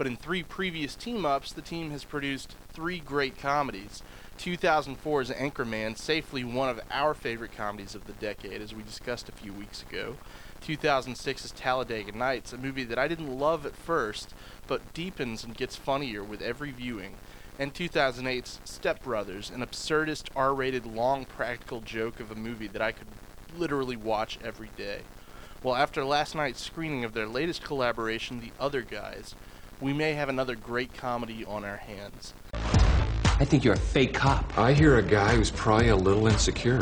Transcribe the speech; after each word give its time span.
But 0.00 0.06
in 0.06 0.16
three 0.16 0.42
previous 0.42 0.94
team 0.94 1.26
ups, 1.26 1.52
the 1.52 1.60
team 1.60 1.90
has 1.90 2.04
produced 2.04 2.56
three 2.72 3.00
great 3.00 3.36
comedies. 3.36 4.02
2004's 4.38 5.28
Anchorman, 5.30 5.94
safely 5.98 6.42
one 6.42 6.70
of 6.70 6.80
our 6.90 7.12
favorite 7.12 7.54
comedies 7.54 7.94
of 7.94 8.06
the 8.06 8.14
decade, 8.14 8.62
as 8.62 8.74
we 8.74 8.82
discussed 8.82 9.28
a 9.28 9.32
few 9.32 9.52
weeks 9.52 9.82
ago. 9.82 10.16
2006's 10.62 11.50
Talladega 11.50 12.12
Nights, 12.12 12.54
a 12.54 12.56
movie 12.56 12.84
that 12.84 12.98
I 12.98 13.08
didn't 13.08 13.38
love 13.38 13.66
at 13.66 13.76
first, 13.76 14.32
but 14.66 14.94
deepens 14.94 15.44
and 15.44 15.54
gets 15.54 15.76
funnier 15.76 16.24
with 16.24 16.40
every 16.40 16.70
viewing 16.70 17.16
and 17.58 17.74
2008's 17.74 18.58
Step 18.64 19.04
Brothers, 19.04 19.50
an 19.50 19.60
absurdist 19.60 20.30
R-rated 20.34 20.86
long 20.86 21.26
practical 21.26 21.82
joke 21.82 22.20
of 22.20 22.30
a 22.30 22.34
movie 22.34 22.68
that 22.68 22.80
I 22.80 22.92
could 22.92 23.08
literally 23.54 23.96
watch 23.96 24.38
every 24.42 24.70
day. 24.78 25.00
Well, 25.62 25.76
after 25.76 26.02
last 26.06 26.34
night's 26.34 26.62
screening 26.62 27.04
of 27.04 27.12
their 27.12 27.26
latest 27.26 27.62
collaboration, 27.62 28.40
The 28.40 28.52
Other 28.58 28.80
Guys, 28.80 29.34
we 29.80 29.92
may 29.92 30.12
have 30.12 30.28
another 30.28 30.54
great 30.54 30.92
comedy 30.94 31.44
on 31.46 31.64
our 31.64 31.76
hands. 31.76 32.34
I 32.52 33.44
think 33.44 33.64
you're 33.64 33.74
a 33.74 33.78
fake 33.78 34.12
cop. 34.12 34.58
I 34.58 34.74
hear 34.74 34.98
a 34.98 35.02
guy 35.02 35.34
who's 35.34 35.50
probably 35.50 35.88
a 35.88 35.96
little 35.96 36.26
insecure. 36.26 36.80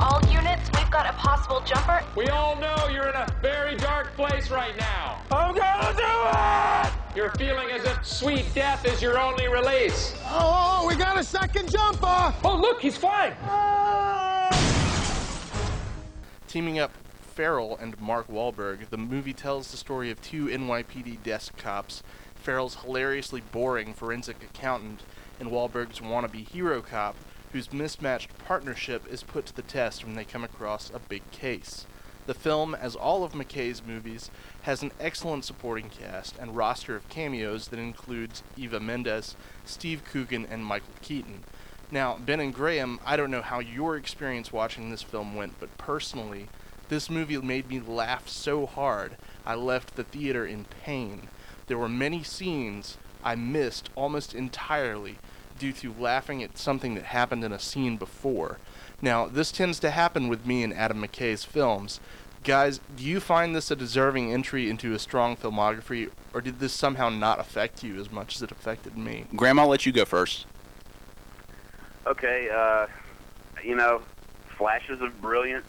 All 0.00 0.20
units, 0.28 0.68
we've 0.74 0.90
got 0.90 1.06
a 1.06 1.12
possible 1.12 1.60
jumper. 1.60 2.02
We 2.16 2.26
all 2.28 2.56
know 2.56 2.88
you're 2.88 3.08
in 3.08 3.14
a 3.14 3.26
very 3.40 3.76
dark 3.76 4.14
place 4.16 4.50
right 4.50 4.76
now. 4.76 5.22
I'm 5.30 5.54
gonna 5.54 5.96
do 5.96 6.02
it! 6.02 7.16
You're 7.16 7.30
feeling 7.32 7.70
as 7.70 7.84
if 7.84 8.04
sweet 8.04 8.52
death 8.54 8.84
is 8.84 9.00
your 9.00 9.18
only 9.20 9.46
release. 9.46 10.16
Oh, 10.24 10.84
we 10.88 10.96
got 10.96 11.16
a 11.18 11.22
second 11.22 11.70
jumper! 11.70 12.34
Oh, 12.42 12.58
look, 12.60 12.80
he's 12.80 12.96
flying. 12.96 13.34
Ah! 13.44 14.48
Teaming 16.48 16.80
up 16.80 16.92
Ferrell 17.34 17.78
and 17.78 17.98
Mark 17.98 18.28
Wahlberg, 18.28 18.90
the 18.90 18.98
movie 18.98 19.32
tells 19.32 19.70
the 19.70 19.76
story 19.78 20.10
of 20.10 20.20
two 20.20 20.46
NYPD 20.46 21.22
desk 21.22 21.56
cops, 21.56 22.02
Ferrell's 22.34 22.82
hilariously 22.82 23.40
boring 23.40 23.94
forensic 23.94 24.42
accountant 24.42 25.02
and 25.40 25.50
Wahlberg's 25.50 26.00
wannabe 26.00 26.46
hero 26.46 26.82
cop, 26.82 27.16
whose 27.52 27.72
mismatched 27.72 28.36
partnership 28.38 29.10
is 29.10 29.22
put 29.22 29.46
to 29.46 29.56
the 29.56 29.62
test 29.62 30.04
when 30.04 30.14
they 30.14 30.24
come 30.24 30.44
across 30.44 30.90
a 30.90 30.98
big 30.98 31.28
case. 31.30 31.86
The 32.26 32.34
film, 32.34 32.74
as 32.74 32.94
all 32.94 33.24
of 33.24 33.32
McKay's 33.32 33.82
movies, 33.84 34.30
has 34.62 34.82
an 34.82 34.92
excellent 35.00 35.44
supporting 35.44 35.88
cast 35.88 36.36
and 36.38 36.54
roster 36.54 36.94
of 36.94 37.08
cameos 37.08 37.68
that 37.68 37.78
includes 37.78 38.42
Eva 38.56 38.78
Mendes, 38.78 39.36
Steve 39.64 40.04
Coogan, 40.04 40.46
and 40.48 40.64
Michael 40.64 40.94
Keaton. 41.00 41.44
Now, 41.90 42.16
Ben 42.18 42.40
and 42.40 42.54
Graham, 42.54 43.00
I 43.04 43.16
don't 43.16 43.30
know 43.30 43.42
how 43.42 43.58
your 43.58 43.96
experience 43.96 44.52
watching 44.52 44.90
this 44.90 45.02
film 45.02 45.34
went, 45.34 45.58
but 45.58 45.76
personally, 45.78 46.48
this 46.92 47.08
movie 47.08 47.38
made 47.38 47.70
me 47.70 47.80
laugh 47.80 48.28
so 48.28 48.66
hard 48.66 49.16
I 49.46 49.54
left 49.54 49.96
the 49.96 50.04
theater 50.04 50.44
in 50.44 50.66
pain. 50.84 51.28
There 51.66 51.78
were 51.78 51.88
many 51.88 52.22
scenes 52.22 52.98
I 53.24 53.34
missed 53.34 53.88
almost 53.94 54.34
entirely 54.34 55.18
due 55.58 55.72
to 55.72 55.94
laughing 55.98 56.42
at 56.42 56.58
something 56.58 56.94
that 56.96 57.04
happened 57.04 57.44
in 57.44 57.52
a 57.52 57.58
scene 57.58 57.96
before. 57.96 58.58
Now, 59.00 59.26
this 59.26 59.50
tends 59.50 59.80
to 59.80 59.90
happen 59.90 60.28
with 60.28 60.44
me 60.44 60.62
in 60.62 60.74
Adam 60.74 61.00
McKay's 61.02 61.44
films. 61.44 61.98
Guys, 62.44 62.78
do 62.94 63.04
you 63.04 63.20
find 63.20 63.56
this 63.56 63.70
a 63.70 63.76
deserving 63.76 64.30
entry 64.30 64.68
into 64.68 64.92
a 64.92 64.98
strong 64.98 65.34
filmography, 65.34 66.10
or 66.34 66.42
did 66.42 66.58
this 66.58 66.74
somehow 66.74 67.08
not 67.08 67.40
affect 67.40 67.82
you 67.82 67.98
as 67.98 68.12
much 68.12 68.36
as 68.36 68.42
it 68.42 68.50
affected 68.50 68.98
me? 68.98 69.24
Graham, 69.34 69.58
I'll 69.58 69.68
let 69.68 69.86
you 69.86 69.92
go 69.92 70.04
first. 70.04 70.44
Okay, 72.06 72.50
uh, 72.52 72.86
you 73.64 73.76
know, 73.76 74.02
flashes 74.58 75.00
of 75.00 75.18
brilliance. 75.22 75.66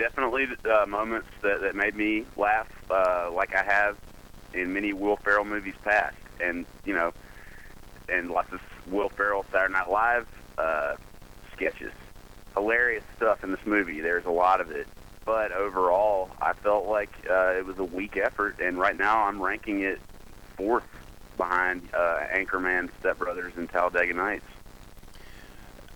Definitely 0.00 0.46
uh, 0.64 0.86
moments 0.86 1.28
that, 1.42 1.60
that 1.60 1.74
made 1.76 1.94
me 1.94 2.24
laugh, 2.38 2.68
uh, 2.90 3.30
like 3.30 3.54
I 3.54 3.62
have 3.62 3.98
in 4.54 4.72
many 4.72 4.94
Will 4.94 5.16
Ferrell 5.16 5.44
movies 5.44 5.74
past, 5.84 6.16
and 6.42 6.64
you 6.86 6.94
know, 6.94 7.12
and 8.08 8.30
lots 8.30 8.50
of 8.50 8.62
Will 8.86 9.10
Ferrell 9.10 9.44
Saturday 9.52 9.74
Night 9.74 9.90
Live 9.90 10.26
uh, 10.56 10.96
sketches. 11.52 11.92
Hilarious 12.54 13.04
stuff 13.14 13.44
in 13.44 13.50
this 13.50 13.60
movie. 13.66 14.00
There's 14.00 14.24
a 14.24 14.30
lot 14.30 14.62
of 14.62 14.70
it, 14.70 14.88
but 15.26 15.52
overall, 15.52 16.30
I 16.40 16.54
felt 16.54 16.86
like 16.86 17.10
uh, 17.28 17.52
it 17.58 17.66
was 17.66 17.78
a 17.78 17.84
weak 17.84 18.16
effort, 18.16 18.58
and 18.58 18.78
right 18.78 18.96
now 18.96 19.24
I'm 19.24 19.38
ranking 19.38 19.82
it 19.82 20.00
fourth 20.56 20.88
behind 21.36 21.86
uh, 21.92 22.20
Anchorman, 22.34 22.88
Step 23.00 23.18
Brothers, 23.18 23.52
and 23.58 23.68
Talladega 23.68 24.14
Nights. 24.14 24.46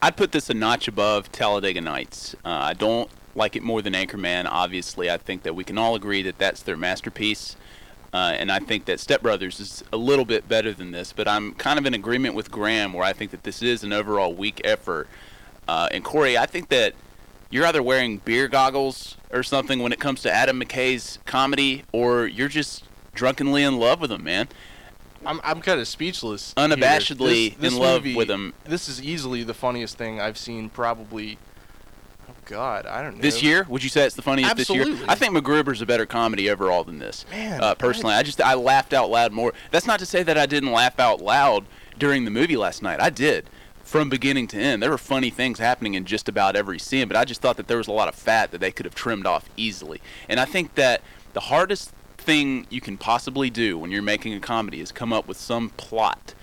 I'd 0.02 0.18
put 0.18 0.32
this 0.32 0.50
a 0.50 0.54
notch 0.54 0.88
above 0.88 1.32
Talladega 1.32 1.80
Nights. 1.80 2.34
Uh, 2.44 2.50
I 2.50 2.74
don't 2.74 3.10
like 3.34 3.56
it 3.56 3.62
more 3.62 3.82
than 3.82 3.92
Anchorman. 3.94 4.46
Obviously, 4.48 5.10
I 5.10 5.16
think 5.16 5.42
that 5.42 5.54
we 5.54 5.64
can 5.64 5.78
all 5.78 5.94
agree 5.94 6.22
that 6.22 6.38
that's 6.38 6.62
their 6.62 6.76
masterpiece. 6.76 7.56
Uh, 8.12 8.34
and 8.38 8.52
I 8.52 8.60
think 8.60 8.84
that 8.84 9.00
Step 9.00 9.22
Brothers 9.22 9.58
is 9.58 9.82
a 9.92 9.96
little 9.96 10.24
bit 10.24 10.48
better 10.48 10.72
than 10.72 10.92
this, 10.92 11.12
but 11.12 11.26
I'm 11.26 11.52
kind 11.54 11.80
of 11.80 11.86
in 11.86 11.94
agreement 11.94 12.36
with 12.36 12.48
Graham 12.50 12.92
where 12.92 13.04
I 13.04 13.12
think 13.12 13.32
that 13.32 13.42
this 13.42 13.60
is 13.60 13.82
an 13.82 13.92
overall 13.92 14.32
weak 14.32 14.60
effort. 14.62 15.08
Uh, 15.66 15.88
and 15.90 16.04
Corey, 16.04 16.38
I 16.38 16.46
think 16.46 16.68
that 16.68 16.94
you're 17.50 17.66
either 17.66 17.82
wearing 17.82 18.18
beer 18.18 18.46
goggles 18.46 19.16
or 19.32 19.42
something 19.42 19.80
when 19.80 19.92
it 19.92 19.98
comes 19.98 20.22
to 20.22 20.30
Adam 20.32 20.60
McKay's 20.60 21.18
comedy, 21.24 21.82
or 21.90 22.26
you're 22.26 22.48
just 22.48 22.84
drunkenly 23.14 23.64
in 23.64 23.78
love 23.78 24.00
with 24.00 24.12
him, 24.12 24.22
man. 24.22 24.48
I'm 25.26 25.40
I'm 25.42 25.60
kind 25.60 25.80
of 25.80 25.88
speechless. 25.88 26.52
Unabashedly 26.56 27.50
This- 27.50 27.54
this 27.58 27.72
in 27.72 27.78
love 27.80 28.04
with 28.14 28.30
him. 28.30 28.52
This 28.64 28.88
is 28.88 29.02
easily 29.02 29.42
the 29.42 29.54
funniest 29.54 29.96
thing 29.96 30.20
I've 30.20 30.38
seen. 30.38 30.68
Probably. 30.68 31.38
God, 32.46 32.86
I 32.86 33.02
don't 33.02 33.16
know. 33.16 33.22
This 33.22 33.42
year, 33.42 33.66
would 33.68 33.82
you 33.82 33.88
say 33.88 34.04
it's 34.04 34.14
the 34.14 34.22
funniest 34.22 34.56
this 34.56 34.70
year? 34.70 34.82
Absolutely. 34.82 35.08
I 35.08 35.14
think 35.14 35.34
MacGruber's 35.34 35.80
a 35.80 35.86
better 35.86 36.06
comedy 36.06 36.50
overall 36.50 36.84
than 36.84 36.98
this. 36.98 37.24
Man, 37.30 37.62
uh, 37.62 37.74
personally, 37.74 38.14
I 38.14 38.22
just 38.22 38.40
I 38.40 38.54
laughed 38.54 38.92
out 38.92 39.10
loud 39.10 39.32
more. 39.32 39.52
That's 39.70 39.86
not 39.86 39.98
to 40.00 40.06
say 40.06 40.22
that 40.22 40.36
I 40.36 40.46
didn't 40.46 40.72
laugh 40.72 40.98
out 40.98 41.20
loud 41.20 41.66
during 41.98 42.24
the 42.24 42.30
movie 42.30 42.56
last 42.56 42.82
night. 42.82 43.00
I 43.00 43.10
did, 43.10 43.48
from 43.82 44.08
beginning 44.08 44.48
to 44.48 44.58
end. 44.58 44.82
There 44.82 44.90
were 44.90 44.98
funny 44.98 45.30
things 45.30 45.58
happening 45.58 45.94
in 45.94 46.04
just 46.04 46.28
about 46.28 46.56
every 46.56 46.78
scene, 46.78 47.08
but 47.08 47.16
I 47.16 47.24
just 47.24 47.40
thought 47.40 47.56
that 47.56 47.68
there 47.68 47.78
was 47.78 47.88
a 47.88 47.92
lot 47.92 48.08
of 48.08 48.14
fat 48.14 48.50
that 48.50 48.60
they 48.60 48.72
could 48.72 48.86
have 48.86 48.94
trimmed 48.94 49.26
off 49.26 49.48
easily. 49.56 50.00
And 50.28 50.40
I 50.40 50.44
think 50.44 50.74
that 50.74 51.02
the 51.32 51.40
hardest 51.40 51.92
thing 52.16 52.66
you 52.70 52.80
can 52.80 52.96
possibly 52.96 53.50
do 53.50 53.78
when 53.78 53.90
you're 53.90 54.02
making 54.02 54.34
a 54.34 54.40
comedy 54.40 54.80
is 54.80 54.90
come 54.90 55.12
up 55.12 55.28
with 55.28 55.36
some 55.36 55.70
plot 55.70 56.34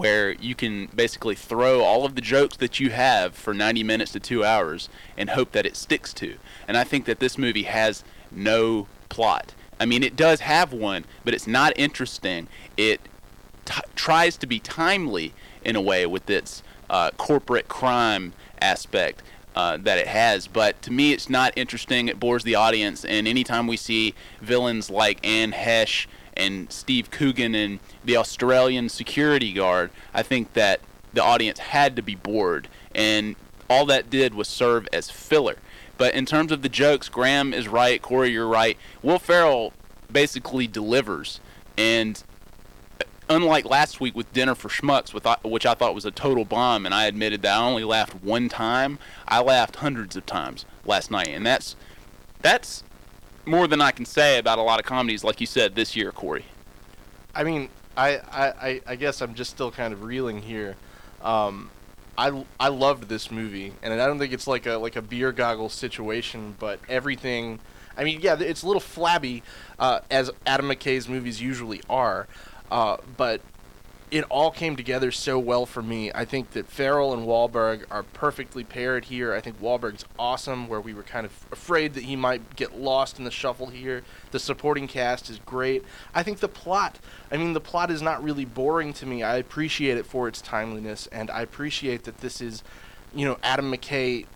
where 0.00 0.32
you 0.32 0.54
can 0.54 0.86
basically 0.94 1.34
throw 1.34 1.82
all 1.82 2.04
of 2.04 2.14
the 2.14 2.20
jokes 2.20 2.56
that 2.56 2.80
you 2.80 2.90
have 2.90 3.34
for 3.34 3.52
90 3.52 3.82
minutes 3.82 4.12
to 4.12 4.20
two 4.20 4.44
hours 4.44 4.88
and 5.16 5.30
hope 5.30 5.52
that 5.52 5.66
it 5.66 5.76
sticks 5.76 6.14
to. 6.14 6.36
And 6.66 6.76
I 6.76 6.84
think 6.84 7.04
that 7.04 7.20
this 7.20 7.36
movie 7.36 7.64
has 7.64 8.02
no 8.30 8.86
plot. 9.10 9.54
I 9.78 9.86
mean, 9.86 10.02
it 10.02 10.16
does 10.16 10.40
have 10.40 10.72
one, 10.72 11.04
but 11.24 11.34
it's 11.34 11.46
not 11.46 11.72
interesting. 11.76 12.48
It 12.76 13.00
t- 13.64 13.80
tries 13.94 14.36
to 14.38 14.46
be 14.46 14.58
timely 14.58 15.34
in 15.64 15.76
a 15.76 15.80
way 15.80 16.06
with 16.06 16.28
its 16.30 16.62
uh, 16.88 17.10
corporate 17.18 17.68
crime 17.68 18.32
aspect 18.60 19.22
uh, 19.54 19.76
that 19.78 19.98
it 19.98 20.06
has, 20.06 20.46
but 20.46 20.80
to 20.82 20.92
me, 20.92 21.12
it's 21.12 21.28
not 21.28 21.52
interesting. 21.56 22.08
It 22.08 22.20
bores 22.20 22.44
the 22.44 22.54
audience, 22.54 23.04
and 23.04 23.26
anytime 23.26 23.66
we 23.66 23.76
see 23.76 24.14
villains 24.40 24.90
like 24.90 25.24
Anne 25.26 25.52
Heche 25.52 26.06
and 26.40 26.72
Steve 26.72 27.10
Coogan 27.10 27.54
and 27.54 27.78
the 28.04 28.16
Australian 28.16 28.88
security 28.88 29.52
guard, 29.52 29.90
I 30.14 30.22
think 30.22 30.54
that 30.54 30.80
the 31.12 31.22
audience 31.22 31.58
had 31.58 31.96
to 31.96 32.02
be 32.02 32.14
bored, 32.14 32.68
and 32.94 33.36
all 33.68 33.86
that 33.86 34.10
did 34.10 34.34
was 34.34 34.48
serve 34.48 34.88
as 34.92 35.10
filler. 35.10 35.56
But 35.98 36.14
in 36.14 36.24
terms 36.24 36.50
of 36.50 36.62
the 36.62 36.68
jokes, 36.68 37.08
Graham 37.08 37.52
is 37.52 37.68
right, 37.68 38.00
Corey, 38.00 38.30
you're 38.30 38.46
right. 38.48 38.78
Will 39.02 39.18
Ferrell 39.18 39.72
basically 40.10 40.66
delivers, 40.66 41.40
and 41.76 42.22
unlike 43.28 43.64
last 43.64 44.00
week 44.00 44.16
with 44.16 44.32
Dinner 44.32 44.54
for 44.54 44.68
Schmucks, 44.68 45.12
which 45.44 45.66
I 45.66 45.74
thought 45.74 45.94
was 45.94 46.04
a 46.04 46.10
total 46.10 46.44
bomb, 46.44 46.84
and 46.86 46.94
I 46.94 47.04
admitted 47.06 47.42
that 47.42 47.56
I 47.56 47.62
only 47.62 47.84
laughed 47.84 48.24
one 48.24 48.48
time. 48.48 48.98
I 49.28 49.40
laughed 49.40 49.76
hundreds 49.76 50.16
of 50.16 50.26
times 50.26 50.64
last 50.84 51.10
night, 51.10 51.28
and 51.28 51.46
that's 51.46 51.76
that's 52.40 52.82
more 53.50 53.66
than 53.66 53.80
I 53.80 53.90
can 53.90 54.06
say 54.06 54.38
about 54.38 54.58
a 54.58 54.62
lot 54.62 54.78
of 54.78 54.86
comedies, 54.86 55.24
like 55.24 55.40
you 55.40 55.46
said 55.46 55.74
this 55.74 55.96
year, 55.96 56.12
Corey. 56.12 56.44
I 57.34 57.44
mean, 57.44 57.68
I, 57.96 58.20
I, 58.32 58.80
I 58.86 58.96
guess 58.96 59.20
I'm 59.20 59.34
just 59.34 59.50
still 59.50 59.70
kind 59.70 59.92
of 59.92 60.04
reeling 60.04 60.40
here. 60.42 60.76
Um, 61.22 61.70
I, 62.16 62.44
I 62.58 62.68
loved 62.68 63.08
this 63.08 63.30
movie, 63.30 63.72
and 63.82 63.92
I 63.92 64.06
don't 64.06 64.18
think 64.18 64.32
it's 64.32 64.46
like 64.46 64.66
a 64.66 64.76
like 64.76 64.96
a 64.96 65.02
beer 65.02 65.32
goggle 65.32 65.68
situation, 65.68 66.54
but 66.58 66.80
everything. 66.88 67.60
I 67.96 68.04
mean, 68.04 68.20
yeah, 68.20 68.36
it's 68.38 68.62
a 68.62 68.66
little 68.66 68.80
flabby, 68.80 69.42
uh, 69.78 70.00
as 70.10 70.30
Adam 70.46 70.68
McKay's 70.68 71.08
movies 71.08 71.42
usually 71.42 71.82
are, 71.90 72.28
uh, 72.70 72.98
but 73.16 73.40
it 74.10 74.24
all 74.28 74.50
came 74.50 74.74
together 74.74 75.12
so 75.12 75.38
well 75.38 75.66
for 75.66 75.82
me. 75.82 76.10
I 76.12 76.24
think 76.24 76.50
that 76.50 76.68
Ferrell 76.68 77.12
and 77.12 77.26
Wahlberg 77.26 77.84
are 77.90 78.02
perfectly 78.02 78.64
paired 78.64 79.04
here. 79.04 79.32
I 79.32 79.40
think 79.40 79.60
Wahlberg's 79.60 80.04
awesome, 80.18 80.68
where 80.68 80.80
we 80.80 80.92
were 80.92 81.04
kind 81.04 81.24
of 81.24 81.32
afraid 81.52 81.94
that 81.94 82.04
he 82.04 82.16
might 82.16 82.56
get 82.56 82.76
lost 82.76 83.18
in 83.18 83.24
the 83.24 83.30
shuffle 83.30 83.68
here. 83.68 84.02
The 84.32 84.40
supporting 84.40 84.88
cast 84.88 85.30
is 85.30 85.38
great. 85.46 85.84
I 86.12 86.24
think 86.24 86.40
the 86.40 86.48
plot, 86.48 86.98
I 87.30 87.36
mean, 87.36 87.52
the 87.52 87.60
plot 87.60 87.90
is 87.90 88.02
not 88.02 88.22
really 88.22 88.44
boring 88.44 88.92
to 88.94 89.06
me. 89.06 89.22
I 89.22 89.36
appreciate 89.36 89.96
it 89.96 90.06
for 90.06 90.26
its 90.26 90.40
timeliness, 90.40 91.06
and 91.12 91.30
I 91.30 91.42
appreciate 91.42 92.04
that 92.04 92.18
this 92.18 92.40
is, 92.40 92.64
you 93.14 93.24
know, 93.24 93.38
Adam 93.44 93.72
McKay 93.72 94.26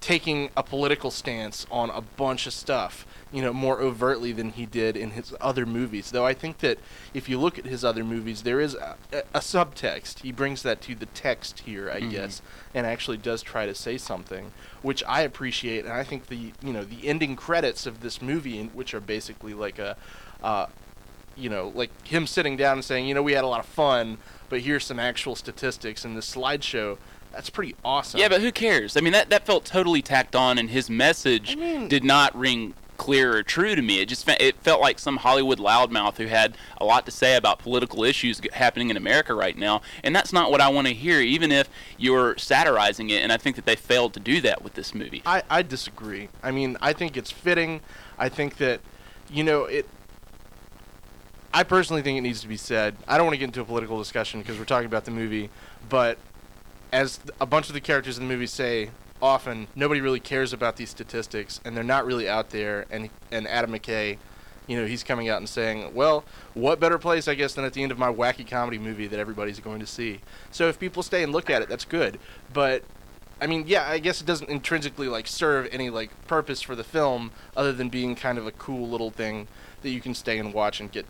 taking 0.00 0.48
a 0.56 0.62
political 0.62 1.10
stance 1.10 1.66
on 1.70 1.90
a 1.90 2.00
bunch 2.00 2.46
of 2.46 2.52
stuff 2.52 3.04
you 3.32 3.42
know, 3.42 3.52
more 3.52 3.80
overtly 3.80 4.32
than 4.32 4.50
he 4.50 4.64
did 4.64 4.96
in 4.96 5.10
his 5.10 5.34
other 5.40 5.66
movies. 5.66 6.10
Though 6.10 6.24
I 6.24 6.34
think 6.34 6.58
that 6.58 6.78
if 7.12 7.28
you 7.28 7.38
look 7.38 7.58
at 7.58 7.66
his 7.66 7.84
other 7.84 8.02
movies, 8.04 8.42
there 8.42 8.60
is 8.60 8.74
a, 8.74 8.96
a 9.12 9.40
subtext. 9.40 10.20
He 10.20 10.32
brings 10.32 10.62
that 10.62 10.80
to 10.82 10.94
the 10.94 11.06
text 11.06 11.60
here, 11.60 11.90
I 11.90 12.00
mm-hmm. 12.00 12.10
guess, 12.10 12.42
and 12.74 12.86
actually 12.86 13.18
does 13.18 13.42
try 13.42 13.66
to 13.66 13.74
say 13.74 13.98
something, 13.98 14.52
which 14.82 15.02
I 15.06 15.22
appreciate. 15.22 15.84
And 15.84 15.92
I 15.92 16.04
think 16.04 16.28
the 16.28 16.52
you 16.62 16.72
know 16.72 16.84
the 16.84 17.06
ending 17.06 17.36
credits 17.36 17.86
of 17.86 18.00
this 18.00 18.22
movie, 18.22 18.70
which 18.72 18.94
are 18.94 19.00
basically 19.00 19.54
like 19.54 19.78
a, 19.78 19.96
uh, 20.42 20.66
you 21.36 21.50
know, 21.50 21.72
like 21.74 22.06
him 22.06 22.26
sitting 22.26 22.56
down 22.56 22.78
and 22.78 22.84
saying, 22.84 23.06
you 23.06 23.14
know, 23.14 23.22
we 23.22 23.32
had 23.32 23.44
a 23.44 23.48
lot 23.48 23.60
of 23.60 23.66
fun, 23.66 24.18
but 24.48 24.60
here's 24.60 24.86
some 24.86 24.98
actual 24.98 25.36
statistics 25.36 26.04
in 26.04 26.14
this 26.14 26.34
slideshow 26.34 26.96
that's 27.30 27.50
pretty 27.50 27.76
awesome. 27.84 28.18
Yeah, 28.18 28.28
but 28.28 28.40
who 28.40 28.50
cares? 28.50 28.96
I 28.96 29.00
mean, 29.00 29.12
that, 29.12 29.28
that 29.28 29.44
felt 29.44 29.66
totally 29.66 30.00
tacked 30.00 30.34
on, 30.34 30.58
and 30.58 30.70
his 30.70 30.88
message 30.88 31.52
I 31.52 31.60
mean, 31.60 31.88
did 31.88 32.02
not 32.02 32.34
ring 32.34 32.72
clear 32.98 33.34
or 33.34 33.42
true 33.42 33.74
to 33.74 33.80
me. 33.80 34.00
It 34.00 34.08
just 34.10 34.28
it 34.28 34.56
felt 34.56 34.82
like 34.82 34.98
some 34.98 35.16
Hollywood 35.16 35.58
loudmouth 35.58 36.18
who 36.18 36.26
had 36.26 36.58
a 36.76 36.84
lot 36.84 37.06
to 37.06 37.10
say 37.10 37.36
about 37.36 37.58
political 37.58 38.04
issues 38.04 38.42
happening 38.52 38.90
in 38.90 38.96
America 38.98 39.32
right 39.32 39.56
now, 39.56 39.80
and 40.04 40.14
that's 40.14 40.32
not 40.32 40.50
what 40.50 40.60
I 40.60 40.68
want 40.68 40.86
to 40.88 40.92
hear. 40.92 41.20
Even 41.20 41.50
if 41.50 41.70
you're 41.96 42.36
satirizing 42.36 43.08
it, 43.08 43.22
and 43.22 43.32
I 43.32 43.38
think 43.38 43.56
that 43.56 43.64
they 43.64 43.76
failed 43.76 44.12
to 44.14 44.20
do 44.20 44.42
that 44.42 44.62
with 44.62 44.74
this 44.74 44.94
movie. 44.94 45.22
I, 45.24 45.42
I 45.48 45.62
disagree. 45.62 46.28
I 46.42 46.50
mean, 46.50 46.76
I 46.82 46.92
think 46.92 47.16
it's 47.16 47.30
fitting. 47.30 47.80
I 48.18 48.28
think 48.28 48.58
that, 48.58 48.80
you 49.30 49.44
know, 49.44 49.64
it. 49.64 49.88
I 51.54 51.62
personally 51.62 52.02
think 52.02 52.18
it 52.18 52.20
needs 52.20 52.42
to 52.42 52.48
be 52.48 52.58
said. 52.58 52.96
I 53.06 53.16
don't 53.16 53.24
want 53.24 53.34
to 53.34 53.38
get 53.38 53.46
into 53.46 53.62
a 53.62 53.64
political 53.64 53.96
discussion 53.96 54.40
because 54.40 54.58
we're 54.58 54.66
talking 54.66 54.86
about 54.86 55.06
the 55.06 55.10
movie, 55.10 55.48
but 55.88 56.18
as 56.92 57.20
a 57.40 57.46
bunch 57.46 57.68
of 57.68 57.74
the 57.74 57.80
characters 57.80 58.18
in 58.18 58.26
the 58.26 58.32
movie 58.32 58.46
say, 58.46 58.90
often 59.20 59.68
nobody 59.74 60.00
really 60.00 60.20
cares 60.20 60.52
about 60.52 60.76
these 60.76 60.90
statistics 60.90 61.60
and 61.64 61.76
they're 61.76 61.84
not 61.84 62.06
really 62.06 62.28
out 62.28 62.50
there. 62.50 62.86
And 62.90 63.10
and 63.30 63.46
Adam 63.48 63.72
McKay 63.72 64.18
you 64.66 64.76
know 64.76 64.86
he's 64.86 65.02
coming 65.02 65.28
out 65.28 65.38
and 65.38 65.48
saying 65.48 65.94
well 65.94 66.24
what 66.54 66.78
better 66.78 66.98
place 66.98 67.26
I 67.26 67.34
guess 67.34 67.54
than 67.54 67.64
at 67.64 67.72
the 67.72 67.82
end 67.82 67.90
of 67.90 67.98
my 67.98 68.12
wacky 68.12 68.48
comedy 68.48 68.78
movie 68.78 69.06
that 69.06 69.18
everybody's 69.18 69.60
going 69.60 69.80
to 69.80 69.86
see? 69.86 70.20
So 70.50 70.68
if 70.68 70.78
people 70.78 71.02
stay 71.02 71.22
and 71.22 71.32
look 71.32 71.50
at 71.50 71.62
it 71.62 71.68
that's 71.68 71.84
good. 71.84 72.18
But 72.52 72.82
I 73.40 73.46
mean 73.46 73.64
yeah 73.66 73.88
I 73.88 73.98
guess 73.98 74.20
it 74.20 74.26
doesn't 74.26 74.50
intrinsically 74.50 75.08
like 75.08 75.26
serve 75.26 75.68
any 75.72 75.90
like 75.90 76.10
purpose 76.26 76.62
for 76.62 76.76
the 76.76 76.84
film 76.84 77.32
other 77.56 77.72
than 77.72 77.88
being 77.88 78.14
kind 78.14 78.38
of 78.38 78.46
a 78.46 78.52
cool 78.52 78.88
little 78.88 79.10
thing 79.10 79.48
that 79.82 79.90
you 79.90 80.00
can 80.00 80.14
stay 80.14 80.38
and 80.38 80.52
watch 80.52 80.80
and 80.80 80.92
get 80.92 81.06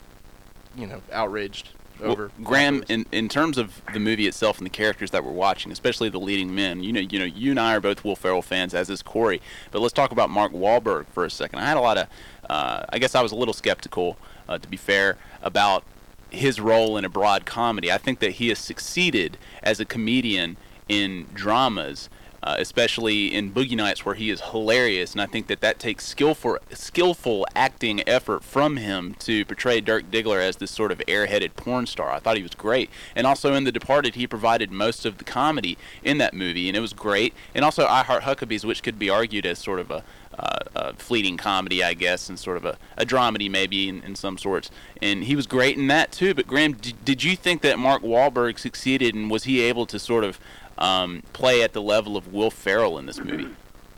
you 0.77 0.87
know 0.87 1.03
outraged 1.13 1.71
over. 2.03 2.31
Well, 2.39 2.47
Graham, 2.47 2.85
in, 2.89 3.07
in 3.13 3.29
terms 3.29 3.59
of 3.59 3.83
the 3.93 4.01
movie 4.01 4.27
itself 4.27 4.59
and 4.59 4.67
the 4.67 4.71
characters 4.71 5.11
that 5.11 5.25
we're 5.25 5.33
watching, 5.33 5.73
especially 5.73 6.09
the 6.09 6.21
leading 6.21 6.55
men, 6.55 6.83
you 6.83 6.93
know, 6.93 7.01
you 7.01 7.19
know, 7.19 7.25
you 7.25 7.51
and 7.51 7.61
I 7.61 7.75
are 7.77 7.81
both 7.81 8.05
Will 8.05 8.17
Ferrell 8.17 8.43
fans, 8.43 8.75
as 8.75 8.91
is 8.91 9.03
Corey. 9.03 9.41
But 9.71 9.81
let's 9.81 9.95
talk 9.95 10.13
about 10.13 10.31
Mark 10.31 10.53
Wahlberg 10.53 11.07
for 11.07 11.25
a 11.25 11.31
second. 11.31 11.59
I 11.61 11.67
had 11.67 11.77
a 11.77 11.81
lot 11.81 11.99
of, 11.99 12.09
uh, 12.49 12.85
I 12.89 12.99
guess 12.99 13.15
I 13.15 13.23
was 13.23 13.33
a 13.33 13.37
little 13.37 13.55
skeptical, 13.55 14.17
uh, 14.49 14.59
to 14.59 14.69
be 14.69 14.77
fair, 14.77 15.17
about 15.43 15.85
his 16.31 16.61
role 16.61 16.97
in 16.97 17.05
a 17.05 17.09
broad 17.09 17.47
comedy. 17.47 17.91
I 17.91 17.99
think 17.99 18.21
that 18.21 18.33
he 18.33 18.49
has 18.49 18.59
succeeded 18.59 19.39
as 19.63 19.81
a 19.81 19.85
comedian 19.85 20.57
in 20.89 21.27
dramas 21.35 22.09
uh, 22.43 22.57
especially 22.59 23.35
in 23.35 23.53
Boogie 23.53 23.77
Nights, 23.77 24.05
where 24.05 24.15
he 24.15 24.31
is 24.31 24.41
hilarious, 24.41 25.13
and 25.13 25.21
I 25.21 25.27
think 25.27 25.47
that 25.49 25.61
that 25.61 25.79
takes 25.79 26.07
skillful, 26.07 26.59
skillful 26.73 27.47
acting 27.55 28.07
effort 28.09 28.45
from 28.45 28.77
him 28.77 29.15
to 29.21 29.45
portray 29.45 29.81
Dirk 29.81 30.11
Diggler 30.11 30.41
as 30.41 30.57
this 30.57 30.71
sort 30.71 30.93
of 30.93 30.99
airheaded 31.01 31.57
porn 31.57 31.87
star. 31.87 32.11
I 32.11 32.21
thought 32.21 32.37
he 32.37 32.43
was 32.43 32.55
great, 32.55 32.91
and 33.15 33.27
also 33.27 33.55
in 33.55 33.65
The 33.65 33.73
Departed, 33.73 34.15
he 34.15 34.27
provided 34.27 34.71
most 34.71 35.05
of 35.05 35.19
the 35.19 35.25
comedy 35.25 35.77
in 36.03 36.19
that 36.19 36.35
movie, 36.35 36.69
and 36.69 36.77
it 36.77 36.81
was 36.81 36.93
great. 36.93 37.35
And 37.55 37.65
also 37.65 37.87
I 37.87 38.03
Heart 38.03 38.23
Huckabees, 38.23 38.65
which 38.65 38.83
could 38.83 38.99
be 38.99 39.11
argued 39.11 39.47
as 39.47 39.59
sort 39.59 39.81
of 39.81 39.91
a 39.91 40.05
uh, 40.39 40.59
a 40.77 40.95
fleeting 40.95 41.37
comedy, 41.37 41.83
I 41.83 41.95
guess, 41.95 42.29
and 42.29 42.39
sort 42.39 42.57
of 42.57 42.65
a, 42.65 42.79
a 42.97 43.05
dramedy 43.05 43.51
maybe 43.51 43.89
in, 43.89 44.03
in 44.05 44.15
some 44.15 44.39
sorts. 44.39 44.71
And 45.03 45.25
he 45.25 45.35
was 45.35 45.47
great 45.47 45.77
in 45.77 45.89
that 45.89 46.13
too. 46.13 46.35
But 46.35 46.47
Graham, 46.47 46.75
d- 46.75 46.95
did 47.05 47.25
you 47.25 47.35
think 47.37 47.63
that 47.63 47.79
Mark 47.79 48.03
Wahlberg 48.03 48.59
succeeded, 48.59 49.15
and 49.15 49.31
was 49.31 49.45
he 49.45 49.61
able 49.61 49.87
to 49.87 49.99
sort 49.99 50.25
of 50.25 50.39
um, 50.79 51.23
play 51.33 51.63
at 51.63 51.73
the 51.73 51.83
level 51.83 52.17
of 52.17 52.33
Will 52.33 52.51
Ferrell 52.51 52.99
in 52.99 53.07
this 53.07 53.19
movie? 53.19 53.49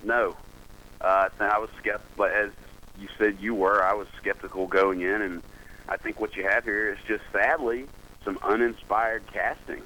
No, 0.03 0.37
uh, 1.01 1.29
I 1.39 1.59
was 1.59 1.71
skeptical. 1.79 2.25
As 2.25 2.51
you 2.99 3.09
said, 3.19 3.39
you 3.41 3.55
were. 3.55 3.83
I 3.83 3.95
was 3.95 4.09
skeptical 4.17 4.67
going 4.67 5.03
in, 5.03 5.23
and 5.23 5.43
I 5.89 5.97
think 5.97 6.21
what 6.21 6.37
you 6.37 6.45
have 6.45 6.65
here 6.65 6.93
is 6.93 6.99
just 7.07 7.23
sadly 7.33 7.87
some 8.25 8.39
uninspired 8.43 9.23
casting. 9.33 9.83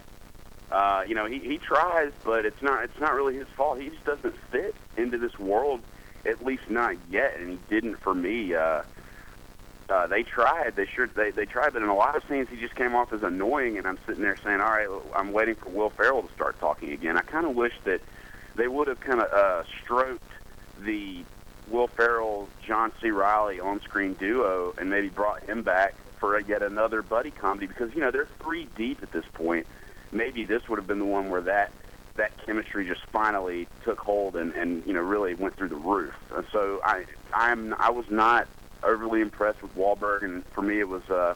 Uh, 0.71 1.05
you 1.07 1.15
know, 1.15 1.27
he, 1.27 1.39
he 1.39 1.59
tries, 1.59 2.13
but 2.25 2.45
it's 2.45 2.63
not 2.63 2.85
it's 2.85 2.99
not 3.01 3.15
really 3.15 3.37
his 3.37 3.47
fault. 3.57 3.81
He 3.81 3.91
just 3.91 4.05
doesn't 4.05 4.35
fit 4.51 4.75
into 4.97 5.19
this 5.19 5.39
world, 5.39 5.81
at 6.27 6.45
least 6.45 6.69
not 6.69 6.97
yet, 7.11 7.37
and 7.39 7.51
he 7.51 7.59
didn't 7.69 7.97
for 7.97 8.15
me. 8.15 8.55
Uh, 8.55 8.83
uh, 9.89 10.07
they 10.07 10.23
tried. 10.23 10.77
They 10.77 10.87
sure 10.87 11.07
they 11.07 11.31
they 11.31 11.45
tried, 11.47 11.73
but 11.75 11.83
in 11.83 11.89
a 11.89 11.95
lot 11.95 12.17
of 12.17 12.23
scenes 12.29 12.49
he 12.49 12.57
just 12.57 12.75
came 12.75 12.95
off 12.95 13.13
as 13.13 13.23
annoying. 13.23 13.79
And 13.79 13.87
I'm 13.87 13.99
sitting 14.07 14.23
there 14.23 14.37
saying, 14.43 14.61
"All 14.61 14.71
right, 14.71 14.89
I'm 15.15 15.33
waiting 15.33 15.55
for 15.55 15.69
Will 15.69 15.91
Ferrell 15.91 16.23
to 16.23 16.33
start 16.35 16.59
talking 16.59 16.93
again." 16.93 17.17
I 17.17 17.23
kind 17.23 17.47
of 17.47 17.55
wish 17.55 17.75
that 17.85 18.01
they 18.57 18.69
would 18.69 18.89
have 18.89 19.01
kind 19.01 19.21
of 19.21 19.33
uh, 19.33 19.65
stroked 19.83 20.23
the 20.81 21.25
Will 21.69 21.89
Ferrell 21.89 22.49
John 22.67 22.93
C. 23.01 23.11
Reilly 23.11 23.61
on-screen 23.61 24.15
duo 24.15 24.75
and 24.79 24.91
maybe 24.91 25.09
brought 25.09 25.43
him 25.45 25.63
back 25.63 25.95
for 26.19 26.39
yet 26.41 26.63
another 26.63 27.03
buddy 27.03 27.31
comedy 27.31 27.67
because 27.67 27.95
you 27.95 28.01
know 28.01 28.11
they're 28.11 28.29
three 28.41 28.67
deep 28.77 29.03
at 29.03 29.13
this 29.13 29.25
point. 29.35 29.67
Maybe 30.13 30.45
this 30.45 30.69
would 30.69 30.79
have 30.79 30.87
been 30.87 30.99
the 30.99 31.05
one 31.05 31.31
where 31.31 31.43
that 31.43 31.73
that 32.17 32.33
chemistry 32.47 32.87
just 32.87 33.05
finally 33.07 33.67
took 33.85 33.99
hold 33.99 34.37
and 34.37 34.55
and 34.55 34.85
you 34.87 34.95
know 34.95 35.01
really 35.01 35.35
went 35.35 35.57
through 35.57 35.69
the 35.69 35.77
roof. 35.77 36.15
And 36.35 36.47
so 36.53 36.81
I 36.85 37.05
I'm 37.35 37.75
I 37.79 37.91
was 37.91 38.07
not 38.11 38.49
overly 38.85 39.21
impressed 39.21 39.63
with 39.63 39.75
Wahlberg, 39.77 40.23
and 40.23 40.45
for 40.47 40.63
me, 40.63 40.81
it 40.81 40.89
was, 40.89 41.03
uh, 41.11 41.35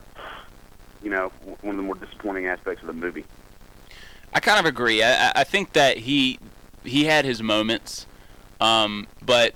you 1.02 1.10
know, 1.10 1.28
one 1.62 1.74
of 1.74 1.76
the 1.76 1.82
more 1.82 1.94
disappointing 1.94 2.46
aspects 2.46 2.82
of 2.82 2.86
the 2.86 2.92
movie. 2.92 3.24
I 4.32 4.40
kind 4.40 4.58
of 4.58 4.66
agree. 4.66 5.02
I, 5.02 5.32
I 5.36 5.44
think 5.44 5.72
that 5.72 5.98
he 5.98 6.38
he 6.84 7.04
had 7.04 7.24
his 7.24 7.42
moments, 7.42 8.06
um, 8.60 9.06
but 9.24 9.54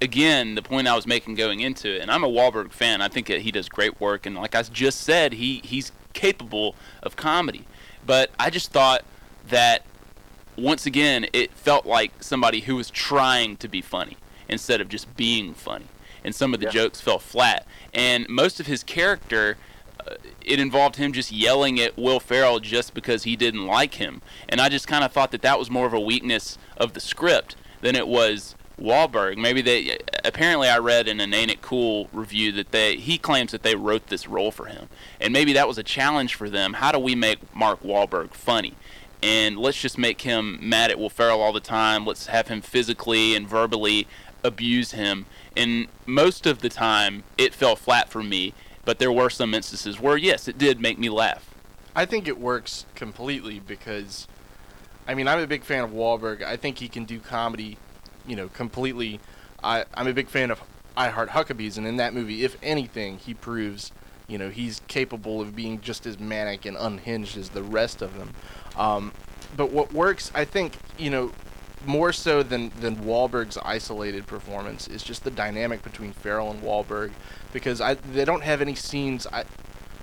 again, 0.00 0.54
the 0.54 0.62
point 0.62 0.86
I 0.86 0.94
was 0.94 1.06
making 1.06 1.34
going 1.34 1.60
into 1.60 1.94
it, 1.94 2.02
and 2.02 2.10
I'm 2.10 2.22
a 2.22 2.28
Wahlberg 2.28 2.72
fan. 2.72 3.00
I 3.00 3.08
think 3.08 3.26
that 3.28 3.42
he 3.42 3.50
does 3.50 3.68
great 3.68 4.00
work, 4.00 4.26
and 4.26 4.36
like 4.36 4.54
I 4.54 4.62
just 4.62 5.00
said, 5.00 5.34
he 5.34 5.60
he's 5.64 5.92
capable 6.12 6.74
of 7.02 7.16
comedy. 7.16 7.64
But 8.04 8.30
I 8.38 8.50
just 8.50 8.70
thought 8.70 9.04
that 9.48 9.84
once 10.56 10.86
again, 10.86 11.26
it 11.32 11.52
felt 11.52 11.86
like 11.86 12.22
somebody 12.22 12.60
who 12.60 12.76
was 12.76 12.90
trying 12.90 13.56
to 13.58 13.68
be 13.68 13.82
funny 13.82 14.16
instead 14.48 14.80
of 14.80 14.88
just 14.88 15.16
being 15.16 15.54
funny 15.54 15.86
and 16.26 16.34
some 16.34 16.52
of 16.52 16.60
the 16.60 16.66
yeah. 16.66 16.72
jokes 16.72 17.00
fell 17.00 17.20
flat. 17.20 17.64
And 17.94 18.28
most 18.28 18.58
of 18.58 18.66
his 18.66 18.82
character, 18.82 19.56
uh, 20.00 20.16
it 20.44 20.58
involved 20.58 20.96
him 20.96 21.12
just 21.12 21.30
yelling 21.30 21.80
at 21.80 21.96
Will 21.96 22.20
Ferrell 22.20 22.58
just 22.58 22.92
because 22.92 23.22
he 23.22 23.36
didn't 23.36 23.64
like 23.64 23.94
him. 23.94 24.20
And 24.48 24.60
I 24.60 24.68
just 24.68 24.88
kind 24.88 25.04
of 25.04 25.12
thought 25.12 25.30
that 25.30 25.42
that 25.42 25.58
was 25.58 25.70
more 25.70 25.86
of 25.86 25.94
a 25.94 26.00
weakness 26.00 26.58
of 26.76 26.92
the 26.94 27.00
script 27.00 27.54
than 27.80 27.94
it 27.94 28.08
was 28.08 28.56
Wahlberg. 28.78 29.38
Maybe 29.38 29.62
they 29.62 29.98
apparently 30.24 30.68
I 30.68 30.78
read 30.78 31.06
in 31.06 31.20
an 31.20 31.32
Ain't 31.32 31.52
It 31.52 31.62
Cool 31.62 32.08
review 32.12 32.50
that 32.52 32.72
they 32.72 32.96
he 32.96 33.18
claims 33.18 33.52
that 33.52 33.62
they 33.62 33.76
wrote 33.76 34.08
this 34.08 34.28
role 34.28 34.50
for 34.50 34.66
him, 34.66 34.88
and 35.20 35.32
maybe 35.32 35.52
that 35.54 35.66
was 35.66 35.78
a 35.78 35.82
challenge 35.82 36.34
for 36.34 36.50
them. 36.50 36.74
How 36.74 36.92
do 36.92 36.98
we 36.98 37.14
make 37.14 37.54
Mark 37.54 37.82
Wahlberg 37.82 38.34
funny? 38.34 38.74
And 39.22 39.58
let's 39.58 39.80
just 39.80 39.96
make 39.96 40.20
him 40.22 40.58
mad 40.60 40.90
at 40.90 40.98
Will 40.98 41.08
Ferrell 41.08 41.40
all 41.40 41.54
the 41.54 41.60
time. 41.60 42.04
Let's 42.04 42.26
have 42.26 42.48
him 42.48 42.60
physically 42.60 43.34
and 43.34 43.48
verbally 43.48 44.06
abuse 44.44 44.92
him 44.92 45.26
and 45.56 45.88
most 46.04 46.46
of 46.46 46.60
the 46.60 46.68
time 46.68 47.24
it 47.38 47.54
fell 47.54 47.76
flat 47.76 48.08
for 48.08 48.22
me. 48.22 48.52
But 48.84 49.00
there 49.00 49.10
were 49.10 49.30
some 49.30 49.52
instances 49.52 50.00
where 50.00 50.16
yes, 50.16 50.46
it 50.46 50.58
did 50.58 50.80
make 50.80 50.98
me 50.98 51.08
laugh. 51.08 51.52
I 51.96 52.04
think 52.04 52.28
it 52.28 52.38
works 52.38 52.86
completely 52.94 53.58
because, 53.58 54.28
I 55.08 55.14
mean, 55.14 55.26
I'm 55.26 55.40
a 55.40 55.46
big 55.46 55.64
fan 55.64 55.82
of 55.82 55.90
Wahlberg. 55.90 56.44
I 56.44 56.56
think 56.56 56.78
he 56.78 56.88
can 56.88 57.04
do 57.04 57.18
comedy, 57.18 57.78
you 58.26 58.36
know, 58.36 58.48
completely. 58.48 59.18
I 59.64 59.86
I'm 59.94 60.06
a 60.06 60.12
big 60.12 60.28
fan 60.28 60.50
of 60.50 60.62
I 60.96 61.08
Heart 61.08 61.30
Huckabees, 61.30 61.76
and 61.76 61.86
in 61.86 61.96
that 61.96 62.14
movie, 62.14 62.44
if 62.44 62.56
anything, 62.62 63.18
he 63.18 63.34
proves, 63.34 63.92
you 64.28 64.38
know, 64.38 64.50
he's 64.50 64.80
capable 64.88 65.40
of 65.40 65.56
being 65.56 65.80
just 65.80 66.06
as 66.06 66.18
manic 66.18 66.64
and 66.64 66.76
unhinged 66.76 67.36
as 67.36 67.50
the 67.50 67.62
rest 67.62 68.02
of 68.02 68.16
them. 68.16 68.30
Um, 68.76 69.12
but 69.56 69.70
what 69.72 69.92
works, 69.92 70.30
I 70.34 70.44
think, 70.44 70.76
you 70.96 71.10
know, 71.10 71.32
more 71.86 72.12
so 72.12 72.42
than 72.42 72.72
than 72.80 72.96
Wahlberg's 72.96 73.58
isolated 73.58 74.26
performance 74.26 74.88
is 74.88 75.02
just 75.02 75.24
the 75.24 75.30
dynamic 75.30 75.82
between 75.82 76.12
Ferrell 76.12 76.50
and 76.50 76.62
Wahlberg, 76.62 77.12
because 77.52 77.80
I 77.80 77.94
they 77.94 78.24
don't 78.24 78.42
have 78.42 78.60
any 78.60 78.74
scenes. 78.74 79.26
I 79.32 79.44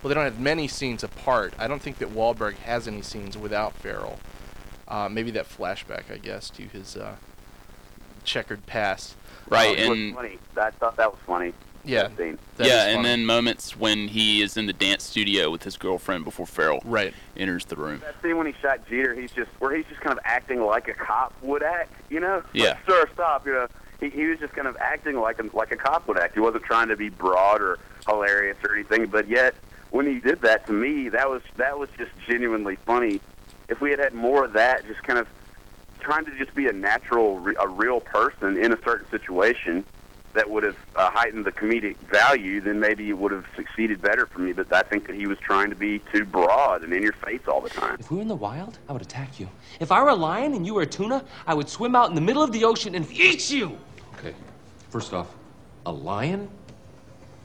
well, 0.02 0.10
they 0.10 0.16
don't 0.16 0.26
have 0.26 0.40
many 0.40 0.68
scenes 0.68 1.04
apart. 1.04 1.54
I 1.58 1.68
don't 1.68 1.82
think 1.82 2.00
that 2.00 2.10
Wahlberg 2.10 2.56
has 2.58 2.88
any 2.88 3.02
scenes 3.02 3.38
without 3.38 3.74
Ferrell. 3.74 4.20
Uh, 4.88 5.08
maybe 5.10 5.32
that 5.32 5.48
flashback, 5.48 6.12
I 6.12 6.18
guess, 6.18 6.50
to 6.52 6.64
his 6.64 6.98
uh, 6.98 7.16
checkered 8.26 8.66
past. 8.66 9.16
Right, 9.48 9.80
It 9.80 9.90
was 9.90 9.98
and 9.98 10.16
funny. 10.16 10.40
I 10.58 10.72
thought 10.72 10.98
that 10.98 11.12
was 11.12 11.20
funny. 11.26 11.54
Yeah. 11.84 12.08
scene. 12.16 12.38
That 12.58 12.68
yeah, 12.68 12.86
and 12.86 12.98
funny. 12.98 13.08
then 13.08 13.26
moments 13.26 13.78
when 13.78 14.08
he 14.08 14.42
is 14.42 14.58
in 14.58 14.66
the 14.66 14.74
dance 14.74 15.04
studio 15.04 15.50
with 15.50 15.64
his 15.64 15.78
girlfriend 15.78 16.24
before 16.24 16.46
Ferrell 16.46 16.82
right 16.86 17.14
enters 17.36 17.66
the 17.66 17.76
room. 17.76 18.00
That 18.00 18.22
scene 18.22 18.38
when 18.38 18.48
he 18.48 18.54
shot 18.62 18.88
Jeter, 18.88 19.14
he's 19.14 19.32
just 19.32 19.50
where 19.60 19.76
he's 19.76 19.86
just 19.88 20.02
kind 20.02 20.18
of 20.18 20.24
acting 20.24 20.62
like 20.62 20.88
a 20.88 20.94
cop 20.94 21.34
would 21.42 21.64
act, 21.64 21.92
you 22.10 22.20
know? 22.20 22.44
Yeah. 22.54 22.70
Like, 22.70 22.78
Sir, 22.88 23.10
stop, 23.14 23.46
you 23.46 23.54
know. 23.54 23.68
He, 24.00 24.10
he 24.10 24.26
was 24.26 24.40
just 24.40 24.54
kind 24.54 24.68
of 24.68 24.76
acting 24.78 25.20
like 25.20 25.40
a, 25.40 25.56
like 25.56 25.72
a 25.72 25.78
cop 25.78 26.08
would 26.08 26.20
act. 26.20 26.34
He 26.34 26.40
wasn't 26.40 26.64
trying 26.64 26.90
to 26.90 26.98
be 26.98 27.10
broad 27.10 27.62
or 27.62 27.80
hilarious 28.06 28.58
or 28.64 28.76
anything, 28.76 29.08
but 29.08 29.28
yet 29.28 29.56
when 29.92 30.08
he 30.08 30.20
did 30.20 30.42
that 30.42 30.66
to 30.68 30.74
me, 30.74 31.10
that 31.10 31.30
was 31.30 31.42
that 31.58 31.78
was 31.78 31.90
just 31.98 32.12
genuinely 32.28 32.76
funny. 32.78 33.22
If 33.70 33.80
we 33.80 33.92
had 33.92 34.00
had 34.00 34.14
more 34.14 34.44
of 34.44 34.54
that, 34.54 34.86
just 34.88 35.04
kind 35.04 35.20
of 35.20 35.28
trying 36.00 36.26
to 36.26 36.38
just 36.38 36.54
be 36.54 36.68
a 36.68 36.74
natural, 36.74 37.40
re- 37.40 37.56
a 37.60 37.68
real 37.68 38.02
person 38.02 38.58
in 38.58 38.74
a 38.74 38.78
certain 38.84 39.10
situation 39.10 39.86
that 40.34 40.50
would 40.50 40.64
have 40.64 40.78
uh, 40.96 41.10
heightened 41.12 41.46
the 41.46 41.52
comedic 41.52 41.96
value, 42.12 42.60
then 42.62 42.80
maybe 42.80 43.10
it 43.10 43.18
would 43.18 43.32
have 43.32 43.46
succeeded 43.56 44.02
better 44.02 44.26
for 44.26 44.40
me. 44.40 44.52
But 44.52 44.72
I 44.74 44.82
think 44.82 45.08
that 45.08 45.16
he 45.16 45.28
was 45.28 45.38
trying 45.40 45.70
to 45.70 45.76
be 45.76 46.00
too 46.12 46.26
broad 46.26 46.84
and 46.84 46.94
in 46.94 47.04
your 47.04 47.14
face 47.14 47.42
all 47.48 47.62
the 47.62 47.70
time. 47.70 47.98
If 48.00 48.12
we 48.12 48.18
were 48.18 48.22
in 48.22 48.28
the 48.28 48.36
wild, 48.36 48.80
I 48.90 48.94
would 48.94 49.02
attack 49.02 49.40
you. 49.40 49.48
If 49.80 49.92
I 49.92 50.02
were 50.02 50.10
a 50.10 50.16
lion 50.16 50.54
and 50.54 50.66
you 50.66 50.74
were 50.74 50.82
a 50.82 50.88
tuna, 50.88 51.24
I 51.46 51.54
would 51.54 51.70
swim 51.70 51.96
out 51.96 52.10
in 52.10 52.16
the 52.16 52.22
middle 52.22 52.44
of 52.44 52.52
the 52.52 52.64
ocean 52.66 52.96
and 52.96 53.10
eat 53.12 53.52
you. 53.52 53.78
Okay, 54.18 54.34
first 54.90 55.14
off, 55.14 55.28
a 55.86 55.92
lion 55.92 56.50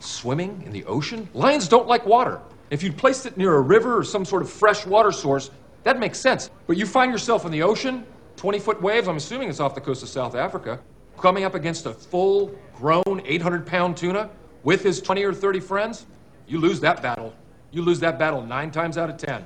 swimming 0.01 0.63
in 0.65 0.73
the 0.73 0.85
ocean? 0.85 1.29
Lions 1.35 1.69
don't 1.69 1.87
like 1.87 2.07
water. 2.07 2.41
If 2.71 2.83
you'd 2.83 2.97
placed 2.97 3.27
it 3.27 3.37
near 3.37 3.55
a 3.55 3.61
river 3.61 3.99
or 3.99 4.05
some 4.05 4.25
sort 4.25 4.43
of 4.43 4.51
fresh 4.51 4.87
water 4.87 5.13
source, 5.13 5.51
that 5.85 5.99
makes 5.99 6.19
sense. 6.19 6.51
But 6.67 6.77
you 6.77 6.87
find 6.87 7.13
yourself 7.13 7.45
in 7.45 7.53
the 7.53 7.63
ocean, 7.63 8.07
20 8.37 8.59
foot 8.59 8.81
waves, 8.81 9.09
I'm 9.09 9.17
assuming 9.17 9.49
it's 9.49 9.61
off 9.61 9.75
the 9.75 9.81
coast 9.81 10.03
of 10.03 10.09
South 10.09 10.35
Africa, 10.35 10.81
coming 11.21 11.45
up 11.45 11.55
against 11.55 11.87
a 11.87 11.93
full 11.93 12.55
grown 12.75 13.23
800 13.25 13.67
pound 13.67 13.97
tuna 13.97 14.31
with 14.63 14.83
his 14.83 15.01
20 15.01 15.25
or 15.25 15.33
30 15.33 15.61
friends, 15.61 16.07
you 16.47 16.59
lose 16.59 16.81
that 16.81 17.03
battle. 17.03 17.35
You 17.71 17.83
lose 17.83 18.01
that 18.01 18.19
battle 18.19 18.43
nine 18.43 18.71
times 18.71 18.97
out 18.97 19.11
of 19.11 19.19
10. 19.19 19.45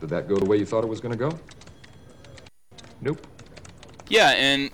Did 0.00 0.08
that 0.10 0.28
go 0.28 0.36
the 0.36 0.44
way 0.44 0.56
you 0.56 0.66
thought 0.66 0.84
it 0.84 0.88
was 0.88 1.00
going 1.00 1.12
to 1.12 1.18
go? 1.18 1.38
Nope. 3.00 3.26
Yeah, 4.08 4.30
and 4.30 4.70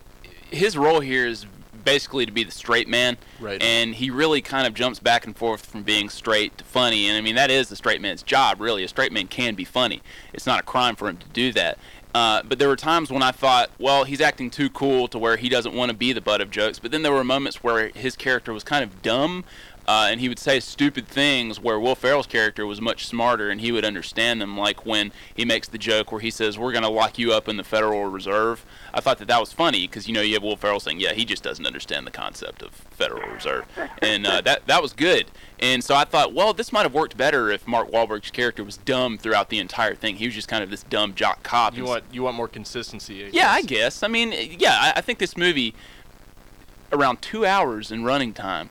his 0.50 0.76
role 0.76 1.00
here 1.00 1.26
is 1.26 1.46
basically 1.84 2.26
to 2.26 2.32
be 2.32 2.44
the 2.44 2.52
straight 2.52 2.88
man. 2.88 3.16
Right. 3.40 3.62
And 3.62 3.94
he 3.94 4.10
really 4.10 4.42
kind 4.42 4.66
of 4.66 4.74
jumps 4.74 4.98
back 4.98 5.26
and 5.26 5.36
forth 5.36 5.64
from 5.64 5.82
being 5.82 6.10
straight 6.10 6.58
to 6.58 6.64
funny. 6.64 7.08
And 7.08 7.16
I 7.16 7.20
mean, 7.22 7.34
that 7.36 7.50
is 7.50 7.68
the 7.68 7.76
straight 7.76 8.00
man's 8.00 8.22
job, 8.22 8.60
really. 8.60 8.84
A 8.84 8.88
straight 8.88 9.12
man 9.12 9.26
can 9.26 9.54
be 9.54 9.64
funny. 9.64 10.02
It's 10.34 10.46
not 10.46 10.60
a 10.60 10.62
crime 10.62 10.96
for 10.96 11.08
him 11.08 11.16
to 11.16 11.28
do 11.28 11.52
that. 11.52 11.78
Uh, 12.14 12.42
but 12.42 12.58
there 12.58 12.68
were 12.68 12.76
times 12.76 13.10
when 13.10 13.22
I 13.22 13.32
thought, 13.32 13.70
well, 13.78 14.04
he's 14.04 14.20
acting 14.20 14.50
too 14.50 14.70
cool 14.70 15.08
to 15.08 15.18
where 15.18 15.36
he 15.36 15.48
doesn't 15.48 15.74
want 15.74 15.90
to 15.90 15.96
be 15.96 16.12
the 16.12 16.20
butt 16.20 16.40
of 16.40 16.50
jokes. 16.50 16.78
But 16.78 16.90
then 16.90 17.02
there 17.02 17.12
were 17.12 17.24
moments 17.24 17.62
where 17.62 17.88
his 17.88 18.16
character 18.16 18.52
was 18.52 18.64
kind 18.64 18.82
of 18.82 19.02
dumb, 19.02 19.44
uh, 19.88 20.08
and 20.10 20.20
he 20.20 20.28
would 20.28 20.38
say 20.38 20.60
stupid 20.60 21.08
things 21.08 21.58
where 21.58 21.80
Will 21.80 21.94
Ferrell's 21.94 22.26
character 22.26 22.66
was 22.66 22.78
much 22.78 23.06
smarter 23.06 23.48
and 23.48 23.58
he 23.58 23.72
would 23.72 23.86
understand 23.86 24.38
them. 24.38 24.54
Like 24.54 24.84
when 24.84 25.12
he 25.34 25.46
makes 25.46 25.66
the 25.66 25.78
joke 25.78 26.12
where 26.12 26.20
he 26.20 26.30
says, 26.30 26.58
"We're 26.58 26.72
going 26.72 26.84
to 26.84 26.90
lock 26.90 27.18
you 27.18 27.32
up 27.32 27.48
in 27.48 27.56
the 27.56 27.64
Federal 27.64 28.04
Reserve." 28.04 28.66
I 28.92 29.00
thought 29.00 29.16
that 29.16 29.28
that 29.28 29.40
was 29.40 29.50
funny 29.50 29.86
because 29.86 30.06
you 30.06 30.12
know 30.12 30.20
you 30.20 30.34
have 30.34 30.42
Will 30.42 30.58
Ferrell 30.58 30.78
saying, 30.78 31.00
"Yeah, 31.00 31.14
he 31.14 31.24
just 31.24 31.42
doesn't 31.42 31.64
understand 31.64 32.06
the 32.06 32.10
concept 32.10 32.60
of 32.60 32.72
Federal 32.72 33.30
Reserve," 33.30 33.64
and 34.02 34.26
uh, 34.26 34.42
that 34.42 34.66
that 34.66 34.82
was 34.82 34.92
good. 34.92 35.30
And 35.58 35.82
so 35.82 35.94
I 35.94 36.04
thought, 36.04 36.34
well, 36.34 36.52
this 36.52 36.70
might 36.70 36.82
have 36.82 36.92
worked 36.92 37.16
better 37.16 37.50
if 37.50 37.66
Mark 37.66 37.90
Wahlberg's 37.90 38.30
character 38.30 38.62
was 38.62 38.76
dumb 38.76 39.16
throughout 39.16 39.48
the 39.48 39.58
entire 39.58 39.94
thing. 39.94 40.16
He 40.16 40.26
was 40.26 40.34
just 40.34 40.48
kind 40.48 40.62
of 40.62 40.68
this 40.68 40.82
dumb 40.82 41.14
jock 41.14 41.42
cop. 41.42 41.74
You 41.74 41.84
want 41.84 42.04
you 42.12 42.24
want 42.24 42.36
more 42.36 42.48
consistency. 42.48 43.24
I 43.24 43.30
yeah, 43.32 43.50
I 43.50 43.62
guess. 43.62 44.02
I 44.02 44.08
mean, 44.08 44.34
yeah, 44.58 44.76
I, 44.78 44.92
I 44.96 45.00
think 45.00 45.18
this 45.18 45.34
movie, 45.34 45.74
around 46.92 47.22
two 47.22 47.46
hours 47.46 47.90
in 47.90 48.04
running 48.04 48.34
time, 48.34 48.68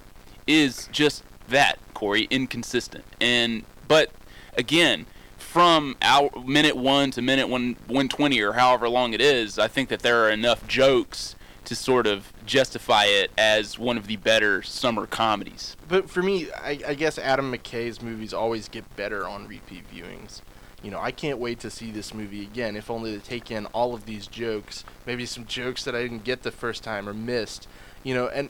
is 0.47 0.89
just 0.91 1.23
that, 1.49 1.77
Corey, 1.93 2.27
inconsistent. 2.29 3.05
And 3.21 3.63
but 3.87 4.11
again, 4.57 5.05
from 5.37 5.95
hour, 6.01 6.29
minute 6.45 6.75
one 6.75 7.11
to 7.11 7.21
minute 7.21 7.49
one 7.49 7.77
one 7.87 8.09
twenty 8.09 8.41
or 8.41 8.53
however 8.53 8.89
long 8.89 9.13
it 9.13 9.21
is, 9.21 9.59
I 9.59 9.67
think 9.67 9.89
that 9.89 10.01
there 10.01 10.23
are 10.25 10.29
enough 10.29 10.67
jokes 10.67 11.35
to 11.65 11.75
sort 11.75 12.07
of 12.07 12.31
justify 12.45 13.03
it 13.05 13.29
as 13.37 13.77
one 13.77 13.97
of 13.97 14.07
the 14.07 14.15
better 14.15 14.61
summer 14.63 15.05
comedies. 15.05 15.75
But 15.89 16.09
for 16.09 16.23
me, 16.23 16.49
I, 16.51 16.79
I 16.87 16.93
guess 16.93 17.19
Adam 17.19 17.51
McKay's 17.51 18.01
movies 18.01 18.33
always 18.33 18.69
get 18.69 18.95
better 18.95 19.27
on 19.27 19.47
repeat 19.47 19.83
viewings. 19.93 20.41
You 20.81 20.91
know, 20.91 20.99
I 20.99 21.11
can't 21.11 21.39
wait 21.39 21.59
to 21.61 21.69
see 21.69 21.91
this 21.91 22.13
movie 22.13 22.43
again, 22.43 22.77
if 22.77 22.89
only 22.89 23.17
to 23.17 23.19
take 23.19 23.51
in 23.51 23.65
all 23.67 23.93
of 23.93 24.05
these 24.05 24.27
jokes, 24.27 24.85
maybe 25.05 25.25
some 25.25 25.45
jokes 25.45 25.83
that 25.83 25.93
I 25.93 26.01
didn't 26.01 26.23
get 26.23 26.43
the 26.43 26.51
first 26.51 26.83
time 26.83 27.09
or 27.09 27.13
missed. 27.13 27.67
You 28.03 28.13
know, 28.13 28.27
and 28.27 28.49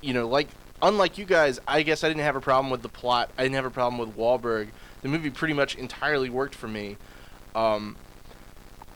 you 0.00 0.12
know, 0.12 0.26
like 0.26 0.48
unlike 0.82 1.18
you 1.18 1.24
guys, 1.24 1.60
I 1.66 1.82
guess 1.82 2.04
I 2.04 2.08
didn't 2.08 2.22
have 2.22 2.36
a 2.36 2.40
problem 2.40 2.70
with 2.70 2.82
the 2.82 2.88
plot. 2.88 3.30
I 3.36 3.42
didn't 3.42 3.56
have 3.56 3.64
a 3.64 3.70
problem 3.70 3.98
with 3.98 4.16
Wahlberg. 4.16 4.68
The 5.02 5.08
movie 5.08 5.30
pretty 5.30 5.54
much 5.54 5.74
entirely 5.74 6.30
worked 6.30 6.54
for 6.54 6.68
me. 6.68 6.96
Um, 7.54 7.96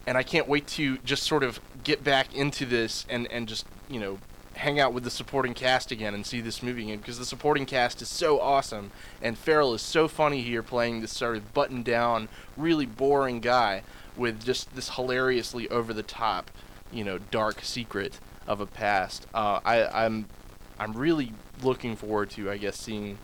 and 0.07 0.19
I 0.19 0.23
can't 0.23 0.49
wait 0.49 0.67
to 0.69 0.99
just 0.99 1.23
sort 1.23 1.43
of 1.43 1.61
get 1.85 2.03
back 2.03 2.35
into 2.35 2.67
this 2.67 3.07
and, 3.09 3.31
and 3.31 3.49
just, 3.49 3.67
you 3.89 4.01
know, 4.01 4.19
hang 4.55 4.79
out 4.79 4.93
with 4.93 5.05
the 5.05 5.11
supporting 5.11 5.55
cast 5.55 5.91
again 5.91 6.15
and 6.15 6.27
see 6.27 6.41
this 6.41 6.63
movie 6.63 6.83
again 6.83 6.99
because 6.99 7.19
the 7.19 7.25
supporting 7.25 7.65
cast 7.65 8.03
is 8.03 8.09
so 8.09 8.39
awesome 8.39 8.91
and 9.23 9.39
Ferrell 9.39 9.73
is 9.73 9.81
so 9.81 10.07
funny 10.07 10.43
here 10.43 10.63
playing 10.63 11.01
this 11.01 11.11
sort 11.11 11.37
of 11.37 11.55
buttoned 11.55 11.85
down, 11.85 12.29
really 12.57 12.85
boring 12.87 13.41
guy 13.41 13.83
with 14.17 14.45
just 14.45 14.75
this 14.75 14.91
hilariously 14.91 15.69
over 15.71 15.95
the 15.95 16.03
top, 16.03 16.51
you 16.93 17.03
know, 17.03 17.19
dark 17.19 17.63
secret 17.63 18.19
of 18.47 18.61
a 18.61 18.67
past. 18.67 19.27
Uh, 19.33 19.61
I, 19.65 20.05
I'm 20.05 20.27
I'm 20.79 20.95
really 20.95 21.33
looking 21.63 21.97
forward 21.97 22.31
to 22.31 22.51
I 22.51 22.57
guess 22.57 22.77
seeing 22.79 23.19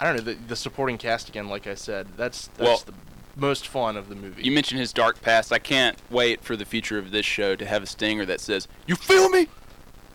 I 0.00 0.06
don't 0.06 0.16
know 0.16 0.32
the, 0.32 0.34
the 0.48 0.56
supporting 0.56 0.98
cast 0.98 1.28
again. 1.28 1.48
Like 1.48 1.66
I 1.66 1.74
said, 1.74 2.08
that's 2.16 2.48
that's 2.48 2.60
Well- 2.60 2.82
the 2.86 2.94
most 3.34 3.66
fun 3.66 3.96
of 3.96 4.08
the 4.10 4.14
movie. 4.14 4.42
You 4.42 4.52
mentioned 4.52 4.78
his 4.80 4.92
dark 4.92 5.22
past. 5.22 5.52
I 5.52 5.58
can't 5.58 5.96
wait 6.10 6.42
for 6.44 6.54
the 6.54 6.66
future 6.66 6.98
of 6.98 7.12
this 7.12 7.24
show 7.24 7.56
to 7.56 7.64
have 7.64 7.82
a 7.82 7.86
stinger 7.86 8.26
that 8.26 8.40
says, 8.40 8.68
"You 8.86 8.94
feel 8.96 9.28
me?" 9.30 9.48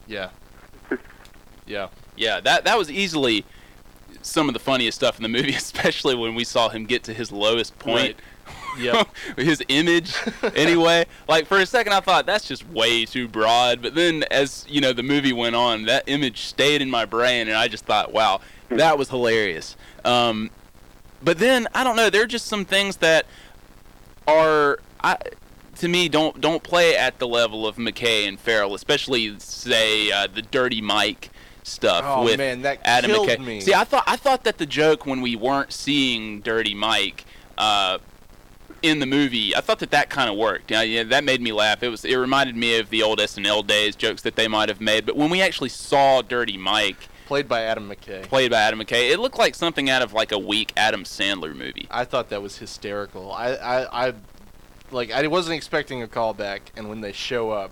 Yeah. 0.06 0.30
yeah. 1.66 1.88
Yeah, 2.16 2.40
that 2.42 2.66
that 2.66 2.78
was 2.78 2.92
easily 2.92 3.44
some 4.22 4.48
of 4.50 4.54
the 4.54 4.60
funniest 4.60 4.98
stuff 4.98 5.18
in 5.18 5.24
the 5.24 5.30
movie, 5.30 5.54
especially 5.56 6.16
when 6.16 6.36
we 6.36 6.44
saw 6.44 6.70
him 6.70 6.86
get 6.86 7.04
to 7.06 7.14
his 7.14 7.32
lowest 7.32 7.78
point. 7.80 8.18
Yep. 8.80 9.08
his 9.38 9.62
image, 9.68 10.14
anyway. 10.56 11.06
Like 11.28 11.46
for 11.48 11.58
a 11.58 11.66
second, 11.66 11.92
I 11.94 12.00
thought 12.00 12.26
that's 12.26 12.48
just 12.48 12.66
way 12.70 13.04
too 13.04 13.28
broad. 13.28 13.82
But 13.82 13.96
then, 13.96 14.24
as 14.32 14.66
you 14.70 14.80
know, 14.80 14.94
the 14.94 15.04
movie 15.04 15.34
went 15.34 15.56
on, 15.56 15.84
that 15.86 16.04
image 16.08 16.42
stayed 16.42 16.82
in 16.82 16.90
my 16.90 17.04
brain, 17.06 17.48
and 17.50 17.58
I 17.58 17.68
just 17.68 17.86
thought, 17.86 18.14
wow, 18.14 18.40
that 18.70 18.98
was 18.98 19.10
hilarious. 19.10 19.76
Um, 20.06 20.50
but 21.22 21.38
then 21.40 21.68
I 21.76 21.84
don't 21.84 21.96
know. 21.98 22.10
There 22.10 22.24
are 22.24 22.28
just 22.28 22.46
some 22.46 22.64
things 22.64 22.98
that 22.98 23.26
are 24.28 24.80
I, 25.04 25.18
to 25.78 25.88
me 25.88 26.10
don't 26.10 26.40
don't 26.42 26.64
play 26.64 26.96
at 26.96 27.20
the 27.20 27.28
level 27.28 27.68
of 27.68 27.76
McKay 27.76 28.28
and 28.28 28.40
Ferrell, 28.40 28.74
especially 28.76 29.38
say 29.40 30.12
uh, 30.12 30.28
the 30.28 30.42
Dirty 30.42 30.82
Mike 30.82 31.30
stuff 31.64 32.04
Oh, 32.08 32.24
with 32.24 32.38
man, 32.38 32.62
that 32.62 32.80
Adam 32.84 33.12
McKay. 33.12 33.44
me. 33.44 33.62
See, 33.62 33.74
I 33.74 33.84
thought 33.84 34.04
I 34.08 34.16
thought 34.16 34.44
that 34.46 34.58
the 34.58 34.66
joke 34.66 35.06
when 35.06 35.22
we 35.22 35.36
weren't 35.36 35.74
seeing 35.74 36.42
Dirty 36.42 36.74
Mike. 36.74 37.26
Uh, 37.58 37.98
in 38.82 39.00
the 39.00 39.06
movie, 39.06 39.56
I 39.56 39.62
thought 39.62 39.80
that 39.80 39.92
that 39.92 40.10
kind 40.10 40.30
of 40.30 40.38
worked. 40.38 40.72
Yeah, 40.72 40.82
yeah, 40.82 41.04
that 41.04 41.24
made 41.24 41.42
me 41.42 41.52
laugh. 41.52 41.84
It 41.84 41.90
was 41.90 42.06
it 42.06 42.16
reminded 42.16 42.56
me 42.56 42.80
of 42.80 42.90
the 42.90 43.04
old 43.04 43.20
SNL 43.20 43.66
days 43.66 43.96
jokes 43.96 44.22
that 44.24 44.36
they 44.36 44.48
might 44.48 44.70
have 44.70 44.82
made. 44.82 45.06
But 45.06 45.16
when 45.16 45.30
we 45.30 45.42
actually 45.42 45.70
saw 45.70 46.22
Dirty 46.22 46.58
Mike, 46.58 47.10
Played 47.26 47.50
by 47.50 47.64
Adam 47.64 47.90
McKay. 47.90 48.24
played 48.24 48.52
by 48.52 48.62
Adam 48.62 48.80
McKay, 48.80 49.12
it 49.12 49.20
looked 49.20 49.38
like 49.38 49.54
something 49.54 49.90
out 49.90 50.02
of 50.02 50.14
like 50.14 50.32
a 50.32 50.40
weak 50.40 50.72
Adam 50.78 51.04
Sandler 51.04 51.54
movie. 51.54 51.86
I 51.92 52.06
thought 52.06 52.30
that 52.30 52.42
was 52.42 52.58
hysterical. 52.60 53.34
I, 53.34 53.50
I, 53.56 54.08
I 54.08 54.14
like 54.92 55.12
I 55.12 55.26
wasn't 55.28 55.56
expecting 55.56 56.02
a 56.02 56.08
callback, 56.08 56.62
and 56.76 56.90
when 56.90 57.02
they 57.02 57.12
show 57.12 57.52
up, 57.52 57.72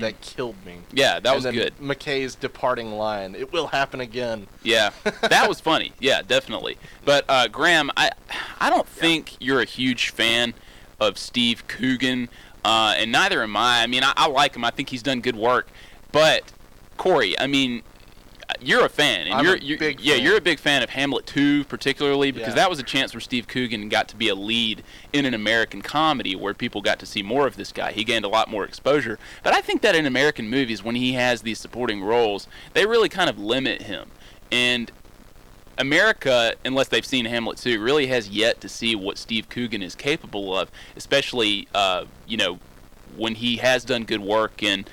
that 0.00 0.20
killed 0.20 0.56
me. 0.66 0.72
Mm-hmm. 0.72 0.96
Yeah, 0.96 1.18
that 1.20 1.34
And 1.34 1.44
was 1.44 1.54
good. 1.54 1.74
McKay's 1.78 2.34
departing 2.34 2.92
line. 2.92 3.34
It 3.34 3.52
will 3.52 3.68
happen 3.68 4.00
again. 4.00 4.46
Yeah, 4.62 4.90
that 5.22 5.48
was 5.48 5.60
funny. 5.70 5.92
Yeah, 5.98 6.22
definitely. 6.22 6.76
But 7.04 7.24
uh, 7.28 7.48
Graham, 7.48 7.90
I 7.96 8.10
I 8.60 8.68
don't 8.70 8.86
think 8.86 9.36
you're 9.40 9.60
a 9.60 9.66
huge 9.66 10.10
fan 10.10 10.54
of 11.00 11.18
Steve 11.18 11.66
Coogan, 11.68 12.28
uh, 12.64 12.94
and 12.96 13.10
neither 13.10 13.42
am 13.42 13.56
I. 13.56 13.82
I 13.82 13.86
mean, 13.86 14.04
I, 14.04 14.12
I 14.16 14.28
like 14.28 14.54
him. 14.54 14.64
I 14.64 14.70
think 14.70 14.90
he's 14.90 15.02
done 15.02 15.20
good 15.20 15.36
work. 15.36 15.68
But 16.12 16.52
Corey, 16.98 17.38
I 17.38 17.46
mean, 17.46 17.82
you're 18.60 18.84
a 18.84 18.88
fan, 18.88 19.26
and 19.26 19.34
I'm 19.34 19.44
you're, 19.44 19.54
a 19.54 19.60
you're 19.60 19.78
big 19.78 20.00
yeah, 20.00 20.14
fan. 20.14 20.22
you're 20.24 20.36
a 20.36 20.40
big 20.40 20.58
fan 20.58 20.82
of 20.82 20.90
Hamlet 20.90 21.26
2 21.26 21.64
particularly 21.64 22.30
because 22.32 22.50
Yeah. 22.50 22.54
that 22.56 22.70
was 22.70 22.78
a 22.78 22.82
chance 22.82 23.14
where 23.14 23.20
Steve 23.20 23.46
Coogan 23.48 23.88
got 23.88 24.08
to 24.08 24.16
be 24.16 24.28
a 24.28 24.34
lead 24.34 24.82
in 25.12 25.24
an 25.24 25.34
American 25.34 25.82
comedy 25.82 26.34
where 26.36 26.54
people 26.54 26.80
got 26.82 26.98
to 27.00 27.06
see 27.06 27.22
more 27.22 27.46
of 27.46 27.56
this 27.56 27.72
guy. 27.72 27.92
He 27.92 28.04
gained 28.04 28.24
a 28.24 28.28
lot 28.28 28.48
more 28.50 28.64
exposure. 28.64 29.18
But 29.42 29.54
I 29.54 29.60
think 29.60 29.82
that 29.82 29.94
in 29.94 30.06
American 30.06 30.48
movies 30.50 30.82
when 30.82 30.94
he 30.96 31.12
has 31.12 31.42
these 31.42 31.58
supporting 31.58 32.02
roles, 32.02 32.48
they 32.74 32.84
really 32.86 33.08
kind 33.08 33.30
of 33.30 33.38
limit 33.38 33.82
him. 33.82 34.10
And 34.50 34.90
America, 35.78 36.54
unless 36.64 36.88
they've 36.88 37.04
seen 37.06 37.24
Hamlet 37.24 37.58
2, 37.58 37.80
really 37.80 38.06
has 38.08 38.28
yet 38.28 38.60
to 38.60 38.68
see 38.68 38.94
what 38.94 39.16
Steve 39.18 39.48
Coogan 39.48 39.82
is 39.82 39.94
capable 39.94 40.56
of, 40.56 40.70
especially, 40.96 41.66
uh, 41.74 42.04
you 42.26 42.36
know, 42.36 42.58
when 43.16 43.34
he 43.34 43.56
has 43.56 43.84
done 43.84 44.04
good 44.04 44.20
work 44.20 44.62
in 44.62 44.84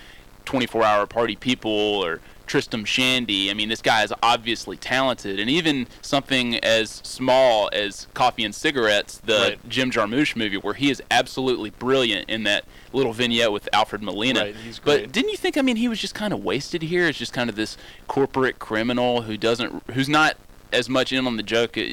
24 0.46 0.84
Hour 0.84 1.06
Party 1.06 1.36
People 1.36 1.72
or 1.72 2.22
Tristram 2.50 2.84
Shandy. 2.84 3.50
I 3.52 3.54
mean, 3.54 3.70
this 3.70 3.82
guy 3.82 4.04
is 4.04 4.12
obviously 4.24 4.76
talented. 4.76 5.40
And 5.40 5.50
even 5.50 5.88
something 6.02 6.56
as 6.58 6.90
small 7.04 7.70
as 7.72 8.08
Coffee 8.16 8.44
and 8.44 8.54
Cigarettes, 8.54 9.20
the 9.20 9.34
Right. 9.40 9.70
Jim 9.70 9.92
Jarmusch 9.92 10.36
movie, 10.36 10.58
where 10.58 10.74
he 10.74 10.90
is 10.90 11.02
absolutely 11.12 11.70
brilliant 11.70 12.28
in 12.28 12.44
that 12.44 12.66
little 12.92 13.14
vignette 13.14 13.52
with 13.52 13.70
Alfred 13.72 14.02
Molina. 14.02 14.42
Right, 14.42 14.56
But 14.84 15.12
didn't 15.12 15.30
you 15.30 15.38
think? 15.38 15.58
I 15.58 15.62
mean, 15.62 15.76
he 15.78 15.88
was 15.88 16.00
just 16.00 16.16
kind 16.16 16.34
of 16.34 16.44
wasted 16.44 16.82
here. 16.82 17.08
It's 17.08 17.20
just 17.20 17.34
kind 17.34 17.50
of 17.50 17.56
this 17.56 17.78
corporate 18.08 18.58
criminal 18.58 19.22
who 19.22 19.38
doesn't, 19.38 19.84
who's 19.92 20.10
not 20.10 20.36
as 20.74 20.90
much 20.90 21.14
in 21.14 21.28
on 21.28 21.38
the 21.38 21.44
joke, 21.44 21.78
uh, 21.78 21.84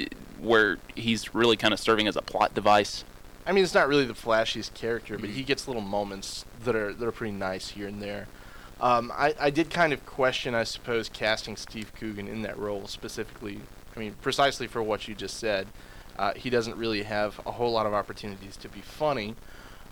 where 0.40 0.78
he's 0.94 1.34
really 1.34 1.56
kind 1.56 1.74
of 1.74 1.80
serving 1.80 2.08
as 2.08 2.16
a 2.16 2.22
plot 2.22 2.54
device. 2.54 3.04
I 3.46 3.52
mean, 3.52 3.62
it's 3.62 3.74
not 3.74 3.88
really 3.88 4.06
the 4.06 4.14
flashiest 4.14 4.72
character, 4.74 5.18
but 5.18 5.30
he 5.30 5.42
gets 5.44 5.68
little 5.68 5.82
moments 5.82 6.44
that 6.64 6.74
are 6.74 6.92
that 6.92 7.06
are 7.06 7.12
pretty 7.12 7.32
nice 7.34 7.68
here 7.68 7.86
and 7.86 8.02
there. 8.02 8.26
Um, 8.80 9.10
I, 9.14 9.34
I 9.40 9.50
did 9.50 9.70
kind 9.70 9.92
of 9.92 10.04
question, 10.04 10.54
I 10.54 10.64
suppose, 10.64 11.08
casting 11.08 11.56
Steve 11.56 11.92
Coogan 11.98 12.28
in 12.28 12.42
that 12.42 12.58
role 12.58 12.86
specifically. 12.86 13.60
I 13.96 13.98
mean, 13.98 14.14
precisely 14.20 14.66
for 14.66 14.82
what 14.82 15.08
you 15.08 15.14
just 15.14 15.38
said. 15.38 15.66
Uh, 16.18 16.32
he 16.34 16.50
doesn't 16.50 16.76
really 16.76 17.02
have 17.02 17.40
a 17.46 17.52
whole 17.52 17.72
lot 17.72 17.86
of 17.86 17.94
opportunities 17.94 18.56
to 18.58 18.68
be 18.68 18.80
funny. 18.80 19.34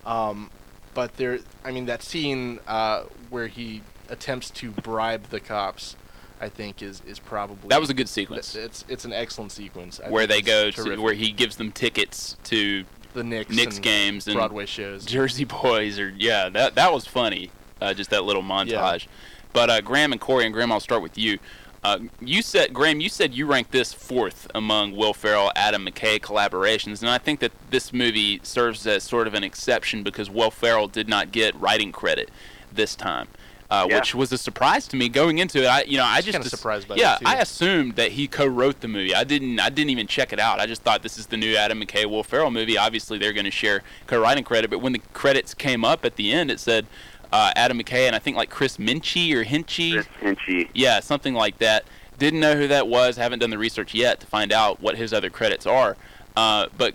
Um, 0.06 0.50
but 0.94 1.16
there, 1.16 1.40
I 1.64 1.70
mean, 1.70 1.86
that 1.86 2.02
scene 2.02 2.60
uh, 2.66 3.04
where 3.30 3.46
he 3.46 3.82
attempts 4.08 4.50
to 4.50 4.70
bribe 4.70 5.24
the 5.30 5.40
cops, 5.40 5.96
I 6.40 6.48
think, 6.48 6.82
is 6.82 7.02
is 7.06 7.18
probably 7.18 7.68
That 7.68 7.80
was 7.80 7.90
a 7.90 7.94
good 7.94 8.08
sequence. 8.08 8.54
It's 8.54 8.84
it's 8.88 9.04
an 9.04 9.12
excellent 9.12 9.52
sequence. 9.52 10.00
I 10.04 10.10
where 10.10 10.26
they 10.26 10.40
go 10.40 10.70
to, 10.70 10.96
where 10.96 11.14
he 11.14 11.30
gives 11.32 11.56
them 11.56 11.72
tickets 11.72 12.36
to 12.44 12.84
the 13.12 13.24
Knicks, 13.24 13.54
Knicks 13.54 13.76
and 13.76 13.84
games 13.84 14.26
and 14.26 14.36
Broadway 14.36 14.66
shows. 14.66 15.04
Jersey 15.04 15.44
Boys, 15.44 15.98
or 15.98 16.10
yeah, 16.16 16.48
that 16.50 16.74
that 16.76 16.92
was 16.92 17.06
funny. 17.06 17.50
Uh, 17.80 17.92
just 17.94 18.10
that 18.10 18.24
little 18.24 18.42
montage. 18.42 19.06
But 19.52 19.70
uh, 19.70 19.80
Graham 19.80 20.12
and 20.12 20.20
Corey 20.20 20.44
and 20.44 20.52
Graham, 20.54 20.72
I'll 20.72 20.80
start 20.80 21.02
with 21.02 21.16
you. 21.18 21.38
Uh, 21.82 21.98
you 22.20 22.40
said 22.40 22.72
Graham, 22.72 23.00
you 23.00 23.10
said 23.10 23.34
you 23.34 23.44
ranked 23.46 23.70
this 23.70 23.92
fourth 23.92 24.48
among 24.54 24.96
Will 24.96 25.12
Ferrell, 25.12 25.52
Adam 25.54 25.84
McKay 25.86 26.18
collaborations, 26.18 27.02
and 27.02 27.10
I 27.10 27.18
think 27.18 27.40
that 27.40 27.52
this 27.68 27.92
movie 27.92 28.40
serves 28.42 28.86
as 28.86 29.02
sort 29.04 29.26
of 29.26 29.34
an 29.34 29.44
exception 29.44 30.02
because 30.02 30.30
Will 30.30 30.50
Ferrell 30.50 30.88
did 30.88 31.08
not 31.08 31.30
get 31.30 31.54
writing 31.60 31.92
credit 31.92 32.30
this 32.72 32.96
time. 32.96 33.28
Uh, 33.70 33.86
Yeah. 33.88 33.96
Which 33.96 34.14
was 34.14 34.32
a 34.32 34.38
surprise 34.38 34.88
to 34.88 34.96
me 34.96 35.08
going 35.10 35.38
into 35.38 35.62
it. 35.62 35.66
I, 35.66 35.82
you 35.82 35.98
know, 35.98 36.04
I 36.04 36.20
just 36.22 36.32
kinda 36.32 36.48
surprised 36.48 36.88
by 36.88 36.96
yeah. 36.96 37.18
I 37.24 37.36
assumed 37.36 37.96
that 37.96 38.12
he 38.12 38.28
co-wrote 38.28 38.80
the 38.80 38.88
movie. 38.88 39.14
I 39.14 39.24
didn't. 39.24 39.58
I 39.60 39.68
didn't 39.68 39.90
even 39.90 40.06
check 40.06 40.32
it 40.32 40.38
out. 40.40 40.60
I 40.60 40.66
just 40.66 40.82
thought 40.82 41.02
this 41.02 41.18
is 41.18 41.26
the 41.26 41.36
new 41.36 41.54
Adam 41.54 41.80
McKay, 41.82 42.06
Will 42.06 42.22
Ferrell 42.22 42.50
movie. 42.50 42.78
Obviously, 42.78 43.18
they're 43.18 43.32
going 43.32 43.44
to 43.46 43.50
share 43.50 43.82
co-writing 44.06 44.44
credit. 44.44 44.70
But 44.70 44.78
when 44.80 44.92
the 44.92 45.00
credits 45.12 45.52
came 45.54 45.84
up 45.84 46.04
at 46.04 46.16
the 46.16 46.32
end, 46.32 46.50
it 46.50 46.60
said 46.60 46.86
uh, 47.34 47.52
Adam 47.56 47.78
McKay 47.78 48.06
and 48.06 48.14
I 48.14 48.20
think 48.20 48.36
like 48.36 48.48
Chris 48.48 48.76
Minchie 48.78 49.32
or 49.34 49.44
Henchy. 49.44 49.92
Chris 49.92 50.06
Henchy. 50.22 50.68
Yeah, 50.72 51.00
something 51.00 51.34
like 51.34 51.58
that. 51.58 51.84
Didn't 52.16 52.38
know 52.38 52.54
who 52.56 52.68
that 52.68 52.86
was. 52.86 53.16
Haven't 53.16 53.40
done 53.40 53.50
the 53.50 53.58
research 53.58 53.92
yet 53.92 54.20
to 54.20 54.26
find 54.26 54.52
out 54.52 54.80
what 54.80 54.96
his 54.96 55.12
other 55.12 55.30
credits 55.30 55.66
are. 55.66 55.96
Uh, 56.36 56.66
but 56.78 56.94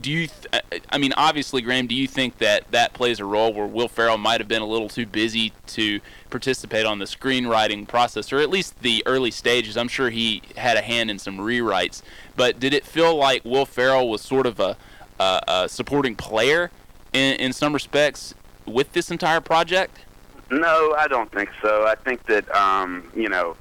do 0.00 0.10
you? 0.10 0.26
Th- 0.28 0.46
I- 0.52 0.80
I 0.92 0.98
mean, 0.98 1.12
obviously, 1.16 1.60
Graham. 1.62 1.86
Do 1.88 1.94
you 1.94 2.06
think 2.08 2.38
that 2.38 2.70
that 2.70 2.92
plays 2.92 3.18
a 3.20 3.24
role 3.24 3.52
where 3.52 3.66
Will 3.66 3.88
Ferrell 3.88 4.16
might 4.18 4.40
have 4.40 4.46
been 4.48 4.62
a 4.62 4.66
little 4.66 4.88
too 4.88 5.06
busy 5.06 5.52
to 5.68 6.00
participate 6.28 6.86
on 6.86 6.98
the 7.00 7.04
screenwriting 7.04 7.86
process, 7.88 8.32
or 8.32 8.38
at 8.38 8.48
least 8.50 8.80
the 8.82 9.02
early 9.06 9.30
stages? 9.32 9.76
I'm 9.76 9.88
sure 9.88 10.10
he 10.10 10.42
had 10.56 10.76
a 10.76 10.80
hand 10.82 11.10
in 11.10 11.18
some 11.18 11.38
rewrites. 11.38 12.02
But 12.36 12.58
did 12.60 12.72
it 12.74 12.84
feel 12.84 13.14
like 13.16 13.44
Will 13.44 13.66
Ferrell 13.66 14.08
was 14.08 14.22
sort 14.22 14.46
of 14.46 14.58
a, 14.60 14.76
a, 15.20 15.40
a 15.48 15.68
supporting 15.68 16.14
player 16.16 16.70
in, 17.12 17.34
in 17.36 17.52
some 17.52 17.72
respects 17.72 18.34
with 18.70 18.92
this 18.92 19.10
entire 19.10 19.40
project? 19.40 20.04
No, 20.50 20.94
I 20.98 21.06
don't 21.06 21.30
think 21.30 21.50
so. 21.62 21.86
I 21.86 21.94
think 21.94 22.26
that 22.26 22.50
um, 22.54 23.10
you 23.14 23.28
know, 23.28 23.56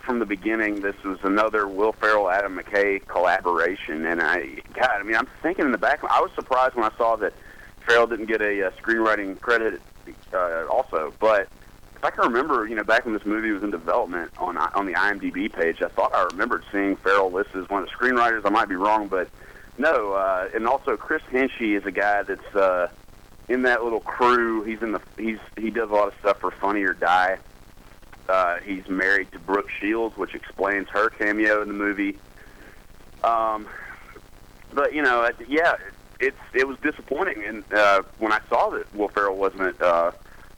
from 0.00 0.18
the 0.18 0.26
beginning, 0.26 0.80
this 0.80 0.96
was 1.04 1.18
another 1.22 1.68
Will 1.68 1.92
Ferrell 1.92 2.30
Adam 2.30 2.58
McKay 2.58 3.06
collaboration, 3.06 4.06
and 4.06 4.22
I, 4.22 4.46
God, 4.72 4.90
I 4.92 5.02
mean, 5.02 5.16
I'm 5.16 5.28
thinking 5.42 5.66
in 5.66 5.72
the 5.72 5.78
back. 5.78 6.02
I 6.04 6.20
was 6.20 6.30
surprised 6.34 6.74
when 6.74 6.84
I 6.84 6.96
saw 6.96 7.16
that 7.16 7.34
Ferrell 7.86 8.06
didn't 8.06 8.26
get 8.26 8.40
a, 8.40 8.66
uh 8.66 8.70
screenwriting 8.82 9.38
credit, 9.40 9.80
uh, 10.32 10.66
also. 10.70 11.12
But 11.20 11.48
if 11.96 12.04
I 12.04 12.10
can 12.10 12.24
remember, 12.24 12.66
you 12.66 12.76
know, 12.76 12.84
back 12.84 13.04
when 13.04 13.12
this 13.12 13.26
movie 13.26 13.50
was 13.50 13.62
in 13.62 13.70
development 13.70 14.32
on 14.38 14.56
on 14.56 14.86
the 14.86 14.94
IMDb 14.94 15.52
page, 15.52 15.82
I 15.82 15.88
thought 15.88 16.14
I 16.14 16.24
remembered 16.24 16.64
seeing 16.72 16.96
Ferrell 16.96 17.30
listed 17.30 17.62
as 17.62 17.68
one 17.68 17.82
of 17.82 17.90
the 17.90 17.94
screenwriters. 17.94 18.46
I 18.46 18.48
might 18.48 18.70
be 18.70 18.76
wrong, 18.76 19.06
but 19.06 19.28
no. 19.76 20.12
Uh, 20.12 20.48
and 20.54 20.66
also, 20.66 20.96
Chris 20.96 21.22
Henchy 21.30 21.76
is 21.76 21.84
a 21.84 21.92
guy 21.92 22.22
that's. 22.22 22.56
Uh, 22.56 22.88
in 23.48 23.62
that 23.62 23.82
little 23.82 24.00
crew. 24.00 24.62
He's 24.62 24.82
in 24.82 24.92
the 24.92 25.00
he's 25.16 25.38
he 25.56 25.70
does 25.70 25.90
a 25.90 25.94
lot 25.94 26.08
of 26.08 26.14
stuff 26.20 26.38
for 26.40 26.50
Funny 26.50 26.82
or 26.82 26.94
Die. 26.94 27.38
Uh, 28.28 28.56
he's 28.64 28.88
married 28.88 29.30
to 29.32 29.38
Brooke 29.38 29.68
Shields, 29.68 30.16
which 30.16 30.34
explains 30.34 30.88
her 30.90 31.10
cameo 31.10 31.60
in 31.62 31.68
the 31.68 31.74
movie. 31.74 32.16
Um, 33.24 33.66
but 34.72 34.94
you 34.94 35.02
know, 35.02 35.28
yeah, 35.48 35.76
it's 36.20 36.38
it 36.54 36.66
was 36.66 36.78
disappointing, 36.78 37.44
and 37.44 37.64
uh, 37.72 38.02
when 38.18 38.32
I 38.32 38.40
saw 38.48 38.70
that 38.70 38.92
Will 38.94 39.08
Ferrell 39.08 39.36
wasn't 39.36 39.80
uh, 39.82 40.12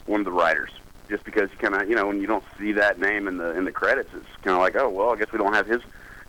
one 0.05 0.21
of 0.21 0.25
the 0.25 0.31
writers, 0.31 0.71
just 1.09 1.23
because 1.23 1.49
you 1.51 1.57
kind 1.57 1.75
of 1.75 1.89
you 1.89 1.95
know 1.95 2.07
when 2.07 2.21
you 2.21 2.27
don't 2.27 2.43
see 2.57 2.71
that 2.73 2.99
name 2.99 3.27
in 3.27 3.37
the 3.37 3.51
in 3.57 3.65
the 3.65 3.71
credits, 3.71 4.09
it's 4.13 4.25
kind 4.43 4.55
of 4.55 4.61
like 4.61 4.75
oh 4.75 4.89
well, 4.89 5.11
I 5.11 5.15
guess 5.17 5.31
we 5.31 5.39
don't 5.39 5.53
have 5.53 5.67
his 5.67 5.81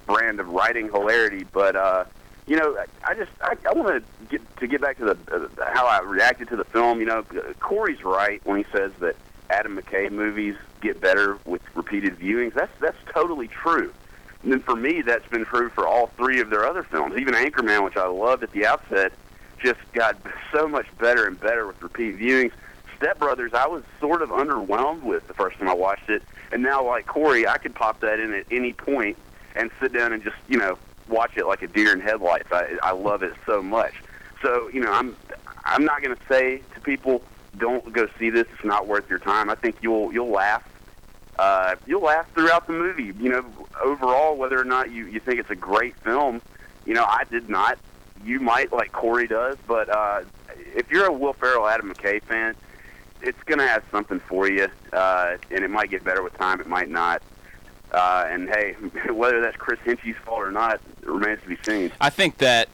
brand 0.06 0.40
of 0.40 0.48
writing 0.48 0.86
hilarity, 0.86 1.44
but. 1.52 1.76
uh 1.76 2.04
you 2.46 2.56
know, 2.56 2.76
I- 3.04 3.14
just 3.14 3.30
I, 3.40 3.56
I 3.68 3.72
want 3.72 3.88
to 3.88 4.26
get 4.28 4.56
to 4.58 4.66
get 4.66 4.80
back 4.80 4.98
to 4.98 5.04
the 5.04 5.18
uh, 5.34 5.72
how 5.72 5.86
I 5.86 6.00
reacted 6.02 6.48
to 6.48 6.56
the 6.56 6.64
film. 6.64 7.00
You 7.00 7.06
know, 7.06 7.24
Corey's 7.60 8.04
right 8.04 8.40
when 8.44 8.58
he 8.58 8.66
says 8.72 8.92
that 9.00 9.16
Adam 9.50 9.76
McKay 9.76 10.10
movies 10.10 10.56
get 10.80 11.00
better 11.00 11.38
with 11.44 11.62
repeated 11.74 12.18
viewings. 12.18 12.54
That's 12.54 12.72
that's 12.80 12.98
totally 13.12 13.48
true. 13.48 13.92
And 14.42 14.52
then 14.52 14.60
for 14.60 14.76
me, 14.76 15.02
that's 15.02 15.26
been 15.28 15.44
true 15.44 15.68
for 15.70 15.86
all 15.88 16.08
three 16.08 16.40
of 16.40 16.50
their 16.50 16.64
other 16.66 16.84
films. 16.84 17.16
Even 17.18 17.34
Anchorman, 17.34 17.84
which 17.84 17.96
I 17.96 18.06
loved 18.06 18.42
at 18.44 18.52
the 18.52 18.66
outset, 18.66 19.12
just 19.58 19.80
got 19.92 20.16
so 20.52 20.68
much 20.68 20.86
better 20.98 21.26
and 21.26 21.38
better 21.40 21.66
with 21.66 21.82
repeat 21.82 22.18
viewings. 22.18 22.52
Step 22.96 23.18
Brothers, 23.18 23.52
I 23.52 23.66
was 23.66 23.82
sort 24.00 24.22
of 24.22 24.30
underwhelmed 24.30 25.02
with 25.02 25.26
the 25.28 25.34
first 25.34 25.58
time 25.58 25.68
I 25.68 25.74
watched 25.74 26.08
it, 26.08 26.22
and 26.52 26.62
now 26.62 26.84
like 26.84 27.06
Corey, 27.06 27.46
I 27.46 27.58
could 27.58 27.74
pop 27.74 28.00
that 28.00 28.20
in 28.20 28.32
at 28.32 28.46
any 28.50 28.72
point 28.72 29.16
and 29.54 29.70
sit 29.80 29.92
down 29.92 30.12
and 30.12 30.22
just 30.22 30.36
you 30.48 30.58
know 30.58 30.78
watch 31.08 31.36
it 31.36 31.46
like 31.46 31.62
a 31.62 31.66
deer 31.66 31.92
in 31.92 32.00
headlights. 32.00 32.48
I 32.52 32.76
I 32.82 32.92
love 32.92 33.22
it 33.22 33.34
so 33.44 33.62
much. 33.62 33.94
So 34.42 34.68
you 34.72 34.80
know, 34.80 34.92
I'm 34.92 35.16
I'm 35.64 35.84
not 35.84 36.02
going 36.02 36.16
to 36.16 36.22
say 36.28 36.62
to 36.74 36.80
people 36.80 37.22
don't 37.58 37.92
go 37.92 38.08
see 38.18 38.30
this. 38.30 38.46
It's 38.54 38.64
not 38.64 38.86
worth 38.86 39.08
your 39.08 39.18
time. 39.18 39.50
I 39.50 39.54
think 39.54 39.76
you'll 39.80 40.12
you'll 40.12 40.30
laugh. 40.30 40.62
Uh, 41.38 41.74
you'll 41.86 42.02
laugh 42.02 42.26
throughout 42.34 42.66
the 42.66 42.72
movie. 42.72 43.12
You 43.18 43.30
know, 43.30 43.44
overall, 43.82 44.36
whether 44.36 44.58
or 44.58 44.64
not 44.64 44.90
you 44.90 45.06
you 45.06 45.20
think 45.20 45.40
it's 45.40 45.50
a 45.50 45.56
great 45.56 45.96
film, 45.96 46.40
you 46.84 46.94
know, 46.94 47.04
I 47.04 47.24
did 47.30 47.48
not. 47.48 47.78
You 48.24 48.40
might 48.40 48.72
like 48.72 48.92
Corey 48.92 49.26
does, 49.26 49.56
but 49.66 49.88
uh, 49.88 50.22
if 50.74 50.90
you're 50.90 51.06
a 51.06 51.12
Will 51.12 51.34
Ferrell, 51.34 51.68
Adam 51.68 51.92
McKay 51.92 52.22
fan, 52.22 52.54
it's 53.20 53.42
going 53.44 53.58
to 53.58 53.66
have 53.66 53.82
something 53.90 54.20
for 54.20 54.48
you, 54.48 54.68
uh, 54.92 55.36
and 55.50 55.64
it 55.64 55.70
might 55.70 55.90
get 55.90 56.02
better 56.02 56.22
with 56.22 56.36
time. 56.38 56.60
It 56.60 56.66
might 56.66 56.88
not. 56.88 57.22
Uh, 57.96 58.26
and 58.28 58.48
hey, 58.50 58.72
whether 59.10 59.40
that's 59.40 59.56
Chris 59.56 59.80
Henchy's 59.80 60.16
fault 60.24 60.42
or 60.42 60.52
not, 60.52 60.80
remains 61.02 61.40
to 61.42 61.48
be 61.48 61.58
seen. 61.62 61.90
I 62.00 62.10
think 62.10 62.38
that 62.38 62.68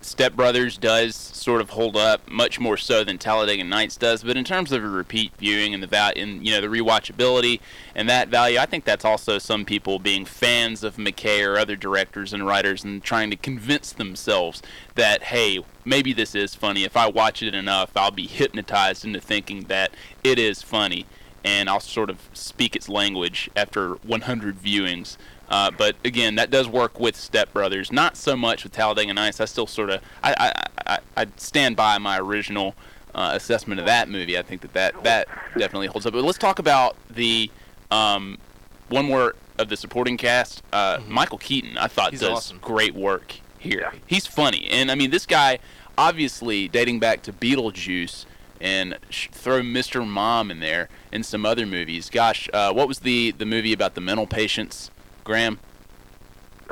Step 0.00 0.34
Brothers 0.34 0.78
does 0.78 1.14
sort 1.14 1.60
of 1.60 1.70
hold 1.70 1.96
up 1.96 2.26
much 2.30 2.58
more 2.58 2.76
so 2.76 3.04
than 3.04 3.18
Talladega 3.18 3.64
Nights 3.64 3.96
does, 3.96 4.22
but 4.22 4.36
in 4.36 4.44
terms 4.44 4.72
of 4.72 4.82
a 4.82 4.88
repeat 4.88 5.32
viewing 5.38 5.74
and 5.74 5.82
the 5.82 5.86
val- 5.86 6.12
and 6.16 6.46
you 6.46 6.52
know 6.52 6.60
the 6.60 6.68
rewatchability 6.68 7.60
and 7.94 8.08
that 8.08 8.28
value, 8.28 8.58
I 8.58 8.66
think 8.66 8.84
that's 8.84 9.04
also 9.04 9.38
some 9.38 9.64
people 9.64 9.98
being 9.98 10.24
fans 10.24 10.82
of 10.84 10.96
McKay 10.96 11.46
or 11.46 11.58
other 11.58 11.76
directors 11.76 12.32
and 12.32 12.46
writers 12.46 12.84
and 12.84 13.02
trying 13.02 13.30
to 13.30 13.36
convince 13.36 13.92
themselves 13.92 14.62
that 14.94 15.24
hey, 15.24 15.58
maybe 15.84 16.12
this 16.12 16.34
is 16.34 16.54
funny. 16.54 16.84
If 16.84 16.96
I 16.96 17.08
watch 17.08 17.42
it 17.42 17.54
enough, 17.54 17.90
I'll 17.96 18.10
be 18.10 18.26
hypnotized 18.26 19.04
into 19.04 19.20
thinking 19.20 19.64
that 19.64 19.90
it 20.22 20.38
is 20.38 20.62
funny. 20.62 21.06
And 21.44 21.68
I'll 21.68 21.80
sort 21.80 22.10
of 22.10 22.28
speak 22.32 22.76
its 22.76 22.88
language 22.88 23.50
after 23.56 23.94
100 23.94 24.58
viewings. 24.58 25.16
Uh, 25.48 25.70
but 25.70 25.96
again, 26.04 26.36
that 26.36 26.50
does 26.50 26.68
work 26.68 27.00
with 27.00 27.16
Step 27.16 27.52
Brothers. 27.52 27.90
Not 27.90 28.16
so 28.16 28.36
much 28.36 28.62
with 28.62 28.72
Talladega 28.72 29.12
Nights. 29.12 29.40
I 29.40 29.46
still 29.46 29.66
sort 29.66 29.90
of 29.90 30.02
I, 30.22 30.34
I, 30.38 30.94
I, 30.94 30.98
I 31.16 31.26
stand 31.36 31.76
by 31.76 31.98
my 31.98 32.18
original 32.20 32.74
uh, 33.14 33.32
assessment 33.34 33.80
of 33.80 33.86
that 33.86 34.08
movie. 34.08 34.38
I 34.38 34.42
think 34.42 34.60
that 34.60 34.72
that, 34.74 35.02
that 35.04 35.28
definitely 35.58 35.88
holds 35.88 36.06
up. 36.06 36.12
But 36.12 36.22
let's 36.22 36.38
talk 36.38 36.58
about 36.60 36.96
the 37.08 37.50
um, 37.90 38.38
one 38.88 39.06
more 39.06 39.34
of 39.58 39.68
the 39.68 39.76
supporting 39.76 40.16
cast. 40.16 40.62
Uh, 40.72 41.00
Michael 41.08 41.38
Keaton, 41.38 41.76
I 41.76 41.88
thought 41.88 42.12
He's 42.12 42.20
does 42.20 42.30
awesome. 42.30 42.58
great 42.58 42.94
work 42.94 43.40
here. 43.58 43.92
He's 44.06 44.26
funny, 44.26 44.68
and 44.70 44.90
I 44.90 44.94
mean 44.94 45.10
this 45.10 45.26
guy, 45.26 45.58
obviously 45.98 46.68
dating 46.68 47.00
back 47.00 47.22
to 47.22 47.32
Beetlejuice, 47.32 48.24
and 48.60 48.98
sh- 49.08 49.28
throw 49.32 49.60
Mr. 49.60 50.06
Mom 50.06 50.50
in 50.50 50.60
there 50.60 50.88
and 51.12 51.24
some 51.24 51.46
other 51.46 51.66
movies. 51.66 52.10
Gosh, 52.10 52.48
uh, 52.52 52.72
what 52.72 52.88
was 52.88 53.00
the 53.00 53.32
the 53.32 53.46
movie 53.46 53.72
about 53.72 53.94
the 53.94 54.00
mental 54.00 54.26
patients, 54.26 54.90
Graham? 55.24 55.58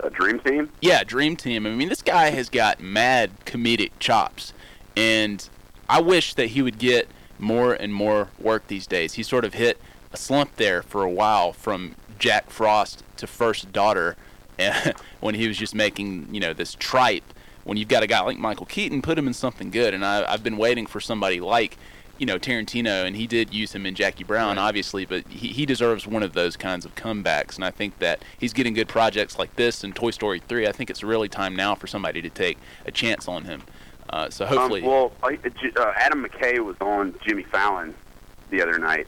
Uh, 0.02 0.08
Dream 0.10 0.38
Team. 0.40 0.70
Yeah, 0.80 1.02
Dream 1.04 1.36
Team. 1.36 1.66
I 1.66 1.70
mean, 1.70 1.88
this 1.88 2.02
guy 2.02 2.30
has 2.30 2.48
got 2.48 2.80
mad 2.80 3.30
comedic 3.44 3.90
chops, 3.98 4.52
and 4.96 5.48
I 5.88 6.00
wish 6.00 6.34
that 6.34 6.48
he 6.48 6.62
would 6.62 6.78
get 6.78 7.08
more 7.38 7.72
and 7.72 7.94
more 7.94 8.28
work 8.38 8.66
these 8.68 8.86
days. 8.86 9.14
He 9.14 9.22
sort 9.22 9.44
of 9.44 9.54
hit 9.54 9.80
a 10.12 10.16
slump 10.16 10.56
there 10.56 10.82
for 10.82 11.02
a 11.02 11.10
while 11.10 11.52
from 11.52 11.94
Jack 12.18 12.50
Frost 12.50 13.02
to 13.16 13.26
First 13.26 13.72
Daughter, 13.72 14.16
when 15.20 15.34
he 15.34 15.48
was 15.48 15.56
just 15.56 15.74
making 15.74 16.28
you 16.32 16.40
know 16.40 16.52
this 16.52 16.74
tripe. 16.74 17.24
When 17.68 17.76
you've 17.76 17.88
got 17.88 18.02
a 18.02 18.06
guy 18.06 18.20
like 18.22 18.38
Michael 18.38 18.64
Keaton, 18.64 19.02
put 19.02 19.18
him 19.18 19.26
in 19.26 19.34
something 19.34 19.70
good. 19.70 19.92
And 19.92 20.02
I, 20.02 20.24
I've 20.32 20.42
been 20.42 20.56
waiting 20.56 20.86
for 20.86 21.00
somebody 21.00 21.38
like 21.38 21.76
you 22.16 22.24
know 22.24 22.38
Tarantino, 22.38 23.04
and 23.04 23.14
he 23.14 23.26
did 23.26 23.52
use 23.52 23.74
him 23.74 23.84
in 23.84 23.94
Jackie 23.94 24.24
Brown, 24.24 24.56
obviously, 24.56 25.04
but 25.04 25.28
he, 25.28 25.48
he 25.48 25.66
deserves 25.66 26.06
one 26.06 26.22
of 26.22 26.32
those 26.32 26.56
kinds 26.56 26.86
of 26.86 26.94
comebacks. 26.94 27.56
And 27.56 27.64
I 27.66 27.70
think 27.70 27.98
that 27.98 28.22
he's 28.38 28.54
getting 28.54 28.72
good 28.72 28.88
projects 28.88 29.38
like 29.38 29.54
this 29.56 29.84
and 29.84 29.94
Toy 29.94 30.12
Story 30.12 30.40
3. 30.48 30.66
I 30.66 30.72
think 30.72 30.88
it's 30.88 31.04
really 31.04 31.28
time 31.28 31.54
now 31.54 31.74
for 31.74 31.86
somebody 31.86 32.22
to 32.22 32.30
take 32.30 32.56
a 32.86 32.90
chance 32.90 33.28
on 33.28 33.44
him. 33.44 33.62
Uh, 34.08 34.30
so 34.30 34.46
hopefully, 34.46 34.80
Um, 34.80 34.88
well, 34.88 35.12
I- 35.22 35.38
uh, 35.76 35.92
Adam 35.94 36.24
McKay 36.26 36.60
was 36.64 36.76
on 36.80 37.14
Jimmy 37.26 37.42
Fallon 37.42 37.94
the 38.48 38.62
other 38.62 38.78
night, 38.78 39.06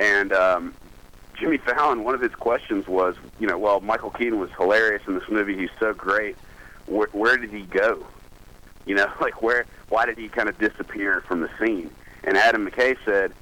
and 0.00 0.32
um, 0.32 0.74
Jimmy 1.38 1.58
Fallon, 1.58 2.02
one 2.02 2.16
of 2.16 2.20
his 2.20 2.34
questions 2.34 2.88
was, 2.88 3.14
you 3.38 3.46
know, 3.46 3.56
well, 3.56 3.80
Michael 3.80 4.10
Keaton 4.10 4.40
was 4.40 4.50
hilarious 4.58 5.02
in 5.06 5.14
this 5.14 5.28
movie. 5.30 5.56
He's 5.56 5.70
so 5.78 5.94
great. 5.94 6.36
Where, 6.92 7.08
where 7.12 7.36
did 7.36 7.50
he 7.50 7.62
go? 7.62 8.04
You 8.86 8.94
know, 8.94 9.10
like 9.20 9.42
where? 9.42 9.66
Why 9.88 10.06
did 10.06 10.18
he 10.18 10.28
kind 10.28 10.48
of 10.48 10.58
disappear 10.58 11.22
from 11.22 11.40
the 11.40 11.50
scene? 11.58 11.90
And 12.24 12.36
Adam 12.36 12.68
McKay 12.68 12.96
said 13.04 13.32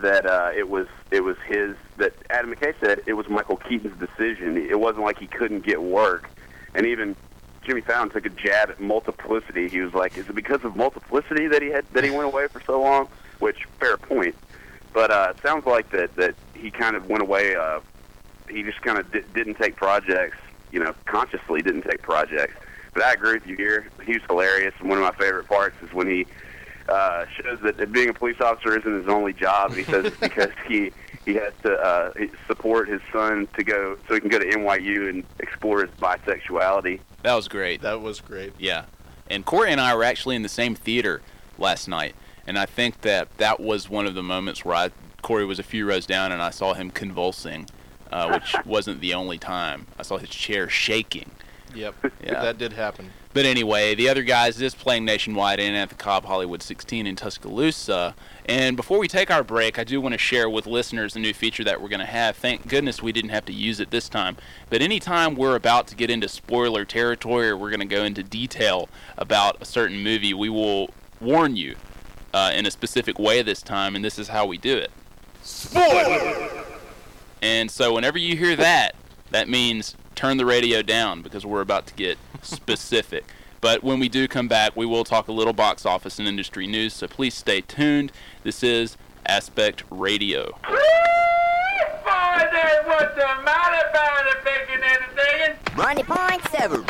that 0.00 0.26
uh, 0.26 0.50
it 0.54 0.68
was 0.68 0.86
it 1.10 1.22
was 1.22 1.36
his 1.46 1.76
that 1.98 2.14
Adam 2.30 2.54
McKay 2.54 2.74
said 2.80 3.02
it 3.06 3.14
was 3.14 3.28
Michael 3.28 3.56
Keaton's 3.56 3.98
decision. 3.98 4.56
It 4.56 4.78
wasn't 4.78 5.04
like 5.04 5.18
he 5.18 5.26
couldn't 5.26 5.64
get 5.64 5.82
work, 5.82 6.30
and 6.74 6.86
even 6.86 7.16
Jimmy 7.62 7.82
Fallon 7.82 8.08
took 8.10 8.24
a 8.24 8.30
jab 8.30 8.70
at 8.70 8.80
multiplicity. 8.80 9.68
He 9.68 9.80
was 9.80 9.92
like, 9.92 10.16
"Is 10.16 10.28
it 10.28 10.34
because 10.34 10.64
of 10.64 10.76
multiplicity 10.76 11.48
that 11.48 11.60
he 11.60 11.68
had 11.68 11.84
that 11.92 12.04
he 12.04 12.10
went 12.10 12.24
away 12.24 12.48
for 12.48 12.60
so 12.62 12.80
long?" 12.80 13.08
Which 13.40 13.64
fair 13.78 13.96
point, 13.96 14.34
but 14.92 15.10
uh, 15.10 15.32
it 15.36 15.42
sounds 15.42 15.66
like 15.66 15.90
that 15.90 16.14
that 16.16 16.34
he 16.54 16.70
kind 16.70 16.96
of 16.96 17.08
went 17.08 17.22
away. 17.22 17.54
Uh, 17.54 17.80
he 18.48 18.62
just 18.62 18.80
kind 18.82 18.98
of 18.98 19.10
di- 19.12 19.22
didn't 19.34 19.54
take 19.54 19.76
projects, 19.76 20.36
you 20.72 20.80
know, 20.80 20.94
consciously 21.04 21.62
didn't 21.62 21.82
take 21.82 22.02
projects. 22.02 22.54
But 22.92 23.04
I 23.04 23.12
agree 23.12 23.34
with 23.34 23.46
you 23.46 23.56
here. 23.56 23.88
He 24.04 24.14
was 24.14 24.22
hilarious, 24.28 24.74
and 24.80 24.88
one 24.88 24.98
of 24.98 25.04
my 25.04 25.12
favorite 25.12 25.46
parts 25.46 25.76
is 25.82 25.92
when 25.92 26.08
he 26.08 26.26
uh, 26.88 27.26
shows 27.26 27.60
that, 27.60 27.76
that 27.76 27.92
being 27.92 28.08
a 28.08 28.14
police 28.14 28.40
officer 28.40 28.78
isn't 28.78 29.00
his 29.00 29.08
only 29.08 29.32
job. 29.32 29.74
He 29.74 29.84
says 29.84 30.06
it's 30.06 30.16
because 30.16 30.50
he 30.66 30.92
he 31.24 31.34
has 31.34 31.52
to 31.62 31.74
uh, 31.74 32.12
support 32.46 32.88
his 32.88 33.00
son 33.12 33.46
to 33.56 33.62
go 33.62 33.96
so 34.08 34.14
he 34.14 34.20
can 34.20 34.30
go 34.30 34.38
to 34.38 34.46
NYU 34.46 35.08
and 35.10 35.24
explore 35.38 35.82
his 35.82 35.90
bisexuality. 36.00 37.00
that 37.22 37.34
was 37.34 37.46
great. 37.46 37.82
That 37.82 38.00
was 38.00 38.20
great. 38.20 38.54
Yeah. 38.58 38.86
And 39.28 39.44
Corey 39.44 39.70
and 39.70 39.80
I 39.80 39.94
were 39.94 40.02
actually 40.02 40.36
in 40.36 40.42
the 40.42 40.48
same 40.48 40.74
theater 40.74 41.20
last 41.58 41.88
night. 41.88 42.14
And 42.46 42.58
I 42.58 42.66
think 42.66 43.02
that 43.02 43.36
that 43.36 43.60
was 43.60 43.88
one 43.88 44.06
of 44.06 44.14
the 44.14 44.22
moments 44.22 44.64
where 44.64 44.74
I, 44.74 44.90
Corey 45.22 45.44
was 45.44 45.58
a 45.58 45.62
few 45.62 45.86
rows 45.86 46.06
down 46.06 46.32
and 46.32 46.42
I 46.42 46.50
saw 46.50 46.74
him 46.74 46.90
convulsing, 46.90 47.68
uh, 48.10 48.30
which 48.32 48.56
wasn't 48.66 49.00
the 49.00 49.14
only 49.14 49.38
time. 49.38 49.86
I 49.98 50.02
saw 50.02 50.18
his 50.18 50.30
chair 50.30 50.68
shaking. 50.68 51.30
Yep. 51.74 51.94
Yeah. 52.22 52.42
That 52.42 52.58
did 52.58 52.74
happen. 52.74 53.10
But 53.32 53.46
anyway, 53.46 53.94
the 53.94 54.08
other 54.08 54.22
guys 54.22 54.60
is 54.60 54.74
playing 54.74 55.04
nationwide 55.04 55.58
and 55.58 55.74
at 55.74 55.88
the 55.88 55.94
Cobb 55.94 56.26
Hollywood 56.26 56.62
16 56.62 57.06
in 57.06 57.16
Tuscaloosa. 57.16 58.14
And 58.44 58.76
before 58.76 58.98
we 58.98 59.08
take 59.08 59.30
our 59.30 59.42
break, 59.42 59.78
I 59.78 59.84
do 59.84 60.00
want 60.00 60.12
to 60.12 60.18
share 60.18 60.48
with 60.50 60.66
listeners 60.66 61.16
a 61.16 61.18
new 61.18 61.32
feature 61.32 61.64
that 61.64 61.80
we're 61.80 61.88
going 61.88 62.00
to 62.00 62.06
have. 62.06 62.36
Thank 62.36 62.68
goodness 62.68 63.02
we 63.02 63.12
didn't 63.12 63.30
have 63.30 63.46
to 63.46 63.52
use 63.52 63.80
it 63.80 63.90
this 63.90 64.08
time. 64.08 64.36
But 64.68 64.82
anytime 64.82 65.34
we're 65.34 65.56
about 65.56 65.86
to 65.88 65.94
get 65.96 66.10
into 66.10 66.28
spoiler 66.28 66.84
territory 66.84 67.48
or 67.48 67.56
we're 67.56 67.70
going 67.70 67.80
to 67.80 67.86
go 67.86 68.04
into 68.04 68.22
detail 68.22 68.88
about 69.16 69.56
a 69.62 69.64
certain 69.64 70.02
movie, 70.02 70.34
we 70.34 70.48
will 70.50 70.90
warn 71.20 71.56
you 71.56 71.76
uh, 72.34 72.52
in 72.54 72.66
a 72.66 72.70
specific 72.70 73.18
way 73.18 73.42
this 73.42 73.62
time, 73.62 73.96
and 73.96 74.04
this 74.04 74.18
is 74.18 74.28
how 74.28 74.44
we 74.46 74.58
do 74.58 74.76
it. 74.76 74.90
Spoiler! 75.42 76.64
And 77.42 77.70
so 77.70 77.94
whenever 77.94 78.18
you 78.18 78.36
hear 78.36 78.56
that, 78.56 78.94
that 79.30 79.48
means 79.48 79.96
turn 80.20 80.36
the 80.36 80.44
radio 80.44 80.82
down 80.82 81.22
because 81.22 81.46
we're 81.46 81.62
about 81.62 81.86
to 81.86 81.94
get 81.94 82.18
specific. 82.42 83.24
But 83.62 83.82
when 83.82 83.98
we 83.98 84.10
do 84.10 84.28
come 84.28 84.48
back, 84.48 84.76
we 84.76 84.84
will 84.84 85.02
talk 85.02 85.28
a 85.28 85.32
little 85.32 85.54
box 85.54 85.86
office 85.86 86.18
and 86.18 86.28
industry 86.28 86.66
news, 86.66 86.92
so 86.92 87.08
please 87.08 87.32
stay 87.32 87.62
tuned. 87.62 88.12
This 88.42 88.62
is 88.62 88.98
Aspect 89.24 89.82
Radio. 89.90 90.58
What's 92.84 93.14
the 93.14 93.28
matter 93.44 93.88
about 93.88 94.26
it, 94.26 94.44
bacon 94.44 94.82
and 94.84 95.02
a 95.04 95.08
thing? 95.16 95.56
Money 95.74 96.02
point 96.02 96.42
seven. 96.50 96.84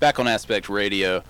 Back 0.00 0.18
on 0.18 0.28
Aspect 0.28 0.68
Radio 0.68 1.22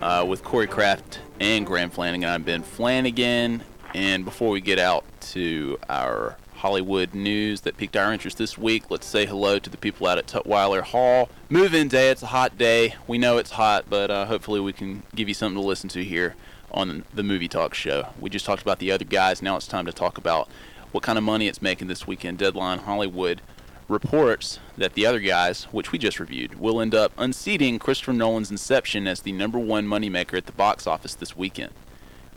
uh, 0.00 0.24
with 0.26 0.42
Corey 0.42 0.66
Kraft 0.66 1.20
and 1.38 1.64
Graham 1.64 1.90
Flanagan. 1.90 2.28
I'm 2.28 2.42
Ben 2.42 2.64
Flanagan. 2.64 3.62
And 3.96 4.26
before 4.26 4.50
we 4.50 4.60
get 4.60 4.78
out 4.78 5.06
to 5.32 5.78
our 5.88 6.36
Hollywood 6.56 7.14
news 7.14 7.62
that 7.62 7.78
piqued 7.78 7.96
our 7.96 8.12
interest 8.12 8.36
this 8.36 8.58
week, 8.58 8.90
let's 8.90 9.06
say 9.06 9.24
hello 9.24 9.58
to 9.58 9.70
the 9.70 9.78
people 9.78 10.06
out 10.06 10.18
at 10.18 10.26
Tutwiler 10.26 10.82
Hall. 10.82 11.30
Move 11.48 11.72
in 11.72 11.88
day. 11.88 12.10
It's 12.10 12.22
a 12.22 12.26
hot 12.26 12.58
day. 12.58 12.94
We 13.06 13.16
know 13.16 13.38
it's 13.38 13.52
hot, 13.52 13.86
but 13.88 14.10
uh, 14.10 14.26
hopefully 14.26 14.60
we 14.60 14.74
can 14.74 15.02
give 15.14 15.28
you 15.28 15.34
something 15.34 15.58
to 15.58 15.66
listen 15.66 15.88
to 15.88 16.04
here 16.04 16.34
on 16.70 17.06
the 17.14 17.22
Movie 17.22 17.48
Talk 17.48 17.72
Show. 17.72 18.08
We 18.20 18.28
just 18.28 18.44
talked 18.44 18.60
about 18.60 18.80
the 18.80 18.92
other 18.92 19.06
guys. 19.06 19.40
Now 19.40 19.56
it's 19.56 19.66
time 19.66 19.86
to 19.86 19.94
talk 19.94 20.18
about 20.18 20.46
what 20.92 21.02
kind 21.02 21.16
of 21.16 21.24
money 21.24 21.48
it's 21.48 21.62
making 21.62 21.88
this 21.88 22.06
weekend. 22.06 22.36
Deadline 22.36 22.80
Hollywood 22.80 23.40
reports 23.88 24.58
that 24.76 24.92
the 24.92 25.06
other 25.06 25.20
guys, 25.20 25.64
which 25.72 25.90
we 25.90 25.98
just 25.98 26.20
reviewed, 26.20 26.60
will 26.60 26.82
end 26.82 26.94
up 26.94 27.12
unseating 27.16 27.78
Christopher 27.78 28.12
Nolan's 28.12 28.50
Inception 28.50 29.06
as 29.06 29.22
the 29.22 29.32
number 29.32 29.58
one 29.58 29.86
moneymaker 29.86 30.36
at 30.36 30.44
the 30.44 30.52
box 30.52 30.86
office 30.86 31.14
this 31.14 31.34
weekend. 31.34 31.72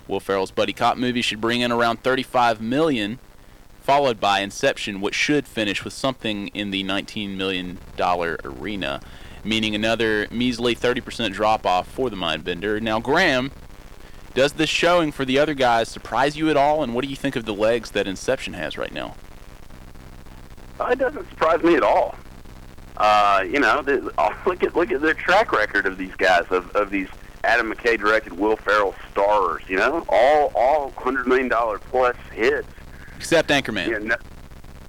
Will 0.10 0.19
Ferrell's 0.19 0.52
buddy 0.52 0.74
cop 0.74 0.98
movie 0.98 1.22
should 1.22 1.39
bring 1.39 1.62
in 1.62 1.72
around 1.72 2.02
35 2.02 2.60
million, 2.60 3.19
followed 3.80 4.19
by 4.19 4.39
Inception, 4.39 5.00
which 5.02 5.13
should 5.15 5.48
finish 5.48 5.84
with 5.84 5.93
something 5.93 6.48
in 6.50 6.72
the 6.72 6.84
19 6.84 7.38
million 7.38 7.78
dollar 7.95 8.38
arena, 8.43 9.02
meaning 9.43 9.76
another 9.76 10.28
measly 10.32 10.76
30% 10.76 11.32
drop 11.34 11.65
off 11.65 11.88
for 11.88 12.10
the 12.10 12.15
Mindbender. 12.15 12.82
Now, 12.82 13.00
Graham, 13.00 13.52
does 14.34 14.54
this 14.54 14.69
showing 14.69 15.12
for 15.12 15.26
the 15.26 15.38
other 15.38 15.54
guys 15.54 15.89
surprise 15.89 16.36
you 16.36 16.50
at 16.50 16.58
all, 16.58 16.82
and 16.82 16.95
what 16.95 17.04
do 17.04 17.10
you 17.10 17.15
think 17.15 17.36
of 17.36 17.45
the 17.45 17.54
legs 17.54 17.91
that 17.91 18.08
Inception 18.08 18.54
has 18.54 18.78
right 18.78 18.93
now? 18.93 19.15
Uh, 20.80 20.88
It 20.91 21.00
doesn't 21.00 21.30
surprise 21.30 21.62
me 21.62 21.76
at 21.76 21.84
all. 21.84 22.15
Uh, 22.98 23.43
you 23.45 23.60
know, 23.60 23.82
the, 23.82 24.12
look 24.45 24.63
at 24.63 24.76
look 24.76 24.91
at 24.91 25.02
their 25.02 25.13
track 25.13 25.52
record 25.52 25.86
of 25.86 25.98
these 25.98 26.13
guys 26.15 26.45
of, 26.50 26.76
of 26.76 26.89
these 26.89 27.08
Adam 27.49 27.73
McKay 27.73 27.97
directed 27.99 28.33
Will 28.33 28.55
Ferrell 28.57 28.93
stars. 29.12 29.63
You 29.67 29.77
know, 29.77 30.05
all 30.07 30.51
all 30.53 30.91
hundred 30.91 31.25
million 31.27 31.47
dollar 31.47 31.79
plus 31.79 32.15
hits. 32.31 32.67
Except 33.17 33.49
Anchorman. 33.49 33.89
Yeah, 33.89 33.97
no, 33.97 34.15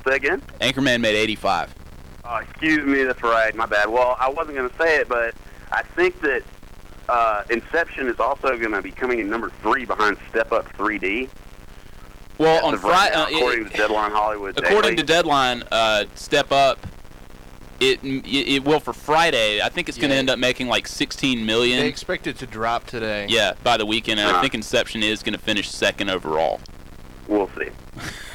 say 0.07 0.17
again. 0.17 0.43
Anchorman 0.61 1.01
made 1.01 1.17
85. 1.17 1.75
Oh, 2.25 2.37
excuse 2.37 2.85
me, 2.87 3.03
that's 3.05 3.23
right. 3.23 3.55
My 3.57 3.65
bad. 3.67 3.89
Well, 3.89 4.15
I 4.21 4.29
wasn't 4.29 4.57
going 4.57 4.69
to 4.69 4.77
say 4.77 4.99
it, 4.99 5.09
but 5.09 5.35
I 5.73 5.83
think 5.83 6.21
that 6.21 6.43
uh, 7.09 7.43
Inception 7.51 8.07
is 8.09 8.21
also 8.21 8.57
going 8.59 8.73
to 8.73 8.83
be 8.83 8.91
coming 8.93 9.19
in 9.21 9.31
number 9.31 9.51
three 9.63 9.85
behind 9.87 10.17
Step 10.29 10.53
Up 10.53 10.71
3D. 10.75 11.29
Well, 12.39 12.59
As 12.59 12.63
on 12.65 12.75
of 12.75 12.85
right 12.85 13.13
Friday, 13.13 13.37
according 13.37 13.65
to 13.71 13.77
Deadline 13.77 14.11
Hollywood. 14.13 14.59
according 14.59 14.83
Daily. 14.83 14.97
to 14.97 15.03
Deadline, 15.03 15.63
uh, 15.73 16.05
Step 16.15 16.53
Up, 16.53 16.79
it, 17.81 18.05
it 18.05 18.27
it 18.27 18.65
will 18.65 18.81
for 18.81 18.93
Friday. 18.93 19.61
I 19.61 19.69
think 19.71 19.89
it's 19.89 19.97
going 19.99 20.11
to 20.11 20.15
Yeah. 20.15 20.21
end 20.21 20.31
up 20.31 20.39
making 20.39 20.69
like 20.69 20.87
16 20.87 21.45
million. 21.45 21.81
They 21.81 21.89
expect 21.89 22.27
it 22.27 22.39
to 22.39 22.47
drop 22.47 22.87
today. 22.87 23.27
Yeah, 23.29 23.55
by 23.65 23.77
the 23.77 23.87
weekend, 23.87 24.21
and 24.21 24.29
I 24.29 24.33
Uh-huh. 24.33 24.43
think 24.43 24.55
Inception 24.55 25.03
is 25.03 25.23
going 25.23 25.33
to 25.33 25.39
finish 25.39 25.69
second 25.69 26.11
overall. 26.11 26.61
we'll 27.27 27.51
see. 27.59 27.69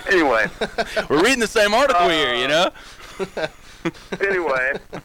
Anyway, 0.10 0.45
We're 1.10 1.23
reading 1.23 1.39
the 1.39 1.47
same 1.47 1.73
article 1.73 2.10
here, 2.10 2.36
you 2.36 2.47
know. 2.47 2.69
anyway, 4.21 4.73
uh, 4.93 4.99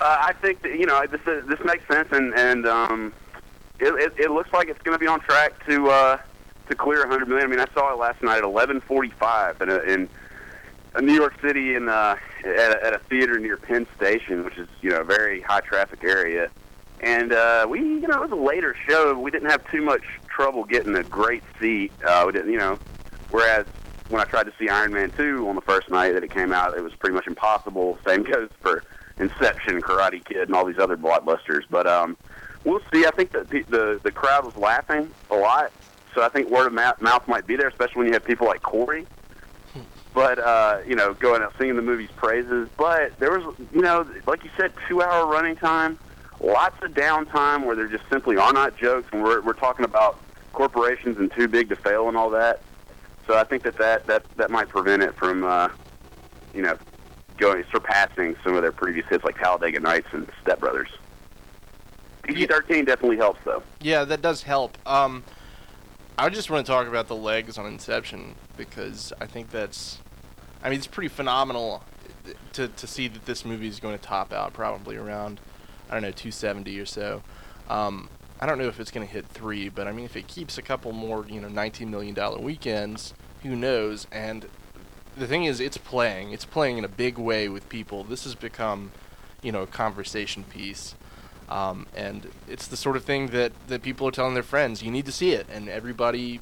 I 0.00 0.32
think 0.40 0.62
that 0.62 0.78
you 0.78 0.86
know 0.86 1.04
this 1.06 1.20
is, 1.26 1.46
this 1.46 1.58
makes 1.64 1.86
sense, 1.88 2.08
and 2.12 2.32
and 2.34 2.66
um, 2.66 3.12
it, 3.80 3.92
it, 3.94 4.12
it 4.26 4.30
looks 4.30 4.52
like 4.52 4.68
it's 4.68 4.80
going 4.82 4.94
to 4.94 4.98
be 4.98 5.06
on 5.08 5.20
track 5.20 5.64
to 5.66 5.88
uh, 5.90 6.18
to 6.68 6.74
clear 6.76 7.00
100 7.00 7.28
million. 7.28 7.46
I 7.46 7.50
mean, 7.50 7.60
I 7.60 7.66
saw 7.74 7.92
it 7.92 7.98
last 7.98 8.22
night 8.22 8.38
at 8.38 8.44
11:45 8.44 9.60
in, 9.62 9.70
a, 9.70 9.78
in 9.80 10.02
a 10.04 10.08
New 11.00 11.14
York 11.14 11.40
City 11.40 11.74
in 11.74 11.88
uh, 11.88 12.16
at, 12.44 12.72
a, 12.72 12.86
at 12.86 12.94
a 12.94 12.98
theater 13.08 13.38
near 13.38 13.56
Penn 13.56 13.86
Station, 13.96 14.44
which 14.44 14.58
is 14.58 14.68
you 14.80 14.90
know 14.90 15.00
a 15.00 15.04
very 15.04 15.40
high 15.40 15.60
traffic 15.60 16.02
area. 16.02 16.50
And 17.02 17.32
uh, 17.32 17.66
we, 17.68 17.80
you 17.80 18.06
know, 18.06 18.22
it 18.22 18.30
was 18.30 18.32
a 18.32 18.42
later 18.42 18.76
show. 18.86 19.18
We 19.18 19.30
didn't 19.30 19.50
have 19.50 19.68
too 19.70 19.82
much 19.82 20.02
trouble 20.28 20.64
getting 20.64 20.94
a 20.96 21.02
great 21.02 21.42
seat. 21.58 21.92
Uh, 22.06 22.24
we 22.26 22.32
didn't, 22.32 22.52
you 22.52 22.58
know, 22.58 22.78
whereas 23.30 23.66
when 24.10 24.20
I 24.20 24.24
tried 24.24 24.44
to 24.44 24.52
see 24.58 24.68
Iron 24.68 24.92
Man 24.92 25.10
2 25.12 25.48
on 25.48 25.54
the 25.54 25.62
first 25.62 25.90
night 25.90 26.12
that 26.12 26.24
it 26.24 26.30
came 26.30 26.52
out, 26.52 26.76
it 26.76 26.82
was 26.82 26.94
pretty 26.94 27.14
much 27.14 27.26
impossible. 27.26 27.98
Same 28.06 28.22
goes 28.22 28.50
for 28.60 28.82
Inception, 29.18 29.80
Karate 29.80 30.22
Kid, 30.24 30.48
and 30.48 30.54
all 30.54 30.66
these 30.66 30.78
other 30.78 30.96
blockbusters. 30.96 31.62
But 31.70 31.86
um, 31.86 32.16
we'll 32.64 32.82
see. 32.92 33.06
I 33.06 33.10
think 33.12 33.32
that 33.32 33.48
the, 33.48 33.62
the 33.62 34.00
the 34.02 34.10
crowd 34.10 34.44
was 34.44 34.56
laughing 34.56 35.10
a 35.30 35.36
lot, 35.36 35.72
so 36.14 36.22
I 36.22 36.28
think 36.28 36.50
word 36.50 36.66
of 36.66 36.72
mouth 36.72 37.28
might 37.28 37.46
be 37.46 37.56
there, 37.56 37.68
especially 37.68 38.00
when 38.00 38.06
you 38.08 38.12
have 38.12 38.24
people 38.24 38.46
like 38.46 38.62
Corey. 38.62 39.06
But 40.14 40.38
uh, 40.38 40.78
you 40.86 40.96
know, 40.96 41.14
going 41.14 41.42
out 41.42 41.54
singing 41.58 41.76
the 41.76 41.82
movie's 41.82 42.10
praises. 42.10 42.68
But 42.76 43.18
there 43.18 43.38
was, 43.38 43.54
you 43.72 43.80
know, 43.80 44.06
like 44.26 44.44
you 44.44 44.50
said, 44.56 44.72
two-hour 44.88 45.26
running 45.26 45.56
time, 45.56 45.98
lots 46.40 46.82
of 46.82 46.92
downtime 46.92 47.64
where 47.64 47.76
there 47.76 47.86
just 47.86 48.04
simply 48.10 48.36
are 48.36 48.52
not 48.52 48.76
jokes, 48.76 49.08
and 49.12 49.22
we're 49.22 49.40
we're 49.40 49.52
talking 49.52 49.84
about 49.84 50.18
corporations 50.52 51.18
and 51.18 51.32
too 51.32 51.48
big 51.48 51.68
to 51.68 51.76
fail 51.76 52.08
and 52.08 52.16
all 52.16 52.30
that. 52.30 52.60
So 53.26 53.36
I 53.36 53.44
think 53.44 53.62
that 53.62 53.78
that 53.78 54.06
that, 54.06 54.24
that 54.36 54.50
might 54.50 54.68
prevent 54.68 55.02
it 55.02 55.14
from, 55.14 55.44
uh, 55.44 55.68
you 56.52 56.62
know, 56.62 56.76
going 57.36 57.64
surpassing 57.70 58.36
some 58.42 58.56
of 58.56 58.62
their 58.62 58.72
previous 58.72 59.06
hits 59.06 59.24
like 59.24 59.38
Talladega 59.38 59.80
Nights 59.80 60.08
and 60.12 60.28
Step 60.42 60.60
Brothers. 60.60 60.90
PG-13 62.24 62.86
definitely 62.86 63.16
helps 63.16 63.40
though. 63.44 63.62
Yeah, 63.80 64.04
that 64.04 64.22
does 64.22 64.42
help. 64.42 64.76
Um, 64.86 65.24
I 66.20 66.28
just 66.28 66.50
want 66.50 66.66
to 66.66 66.70
talk 66.70 66.86
about 66.86 67.08
the 67.08 67.16
legs 67.16 67.56
on 67.56 67.64
Inception 67.64 68.34
because 68.58 69.10
I 69.22 69.26
think 69.26 69.50
that's, 69.50 70.00
I 70.62 70.68
mean, 70.68 70.76
it's 70.76 70.86
pretty 70.86 71.08
phenomenal 71.08 71.82
to 72.52 72.68
to 72.68 72.86
see 72.86 73.08
that 73.08 73.24
this 73.24 73.42
movie 73.42 73.68
is 73.68 73.80
going 73.80 73.96
to 73.96 74.04
top 74.04 74.30
out 74.30 74.52
probably 74.52 74.96
around, 74.96 75.40
I 75.88 75.94
don't 75.94 76.02
know, 76.02 76.10
270 76.10 76.78
or 76.78 76.84
so. 76.84 77.22
Um, 77.70 78.10
I 78.38 78.44
don't 78.44 78.58
know 78.58 78.68
if 78.68 78.78
it's 78.78 78.90
going 78.90 79.06
to 79.06 79.10
hit 79.10 79.28
three, 79.28 79.70
but 79.70 79.88
I 79.88 79.92
mean, 79.92 80.04
if 80.04 80.14
it 80.14 80.26
keeps 80.26 80.58
a 80.58 80.62
couple 80.62 80.92
more, 80.92 81.24
you 81.26 81.40
know, 81.40 81.48
19 81.48 81.90
million 81.90 82.14
dollar 82.14 82.38
weekends, 82.38 83.14
who 83.42 83.56
knows? 83.56 84.06
And 84.12 84.44
the 85.16 85.26
thing 85.26 85.44
is, 85.44 85.58
it's 85.58 85.78
playing. 85.78 86.32
It's 86.32 86.44
playing 86.44 86.76
in 86.76 86.84
a 86.84 86.88
big 86.88 87.16
way 87.16 87.48
with 87.48 87.66
people. 87.70 88.04
This 88.04 88.24
has 88.24 88.34
become, 88.34 88.92
you 89.40 89.52
know, 89.52 89.62
a 89.62 89.66
conversation 89.66 90.44
piece. 90.44 90.94
Um, 91.50 91.86
and 91.96 92.30
it's 92.48 92.66
the 92.68 92.76
sort 92.76 92.96
of 92.96 93.04
thing 93.04 93.28
that, 93.28 93.52
that 93.66 93.82
people 93.82 94.06
are 94.06 94.12
telling 94.12 94.34
their 94.34 94.42
friends, 94.42 94.82
you 94.82 94.90
need 94.90 95.06
to 95.06 95.12
see 95.12 95.32
it, 95.32 95.46
and 95.52 95.68
everybody 95.68 96.40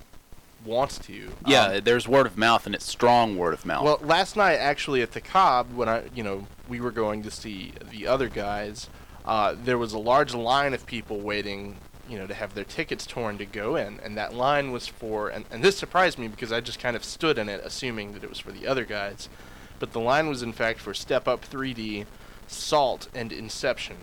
wants 0.64 0.99
to. 0.99 1.31
Yeah, 1.47 1.66
Um, 1.66 1.81
there's 1.85 2.07
word 2.07 2.27
of 2.27 2.37
mouth, 2.37 2.66
and 2.66 2.75
it's 2.75 2.85
strong 2.85 3.37
word 3.37 3.55
of 3.55 3.64
mouth. 3.64 3.85
well, 3.85 3.99
last 4.03 4.37
night 4.37 4.57
actually 4.57 5.01
at 5.03 5.12
the 5.12 5.21
Cobb, 5.21 5.73
when 5.75 5.88
I, 5.88 6.05
you 6.14 6.23
know, 6.23 6.47
we 6.68 6.81
were 6.81 6.90
going 6.90 7.23
to 7.23 7.31
see 7.31 7.73
the 7.90 8.07
other 8.07 8.29
guys, 8.29 8.90
uh, 9.25 9.55
there 9.57 9.79
was 9.79 9.92
a 9.92 9.99
large 9.99 10.35
line 10.35 10.75
of 10.75 10.85
people 10.85 11.21
waiting, 11.21 11.77
you 12.09 12.18
know, 12.18 12.27
to 12.27 12.35
have 12.35 12.55
their 12.55 12.64
tickets 12.64 13.07
torn 13.07 13.38
to 13.38 13.47
go 13.47 13.77
in, 13.77 14.01
and 14.03 14.16
that 14.18 14.35
line 14.35 14.73
was 14.73 14.87
for, 14.87 15.31
and, 15.31 15.47
and 15.51 15.62
this 15.62 15.79
surprised 15.79 16.18
me 16.18 16.29
because 16.29 16.53
I 16.53 16.61
just 16.61 16.81
kind 16.81 16.97
of 16.97 17.05
stood 17.05 17.38
in 17.38 17.49
it, 17.49 17.62
assuming 17.64 18.12
that 18.12 18.25
it 18.25 18.29
was 18.29 18.38
for 18.38 18.53
the 18.53 18.66
other 18.66 18.85
guys, 18.85 19.31
but 19.79 19.92
the 19.92 20.01
line 20.01 20.29
was 20.29 20.42
in 20.42 20.53
fact 20.53 20.81
for 20.81 20.92
Step 20.92 21.27
Up 21.27 21.44
3D, 21.49 22.05
Salt, 22.47 23.09
and 23.14 23.33
Inception. 23.33 23.97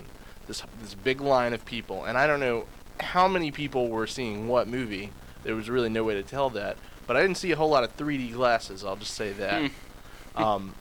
This 0.47 0.63
this 0.81 0.93
big 0.95 1.21
line 1.21 1.53
of 1.53 1.65
people, 1.65 2.05
and 2.05 2.17
I 2.17 2.27
don't 2.27 2.39
know 2.39 2.65
how 2.99 3.27
many 3.27 3.51
people 3.51 3.89
were 3.89 4.07
seeing 4.07 4.47
what 4.47 4.67
movie. 4.67 5.11
There 5.43 5.55
was 5.55 5.69
really 5.69 5.89
no 5.89 6.03
way 6.03 6.15
to 6.15 6.23
tell 6.23 6.49
that, 6.51 6.77
but 7.07 7.15
I 7.15 7.21
didn't 7.21 7.37
see 7.37 7.51
a 7.51 7.55
whole 7.55 7.69
lot 7.69 7.83
of 7.83 7.95
3D 7.97 8.33
glasses. 8.33 8.83
I'll 8.83 8.95
just 8.95 9.13
say 9.13 9.31
that. 9.33 9.71
um, 10.35 10.73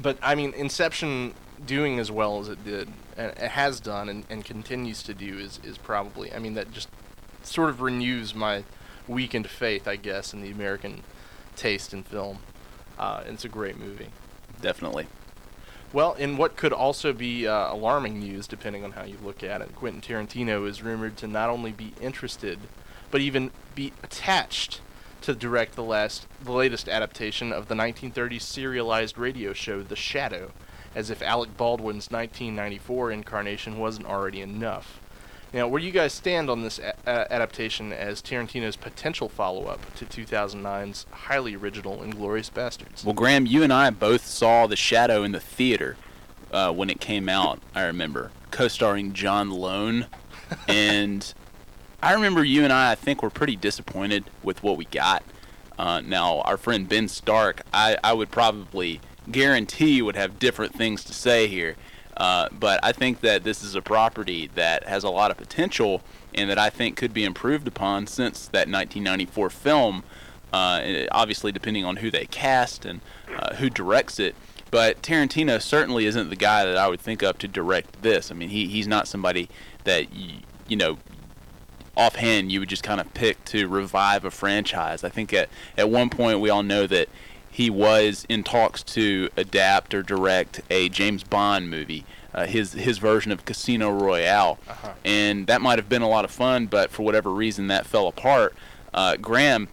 but 0.00 0.18
I 0.22 0.34
mean, 0.34 0.52
Inception 0.54 1.34
doing 1.64 1.98
as 1.98 2.10
well 2.10 2.40
as 2.40 2.48
it 2.48 2.64
did, 2.64 2.88
and 3.16 3.32
it 3.32 3.50
has 3.50 3.80
done, 3.80 4.08
and, 4.08 4.24
and 4.30 4.44
continues 4.44 5.02
to 5.04 5.14
do, 5.14 5.38
is 5.38 5.60
is 5.64 5.78
probably. 5.78 6.32
I 6.32 6.38
mean, 6.38 6.54
that 6.54 6.70
just 6.72 6.88
sort 7.42 7.70
of 7.70 7.80
renews 7.80 8.34
my 8.34 8.64
weakened 9.06 9.48
faith, 9.48 9.88
I 9.88 9.96
guess, 9.96 10.32
in 10.32 10.42
the 10.42 10.50
American 10.50 11.02
taste 11.56 11.92
in 11.92 12.02
film. 12.02 12.38
Uh, 12.98 13.22
it's 13.26 13.44
a 13.44 13.48
great 13.48 13.78
movie. 13.78 14.08
Definitely. 14.60 15.06
Well, 15.90 16.12
in 16.14 16.36
what 16.36 16.56
could 16.56 16.74
also 16.74 17.14
be 17.14 17.46
uh, 17.46 17.72
alarming 17.72 18.18
news, 18.18 18.46
depending 18.46 18.84
on 18.84 18.92
how 18.92 19.04
you 19.04 19.16
look 19.22 19.42
at 19.42 19.62
it, 19.62 19.74
Quentin 19.74 20.02
Tarantino 20.02 20.68
is 20.68 20.82
rumored 20.82 21.16
to 21.18 21.26
not 21.26 21.48
only 21.48 21.72
be 21.72 21.94
interested, 22.00 22.58
but 23.10 23.22
even 23.22 23.50
be 23.74 23.94
attached 24.02 24.82
to 25.22 25.34
direct 25.34 25.76
the 25.76 25.82
last, 25.82 26.26
the 26.42 26.52
latest 26.52 26.90
adaptation 26.90 27.52
of 27.52 27.68
the 27.68 27.74
1930s 27.74 28.42
serialized 28.42 29.16
radio 29.16 29.54
show 29.54 29.82
The 29.82 29.96
Shadow, 29.96 30.52
as 30.94 31.08
if 31.08 31.22
Alec 31.22 31.56
Baldwin's 31.56 32.10
1994 32.10 33.10
incarnation 33.10 33.78
wasn't 33.78 34.06
already 34.06 34.42
enough. 34.42 35.00
Now, 35.52 35.66
where 35.66 35.80
do 35.80 35.86
you 35.86 35.92
guys 35.92 36.12
stand 36.12 36.50
on 36.50 36.62
this 36.62 36.78
a- 36.78 36.94
a- 37.06 37.32
adaptation 37.32 37.92
as 37.92 38.20
Tarantino's 38.20 38.76
potential 38.76 39.28
follow-up 39.28 39.94
to 39.96 40.04
2009's 40.04 41.06
highly 41.10 41.56
original 41.56 41.98
*Inglourious 41.98 42.50
Basterds*? 42.50 43.02
Well, 43.04 43.14
Graham, 43.14 43.46
you 43.46 43.62
and 43.62 43.72
I 43.72 43.90
both 43.90 44.26
saw 44.26 44.66
The 44.66 44.76
Shadow 44.76 45.22
in 45.22 45.32
the 45.32 45.40
theater 45.40 45.96
uh, 46.52 46.72
when 46.72 46.90
it 46.90 47.00
came 47.00 47.28
out. 47.28 47.60
I 47.74 47.82
remember 47.84 48.30
co-starring 48.50 49.14
John 49.14 49.50
Lone, 49.50 50.06
and 50.68 51.32
I 52.02 52.12
remember 52.12 52.44
you 52.44 52.64
and 52.64 52.72
I. 52.72 52.92
I 52.92 52.94
think 52.94 53.22
were 53.22 53.30
pretty 53.30 53.56
disappointed 53.56 54.24
with 54.42 54.62
what 54.62 54.76
we 54.76 54.84
got. 54.84 55.22
Uh, 55.78 56.00
now, 56.00 56.40
our 56.40 56.56
friend 56.56 56.88
Ben 56.88 57.08
Stark, 57.08 57.62
I, 57.72 57.96
I 58.04 58.12
would 58.12 58.30
probably 58.30 59.00
guarantee 59.30 60.02
would 60.02 60.16
have 60.16 60.38
different 60.38 60.74
things 60.74 61.04
to 61.04 61.14
say 61.14 61.46
here. 61.46 61.76
Uh, 62.18 62.48
but 62.52 62.80
I 62.82 62.92
think 62.92 63.20
that 63.20 63.44
this 63.44 63.62
is 63.62 63.76
a 63.76 63.80
property 63.80 64.50
that 64.56 64.84
has 64.84 65.04
a 65.04 65.08
lot 65.08 65.30
of 65.30 65.36
potential 65.36 66.02
and 66.34 66.50
that 66.50 66.58
I 66.58 66.68
think 66.68 66.96
could 66.96 67.14
be 67.14 67.24
improved 67.24 67.68
upon 67.68 68.08
since 68.08 68.46
that 68.48 68.68
1994 68.68 69.50
film. 69.50 70.02
Uh, 70.52 71.06
obviously, 71.12 71.52
depending 71.52 71.84
on 71.84 71.96
who 71.96 72.10
they 72.10 72.26
cast 72.26 72.84
and 72.84 73.00
uh, 73.38 73.54
who 73.56 73.70
directs 73.70 74.18
it. 74.18 74.34
But 74.70 75.00
Tarantino 75.02 75.62
certainly 75.62 76.06
isn't 76.06 76.28
the 76.28 76.36
guy 76.36 76.64
that 76.64 76.76
I 76.76 76.88
would 76.88 77.00
think 77.00 77.22
of 77.22 77.38
to 77.38 77.48
direct 77.48 78.02
this. 78.02 78.30
I 78.30 78.34
mean, 78.34 78.48
he, 78.48 78.66
he's 78.66 78.88
not 78.88 79.06
somebody 79.06 79.48
that, 79.84 80.12
you, 80.12 80.38
you 80.66 80.76
know, 80.76 80.98
offhand 81.96 82.52
you 82.52 82.60
would 82.60 82.68
just 82.68 82.82
kind 82.82 83.00
of 83.00 83.12
pick 83.14 83.44
to 83.46 83.66
revive 83.68 84.24
a 84.24 84.30
franchise. 84.30 85.04
I 85.04 85.08
think 85.08 85.32
at, 85.32 85.48
at 85.76 85.90
one 85.90 86.10
point 86.10 86.40
we 86.40 86.50
all 86.50 86.62
know 86.62 86.86
that 86.86 87.08
he 87.58 87.70
was 87.70 88.24
in 88.28 88.44
talks 88.44 88.84
to 88.84 89.28
adapt 89.36 89.92
or 89.92 90.00
direct 90.00 90.60
a 90.70 90.88
James 90.90 91.24
Bond 91.24 91.68
movie, 91.68 92.04
uh, 92.32 92.46
his 92.46 92.74
his 92.74 92.98
version 92.98 93.32
of 93.32 93.44
Casino 93.44 93.90
Royale, 93.90 94.60
and 95.04 95.48
that 95.48 95.60
might 95.60 95.76
have 95.76 95.88
been 95.88 96.00
a 96.00 96.08
lot 96.08 96.24
of 96.24 96.30
fun, 96.30 96.66
but 96.66 96.88
for 96.92 97.02
whatever 97.02 97.30
reason 97.30 97.66
that 97.66 97.84
fell 97.84 98.06
apart. 98.06 98.54
Uh, 98.94 99.16
Graham, 99.16 99.66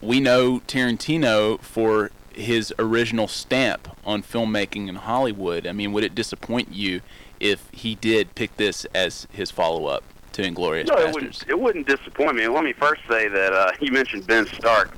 we 0.00 0.20
know 0.20 0.60
Tarantino 0.68 1.60
for 1.60 2.12
his 2.32 2.72
original 2.78 3.26
stamp 3.26 3.88
on 4.04 4.22
filmmaking 4.22 4.88
in 4.88 4.94
Hollywood. 4.94 5.66
I 5.66 5.72
mean, 5.72 5.92
would 5.92 6.04
it 6.04 6.14
disappoint 6.14 6.72
you 6.72 7.00
if 7.40 7.68
he 7.72 7.96
did 7.96 8.36
pick 8.36 8.56
this 8.58 8.84
as 8.94 9.26
his 9.32 9.50
follow-up 9.50 10.04
to 10.34 10.42
Inglourious 10.42 10.86
No, 10.86 10.98
it 10.98 11.12
wouldn't, 11.12 11.44
it 11.48 11.58
wouldn't 11.58 11.88
disappoint 11.88 12.36
me. 12.36 12.46
Let 12.46 12.62
me 12.62 12.74
first 12.74 13.02
say 13.08 13.26
that 13.26 13.52
uh, 13.52 13.72
you 13.80 13.90
mentioned 13.90 14.28
Ben 14.28 14.46
Stark. 14.46 14.96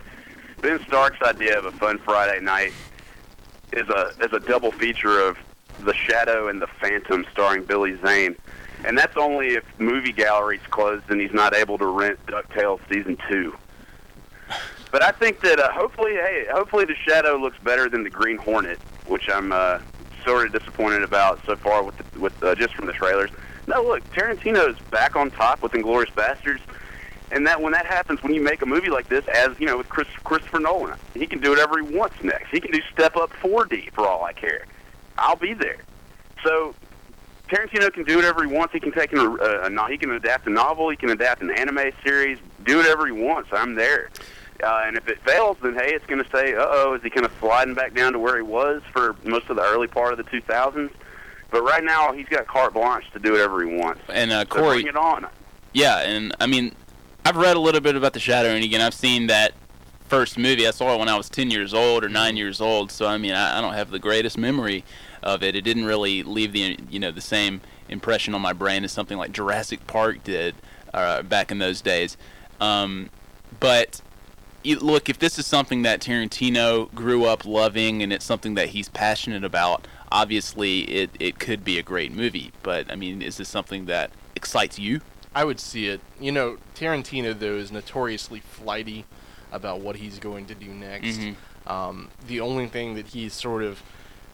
Ben 0.62 0.78
Stark's 0.86 1.20
idea 1.22 1.58
of 1.58 1.64
a 1.64 1.72
fun 1.72 1.98
Friday 1.98 2.40
night 2.40 2.72
is 3.72 3.88
a 3.88 4.12
is 4.20 4.32
a 4.32 4.38
double 4.38 4.70
feature 4.70 5.20
of 5.20 5.36
The 5.80 5.92
Shadow 5.92 6.46
and 6.46 6.62
The 6.62 6.68
Phantom, 6.68 7.26
starring 7.32 7.64
Billy 7.64 7.98
Zane, 8.06 8.36
and 8.84 8.96
that's 8.96 9.16
only 9.16 9.54
if 9.54 9.64
movie 9.80 10.12
galleries 10.12 10.60
closed 10.70 11.10
and 11.10 11.20
he's 11.20 11.32
not 11.32 11.52
able 11.52 11.78
to 11.78 11.86
rent 11.86 12.24
Ducktales 12.26 12.78
season 12.88 13.18
two. 13.28 13.56
But 14.92 15.02
I 15.02 15.10
think 15.10 15.40
that 15.40 15.58
uh, 15.58 15.72
hopefully, 15.72 16.12
hey, 16.12 16.46
hopefully 16.52 16.84
The 16.84 16.94
Shadow 16.94 17.36
looks 17.38 17.58
better 17.64 17.88
than 17.88 18.04
The 18.04 18.10
Green 18.10 18.36
Hornet, 18.36 18.78
which 19.08 19.28
I'm 19.28 19.50
uh, 19.50 19.80
sort 20.24 20.46
of 20.46 20.52
disappointed 20.52 21.02
about 21.02 21.40
so 21.44 21.56
far 21.56 21.82
with 21.82 21.98
the, 21.98 22.20
with 22.20 22.40
uh, 22.40 22.54
just 22.54 22.76
from 22.76 22.86
the 22.86 22.92
trailers. 22.92 23.30
No, 23.66 23.82
look, 23.82 24.04
Tarantino's 24.12 24.78
back 24.92 25.16
on 25.16 25.32
top 25.32 25.60
with 25.60 25.72
Inglourious 25.72 26.12
Basterds, 26.12 26.60
and 27.32 27.46
that 27.46 27.60
when 27.60 27.72
that 27.72 27.86
happens, 27.86 28.22
when 28.22 28.34
you 28.34 28.42
make 28.42 28.62
a 28.62 28.66
movie 28.66 28.90
like 28.90 29.08
this, 29.08 29.24
as 29.28 29.58
you 29.58 29.66
know, 29.66 29.78
with 29.78 29.88
Chris, 29.88 30.06
Christopher 30.22 30.60
Nolan, 30.60 30.98
he 31.14 31.26
can 31.26 31.40
do 31.40 31.50
whatever 31.50 31.82
he 31.82 31.96
wants 31.96 32.22
next. 32.22 32.50
He 32.50 32.60
can 32.60 32.70
do 32.70 32.80
Step 32.92 33.16
Up 33.16 33.30
4D 33.30 33.90
for 33.92 34.06
all 34.06 34.22
I 34.24 34.32
care. 34.32 34.66
I'll 35.16 35.36
be 35.36 35.54
there. 35.54 35.78
So 36.44 36.74
Tarantino 37.48 37.92
can 37.92 38.04
do 38.04 38.16
whatever 38.16 38.44
he 38.44 38.52
wants. 38.52 38.74
He 38.74 38.80
can 38.80 38.92
take 38.92 39.12
a, 39.14 39.18
a, 39.18 39.66
a 39.66 39.88
he 39.88 39.96
can 39.96 40.10
adapt 40.10 40.46
a 40.46 40.50
novel. 40.50 40.90
He 40.90 40.96
can 40.96 41.08
adapt 41.08 41.42
an 41.42 41.50
anime 41.50 41.92
series. 42.04 42.38
Do 42.64 42.76
whatever 42.76 43.06
he 43.06 43.12
wants. 43.12 43.48
I'm 43.52 43.74
there. 43.74 44.10
Uh, 44.62 44.82
and 44.84 44.96
if 44.96 45.08
it 45.08 45.18
fails, 45.22 45.56
then 45.62 45.74
hey, 45.74 45.92
it's 45.94 46.06
going 46.06 46.22
to 46.22 46.30
say, 46.30 46.54
uh 46.54 46.66
oh, 46.68 46.94
is 46.94 47.02
he 47.02 47.10
kind 47.10 47.26
of 47.26 47.32
sliding 47.40 47.74
back 47.74 47.94
down 47.94 48.12
to 48.12 48.18
where 48.18 48.36
he 48.36 48.42
was 48.42 48.82
for 48.92 49.16
most 49.24 49.48
of 49.48 49.56
the 49.56 49.62
early 49.62 49.88
part 49.88 50.12
of 50.12 50.18
the 50.18 50.24
2000s? 50.24 50.90
But 51.50 51.62
right 51.62 51.82
now, 51.82 52.12
he's 52.12 52.28
got 52.28 52.46
carte 52.46 52.74
blanche 52.74 53.10
to 53.12 53.18
do 53.18 53.32
whatever 53.32 53.66
he 53.66 53.76
wants. 53.76 54.02
And 54.08 54.30
uh, 54.30 54.40
So 54.40 54.60
Corey, 54.60 54.82
bring 54.82 54.86
it 54.86 54.96
on. 54.96 55.26
Yeah, 55.72 55.98
and 56.00 56.34
I 56.40 56.46
mean, 56.46 56.74
I've 57.24 57.36
read 57.36 57.56
a 57.56 57.60
little 57.60 57.80
bit 57.80 57.94
about 57.94 58.14
The 58.14 58.20
Shadow, 58.20 58.48
and 58.48 58.64
again, 58.64 58.80
I've 58.80 58.94
seen 58.94 59.28
that 59.28 59.52
first 60.08 60.36
movie. 60.36 60.66
I 60.66 60.72
saw 60.72 60.94
it 60.94 60.98
when 60.98 61.08
I 61.08 61.16
was 61.16 61.28
10 61.28 61.52
years 61.52 61.72
old 61.72 62.02
or 62.02 62.08
9 62.08 62.36
years 62.36 62.60
old, 62.60 62.90
so 62.90 63.06
I 63.06 63.16
mean, 63.16 63.32
I, 63.32 63.58
I 63.58 63.60
don't 63.60 63.74
have 63.74 63.90
the 63.90 64.00
greatest 64.00 64.36
memory 64.36 64.84
of 65.22 65.42
it. 65.44 65.54
It 65.54 65.62
didn't 65.62 65.84
really 65.84 66.24
leave 66.24 66.52
the 66.52 66.78
you 66.90 66.98
know 66.98 67.12
the 67.12 67.20
same 67.20 67.60
impression 67.88 68.34
on 68.34 68.40
my 68.40 68.52
brain 68.52 68.82
as 68.82 68.90
something 68.90 69.18
like 69.18 69.30
Jurassic 69.30 69.86
Park 69.86 70.24
did 70.24 70.56
uh, 70.92 71.22
back 71.22 71.52
in 71.52 71.58
those 71.58 71.80
days. 71.80 72.16
Um, 72.60 73.08
but 73.60 74.00
you, 74.64 74.80
look, 74.80 75.08
if 75.08 75.18
this 75.18 75.38
is 75.38 75.46
something 75.46 75.82
that 75.82 76.00
Tarantino 76.00 76.92
grew 76.92 77.24
up 77.24 77.44
loving 77.44 78.02
and 78.02 78.12
it's 78.12 78.24
something 78.24 78.54
that 78.54 78.70
he's 78.70 78.88
passionate 78.88 79.44
about, 79.44 79.86
obviously 80.10 80.80
it, 80.82 81.10
it 81.20 81.38
could 81.38 81.64
be 81.64 81.78
a 81.78 81.82
great 81.82 82.12
movie. 82.12 82.50
But 82.64 82.90
I 82.90 82.96
mean, 82.96 83.22
is 83.22 83.36
this 83.36 83.48
something 83.48 83.86
that 83.86 84.10
excites 84.34 84.78
you? 84.78 85.00
I 85.34 85.44
would 85.44 85.60
see 85.60 85.86
it. 85.86 86.00
You 86.20 86.32
know, 86.32 86.58
Tarantino 86.74 87.38
though 87.38 87.54
is 87.56 87.72
notoriously 87.72 88.40
flighty 88.40 89.04
about 89.50 89.80
what 89.80 89.96
he's 89.96 90.18
going 90.18 90.46
to 90.46 90.54
do 90.54 90.68
next. 90.68 91.18
Mhm. 91.18 91.36
Um, 91.66 92.08
the 92.26 92.40
only 92.40 92.66
thing 92.66 92.94
that 92.94 93.08
he's 93.08 93.32
sort 93.34 93.62
of 93.62 93.82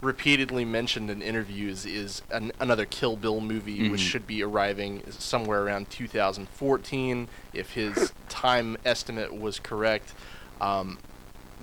repeatedly 0.00 0.64
mentioned 0.64 1.10
in 1.10 1.20
interviews 1.20 1.84
is 1.84 2.22
an, 2.30 2.52
another 2.60 2.84
Kill 2.86 3.16
Bill 3.16 3.40
movie, 3.40 3.88
which 3.90 4.00
Mhm. 4.00 4.08
should 4.10 4.26
be 4.28 4.42
arriving 4.44 5.02
somewhere 5.10 5.62
around 5.64 5.90
2014, 5.90 7.28
if 7.52 7.72
his 7.72 8.12
time 8.28 8.76
estimate 8.84 9.34
was 9.34 9.58
correct. 9.58 10.14
Um, 10.60 10.98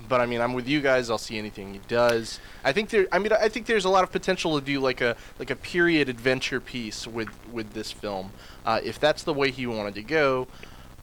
but 0.08 0.20
I 0.20 0.26
mean, 0.26 0.40
I'm 0.40 0.52
with 0.52 0.68
you 0.68 0.80
guys. 0.80 1.10
I'll 1.10 1.18
see 1.18 1.38
anything 1.38 1.74
he 1.74 1.80
does. 1.88 2.40
I 2.64 2.72
think 2.72 2.90
there. 2.90 3.06
I 3.12 3.18
mean, 3.18 3.32
I 3.32 3.48
think 3.48 3.66
there's 3.66 3.84
a 3.84 3.90
lot 3.90 4.04
of 4.04 4.12
potential 4.12 4.58
to 4.58 4.64
do 4.64 4.80
like 4.80 5.00
a 5.00 5.16
like 5.38 5.50
a 5.50 5.56
period 5.56 6.08
adventure 6.08 6.60
piece 6.60 7.06
with 7.06 7.28
with 7.52 7.72
this 7.72 7.92
film. 7.92 8.32
Uh, 8.64 8.80
if 8.82 9.00
that's 9.00 9.22
the 9.22 9.34
way 9.34 9.50
he 9.50 9.66
wanted 9.66 9.94
to 9.94 10.02
go, 10.02 10.48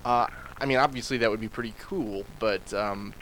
uh, 0.05 0.27
I 0.59 0.65
mean, 0.65 0.77
obviously 0.77 1.17
that 1.17 1.29
would 1.29 1.41
be 1.41 1.49
pretty 1.49 1.73
cool. 1.79 2.25
But 2.39 2.73
um, 2.73 3.13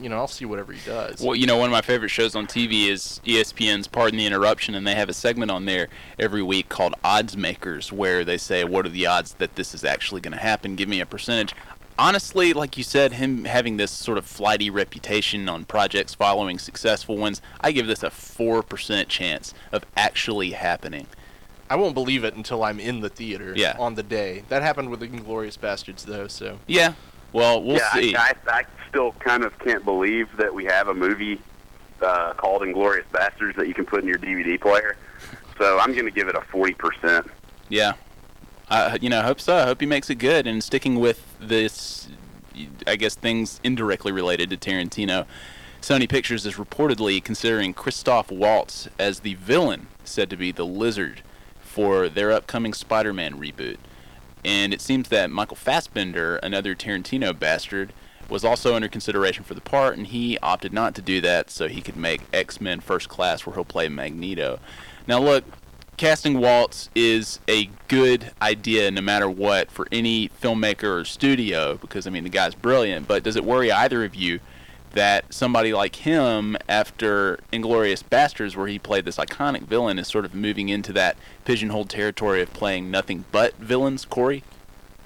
you 0.00 0.08
know, 0.08 0.16
I'll 0.16 0.28
see 0.28 0.44
whatever 0.44 0.72
he 0.72 0.80
does. 0.88 1.20
Well, 1.20 1.34
you 1.34 1.46
know, 1.46 1.56
one 1.56 1.66
of 1.66 1.72
my 1.72 1.80
favorite 1.80 2.10
shows 2.10 2.34
on 2.34 2.46
TV 2.46 2.88
is 2.88 3.20
ESPN's 3.24 3.86
Pardon 3.86 4.18
the 4.18 4.26
Interruption, 4.26 4.74
and 4.74 4.86
they 4.86 4.94
have 4.94 5.08
a 5.08 5.14
segment 5.14 5.50
on 5.50 5.64
there 5.64 5.88
every 6.18 6.42
week 6.42 6.68
called 6.68 6.94
Odds 7.02 7.36
Makers, 7.36 7.92
where 7.92 8.24
they 8.24 8.38
say, 8.38 8.64
What 8.64 8.86
are 8.86 8.90
the 8.90 9.06
odds 9.06 9.34
that 9.34 9.56
this 9.56 9.74
is 9.74 9.84
actually 9.84 10.20
going 10.20 10.34
to 10.34 10.42
happen? 10.42 10.76
Give 10.76 10.88
me 10.88 11.00
a 11.00 11.06
percentage. 11.06 11.54
Honestly, 11.98 12.52
like 12.52 12.76
you 12.76 12.84
said, 12.84 13.14
him 13.14 13.44
having 13.44 13.78
this 13.78 13.90
sort 13.90 14.18
of 14.18 14.26
flighty 14.26 14.68
reputation 14.68 15.48
on 15.48 15.64
projects 15.64 16.14
following 16.14 16.58
successful 16.58 17.16
ones, 17.16 17.40
I 17.60 17.72
give 17.72 17.86
this 17.86 18.02
a 18.02 18.10
4% 18.10 19.08
chance 19.08 19.54
of 19.72 19.84
actually 19.96 20.50
happening. 20.50 21.06
I 21.70 21.76
won't 21.76 21.94
believe 21.94 22.22
it 22.22 22.34
until 22.34 22.62
I'm 22.62 22.78
in 22.78 23.00
the 23.00 23.08
theater 23.08 23.54
Yeah. 23.56 23.76
on 23.78 23.94
the 23.94 24.02
day. 24.02 24.44
That 24.50 24.62
happened 24.62 24.90
with 24.90 25.00
Inglourious 25.00 25.58
Basterds, 25.58 26.04
though. 26.04 26.28
So 26.28 26.58
Yeah. 26.66 26.92
Well, 27.32 27.62
we'll 27.62 27.76
yeah, 27.76 27.92
see. 27.92 28.14
I, 28.14 28.28
I, 28.28 28.34
I 28.46 28.62
still 28.88 29.12
kind 29.12 29.42
of 29.42 29.58
can't 29.58 29.84
believe 29.84 30.28
that 30.36 30.54
we 30.54 30.64
have 30.66 30.88
a 30.88 30.94
movie 30.94 31.40
uh, 32.02 32.34
called 32.34 32.62
Inglourious 32.62 33.04
Basterds 33.10 33.56
that 33.56 33.68
you 33.68 33.74
can 33.74 33.86
put 33.86 34.02
in 34.02 34.08
your 34.08 34.18
DVD 34.18 34.60
player. 34.60 34.96
So 35.58 35.78
I'm 35.78 35.92
going 35.94 36.04
to 36.04 36.10
give 36.10 36.28
it 36.28 36.34
a 36.34 36.40
40%. 36.40 37.26
Yeah. 37.70 37.94
I, 38.68 38.98
you 39.00 39.08
know, 39.08 39.20
I 39.20 39.22
hope 39.22 39.40
so. 39.40 39.56
I 39.56 39.64
hope 39.64 39.80
he 39.80 39.86
makes 39.86 40.10
it 40.10 40.16
good. 40.16 40.46
And 40.46 40.62
sticking 40.62 40.98
with 40.98 41.24
this, 41.40 42.08
I 42.86 42.96
guess 42.96 43.14
things 43.14 43.60
indirectly 43.62 44.12
related 44.12 44.50
to 44.50 44.56
Tarantino, 44.56 45.26
Sony 45.80 46.08
Pictures 46.08 46.44
is 46.46 46.54
reportedly 46.54 47.22
considering 47.22 47.72
Christoph 47.72 48.30
Waltz 48.30 48.88
as 48.98 49.20
the 49.20 49.34
villain, 49.34 49.86
said 50.04 50.30
to 50.30 50.36
be 50.36 50.50
the 50.50 50.66
Lizard, 50.66 51.22
for 51.60 52.08
their 52.08 52.32
upcoming 52.32 52.72
Spider-Man 52.72 53.38
reboot. 53.38 53.76
And 54.44 54.72
it 54.72 54.80
seems 54.80 55.08
that 55.10 55.30
Michael 55.30 55.56
Fassbender, 55.56 56.36
another 56.36 56.74
Tarantino 56.74 57.38
bastard, 57.38 57.92
was 58.28 58.44
also 58.44 58.74
under 58.74 58.88
consideration 58.88 59.44
for 59.44 59.54
the 59.54 59.60
part, 59.60 59.96
and 59.96 60.08
he 60.08 60.38
opted 60.38 60.72
not 60.72 60.94
to 60.96 61.02
do 61.02 61.20
that 61.20 61.50
so 61.50 61.68
he 61.68 61.80
could 61.80 61.96
make 61.96 62.22
X-Men 62.32 62.80
First 62.80 63.08
Class, 63.08 63.46
where 63.46 63.54
he'll 63.54 63.64
play 63.64 63.88
Magneto. 63.88 64.58
Now, 65.06 65.20
look, 65.20 65.44
casting 65.96 66.38
Waltz 66.38 66.90
is 66.94 67.40
a 67.48 67.70
good 67.88 68.32
idea 68.42 68.90
no 68.90 69.00
matter 69.00 69.28
what 69.28 69.70
for 69.70 69.86
any 69.90 70.28
filmmaker 70.28 71.00
or 71.00 71.04
studio 71.04 71.76
because 71.76 72.06
I 72.06 72.10
mean 72.10 72.24
the 72.24 72.30
guy's 72.30 72.54
brilliant. 72.54 73.08
But 73.08 73.22
does 73.22 73.36
it 73.36 73.44
worry 73.44 73.72
either 73.72 74.04
of 74.04 74.14
you 74.14 74.40
that 74.92 75.32
somebody 75.32 75.74
like 75.74 75.96
him, 75.96 76.56
after 76.68 77.38
Inglourious 77.52 78.02
Basterds, 78.02 78.56
where 78.56 78.66
he 78.66 78.78
played 78.78 79.04
this 79.04 79.18
iconic 79.18 79.62
villain, 79.62 79.98
is 79.98 80.08
sort 80.08 80.24
of 80.24 80.34
moving 80.34 80.70
into 80.70 80.92
that 80.94 81.16
pigeonholed 81.44 81.90
territory 81.90 82.40
of 82.40 82.52
playing 82.52 82.90
nothing 82.90 83.24
but 83.30 83.54
villains? 83.56 84.04
Corey? 84.06 84.42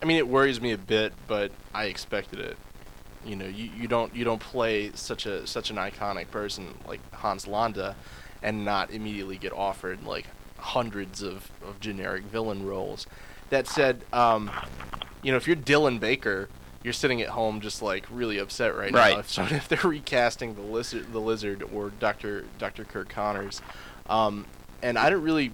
I 0.00 0.06
mean, 0.06 0.16
it 0.16 0.28
worries 0.28 0.60
me 0.60 0.70
a 0.70 0.78
bit, 0.78 1.12
but 1.26 1.50
I 1.74 1.84
expected 1.84 2.38
it. 2.38 2.56
You 3.24 3.36
know, 3.36 3.46
you, 3.46 3.70
you 3.76 3.86
don't 3.86 4.14
you 4.14 4.24
don't 4.24 4.40
play 4.40 4.92
such 4.94 5.26
a 5.26 5.46
such 5.46 5.70
an 5.70 5.76
iconic 5.76 6.30
person 6.30 6.74
like 6.86 7.00
Hans 7.12 7.46
Landa, 7.46 7.96
and 8.42 8.64
not 8.64 8.90
immediately 8.90 9.36
get 9.36 9.52
offered 9.52 10.04
like 10.04 10.26
hundreds 10.62 11.22
of, 11.22 11.50
of 11.66 11.80
generic 11.80 12.24
villain 12.24 12.66
roles. 12.66 13.06
That 13.50 13.66
said, 13.66 14.04
um, 14.12 14.50
you 15.22 15.30
know, 15.32 15.36
if 15.36 15.46
you're 15.46 15.56
Dylan 15.56 15.98
Baker, 15.98 16.48
you're 16.82 16.92
sitting 16.92 17.20
at 17.20 17.28
home 17.30 17.60
just 17.60 17.82
like 17.82 18.06
really 18.10 18.38
upset 18.38 18.76
right, 18.76 18.92
Right. 18.92 19.16
now. 19.16 19.22
So 19.22 19.42
if 19.50 19.68
they're 19.68 19.80
recasting 19.90 20.54
the 20.54 20.62
lizard, 20.62 21.12
the 21.12 21.20
lizard, 21.20 21.62
or 21.72 21.90
Doctor 21.90 22.44
Doctor 22.58 22.84
Curt 22.84 23.08
Connors, 23.08 23.60
um, 24.08 24.46
and 24.82 24.98
I 24.98 25.10
don't 25.10 25.22
really, 25.22 25.52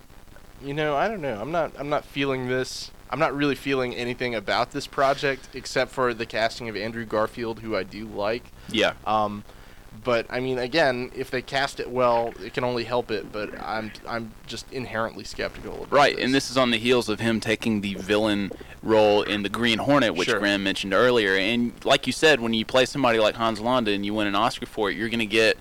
you 0.63 0.75
know, 0.75 0.95
I 0.95 1.09
don't 1.09 1.21
know. 1.21 1.41
I'm 1.41 1.51
not 1.53 1.73
I'm 1.79 1.89
not 1.89 2.05
feeling 2.05 2.49
this. 2.49 2.91
I'm 3.09 3.19
not 3.21 3.35
really 3.37 3.55
feeling 3.55 3.95
anything 3.95 4.35
about 4.35 4.73
this 4.73 4.87
project 4.87 5.49
except 5.55 5.93
for 5.93 6.13
the 6.13 6.27
casting 6.27 6.69
of 6.69 6.77
Andrew 6.77 7.05
Garfield, 7.05 7.61
who 7.61 7.77
I 7.77 7.83
do 7.85 8.05
like. 8.05 8.45
Yeah. 8.69 8.95
Um, 9.07 9.45
but 10.05 10.27
I 10.31 10.41
mean, 10.41 10.59
again, 10.59 11.11
if 11.15 11.31
they 11.31 11.43
cast 11.43 11.81
it 11.81 11.91
well, 11.91 12.33
it 12.43 12.55
can 12.55 12.65
only 12.65 12.85
help 12.85 13.11
it. 13.11 13.33
But 13.33 13.59
I'm 13.61 13.93
I'm 14.07 14.33
just 14.47 14.71
inherently 14.73 15.25
skeptical. 15.25 15.75
About 15.75 15.93
Right, 15.93 16.17
this. 16.17 16.25
and 16.25 16.35
this 16.35 16.51
is 16.51 16.57
on 16.57 16.71
the 16.71 16.79
heels 16.79 17.09
of 17.09 17.21
him 17.21 17.41
taking 17.41 17.81
the 17.81 17.95
villain 17.95 18.51
role 18.83 19.23
in 19.23 19.43
the 19.43 19.49
Green 19.49 19.79
Hornet, 19.79 20.15
which 20.15 20.29
Sure. 20.29 20.39
Graham 20.39 20.63
mentioned 20.63 20.95
earlier. 20.95 21.35
And 21.37 21.73
like 21.85 22.07
you 22.07 22.13
said, 22.13 22.41
when 22.41 22.55
you 22.55 22.65
play 22.65 22.87
somebody 22.87 23.19
like 23.19 23.35
Hans 23.35 23.61
Landa 23.61 23.91
and 23.91 24.07
you 24.07 24.15
win 24.15 24.27
an 24.27 24.35
Oscar 24.35 24.67
for 24.67 24.91
it, 24.91 24.97
you're 24.97 25.09
going 25.09 25.19
to 25.19 25.27
get 25.27 25.59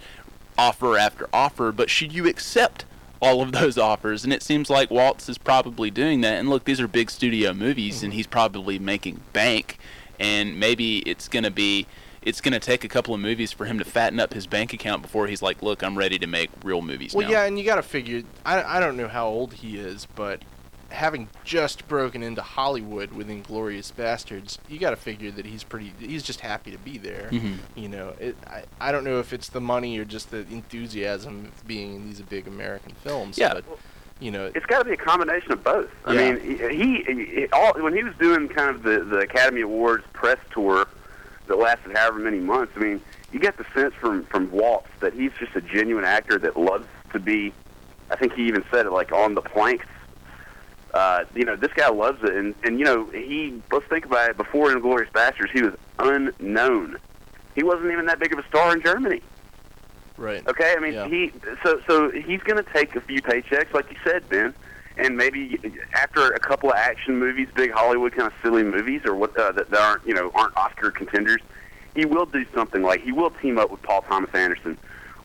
offer 0.57 0.97
after 0.97 1.27
offer. 1.33 1.71
But 1.71 1.89
should 1.89 2.13
you 2.13 2.27
accept 2.27 2.85
all 3.21 3.41
of 3.41 3.51
those 3.51 3.77
offers? 3.77 4.23
And 4.23 4.31
it 4.31 4.43
seems 4.43 4.69
like 4.69 4.89
Waltz 4.91 5.27
is 5.27 5.37
probably 5.37 5.91
doing 5.91 6.21
that. 6.21 6.39
And 6.39 6.49
look, 6.49 6.65
these 6.65 6.79
are 6.79 6.87
big 6.87 7.09
studio 7.09 7.53
movies, 7.53 8.03
and 8.03 8.11
mm-hmm. 8.11 8.17
he's 8.17 8.27
probably 8.27 8.79
making 8.79 9.21
bank. 9.33 9.77
And 10.19 10.59
maybe 10.59 10.99
it's 10.99 11.27
going 11.27 11.43
to 11.43 11.51
be. 11.51 11.87
It's 12.25 12.41
going 12.41 12.53
to 12.53 12.59
take 12.59 12.83
a 12.83 12.87
couple 12.87 13.13
of 13.13 13.19
movies 13.21 13.51
for 13.51 13.65
him 13.65 13.77
to 13.79 13.85
fatten 13.85 14.19
up 14.19 14.33
his 14.33 14.47
bank 14.47 14.73
account 14.73 15.01
before 15.03 15.27
he's 15.27 15.41
like, 15.41 15.61
"Look, 15.61 15.83
I'm 15.83 15.97
ready 15.97 16.17
to 16.19 16.27
make 16.27 16.49
real 16.63 16.81
movies 16.81 17.13
Well, 17.13 17.27
now." 17.27 17.31
yeah, 17.31 17.43
and 17.45 17.57
you 17.57 17.63
got 17.65 17.75
to 17.75 17.83
figure. 17.83 18.23
I 18.45 18.63
I 18.63 18.79
don't 18.79 18.97
know 18.97 19.07
how 19.07 19.27
old 19.27 19.53
he 19.53 19.77
is, 19.77 20.07
but 20.15 20.41
having 20.89 21.27
just 21.43 21.87
broken 21.87 22.23
into 22.23 22.41
Hollywood 22.41 23.11
with 23.11 23.27
Inglourious 23.27 23.91
Basterds, 23.91 24.57
you 24.69 24.79
got 24.79 24.91
to 24.91 24.95
figure 24.95 25.29
that 25.31 25.45
he's 25.45 25.63
pretty. 25.63 25.93
He's 25.99 26.23
just 26.23 26.39
happy 26.41 26.71
to 26.71 26.77
be 26.79 26.97
there. 26.97 27.29
Mhm. 27.31 27.57
You 27.75 27.89
know, 27.89 28.13
it, 28.19 28.35
I 28.47 28.63
I 28.81 28.91
don't 28.91 29.03
know 29.03 29.19
if 29.19 29.31
it's 29.31 29.49
the 29.49 29.61
money 29.61 29.97
or 29.99 30.05
just 30.05 30.31
the 30.31 30.39
enthusiasm 30.51 31.45
of 31.53 31.67
being 31.67 31.95
in 31.95 32.05
these 32.07 32.21
big 32.21 32.47
American 32.47 32.93
films. 33.03 33.37
Yeah. 33.37 33.53
But, 33.53 33.65
you 34.19 34.31
know, 34.31 34.49
It's 34.55 34.65
got 34.65 34.79
to 34.79 34.85
be 34.85 34.93
a 34.93 34.97
combination 34.97 35.51
of 35.51 35.63
both. 35.63 35.89
I 36.05 36.15
mean, 36.15 36.39
he, 36.39 37.03
he, 37.03 37.25
he 37.25 37.47
all 37.51 37.73
when 37.81 37.93
he 37.93 38.01
was 38.03 38.15
doing 38.15 38.47
kind 38.47 38.69
of 38.73 38.81
the 38.83 39.03
the 39.03 39.19
Academy 39.19 39.61
Awards 39.61 40.05
press 40.13 40.37
tour 40.51 40.87
that 41.47 41.57
lasted 41.57 41.95
however 41.95 42.19
many 42.19 42.39
months. 42.39 42.73
I 42.75 42.79
mean, 42.79 43.01
you 43.31 43.39
get 43.39 43.57
the 43.57 43.65
sense 43.73 43.93
from 43.95 44.25
from 44.25 44.51
Waltz 44.51 44.87
that 44.99 45.13
he's 45.13 45.31
just 45.39 45.55
a 45.55 45.61
genuine 45.61 46.05
actor 46.05 46.37
that 46.39 46.57
loves 46.57 46.87
to 47.13 47.19
be. 47.19 47.53
I 48.09 48.15
think 48.15 48.33
he 48.33 48.47
even 48.47 48.63
said 48.71 48.85
it 48.85 48.91
like 48.91 49.11
on 49.11 49.33
the 49.35 49.41
planks. 49.41 49.85
Uh, 50.93 51.25
you 51.35 51.43
know, 51.43 51.55
this 51.55 51.73
guy 51.73 51.89
loves 51.89 52.23
it, 52.23 52.33
and 52.35 52.55
and 52.63 52.79
you 52.79 52.85
know, 52.85 53.05
he 53.07 53.61
let's 53.71 53.85
think 53.87 54.05
about 54.05 54.29
it. 54.29 54.37
Before 54.37 54.69
Inglourious 54.69 55.11
Basterds, 55.11 55.51
he 55.51 55.61
was 55.61 55.73
unknown. 55.99 56.97
He 57.55 57.63
wasn't 57.63 57.91
even 57.91 58.05
that 58.07 58.19
big 58.19 58.33
of 58.33 58.39
a 58.39 58.47
star 58.47 58.73
in 58.73 58.81
Germany. 58.81 59.21
right. 60.17 60.45
Okay, 60.47 60.73
I 60.77 60.79
mean 60.79 60.93
Yeah. 60.93 61.07
he 61.07 61.31
so 61.63 61.81
so 61.87 62.11
he's 62.11 62.41
going 62.41 62.63
to 62.63 62.71
take 62.73 62.95
a 62.95 63.01
few 63.01 63.21
paychecks, 63.21 63.73
like 63.73 63.89
you 63.91 63.97
said, 64.03 64.27
Ben, 64.29 64.53
and 64.97 65.17
maybe 65.17 65.59
after 65.93 66.27
a 66.27 66.39
couple 66.39 66.69
of 66.69 66.75
action 66.75 67.17
movies, 67.17 67.47
big 67.55 67.71
Hollywood 67.71 68.13
kind 68.13 68.27
of 68.27 68.33
silly 68.41 68.63
movies, 68.63 69.01
or 69.05 69.15
what 69.15 69.37
uh, 69.37 69.51
that, 69.53 69.69
that 69.69 69.81
aren't 69.81 70.05
you 70.07 70.13
know 70.13 70.31
aren't 70.35 70.55
Oscar 70.57 70.91
contenders, 70.91 71.41
he 71.95 72.05
will 72.05 72.25
do 72.25 72.45
something 72.53 72.81
like 72.81 73.01
he 73.01 73.11
will 73.11 73.29
team 73.29 73.57
up 73.57 73.71
with 73.71 73.81
Paul 73.81 74.01
Thomas 74.03 74.29
Anderson, 74.33 74.77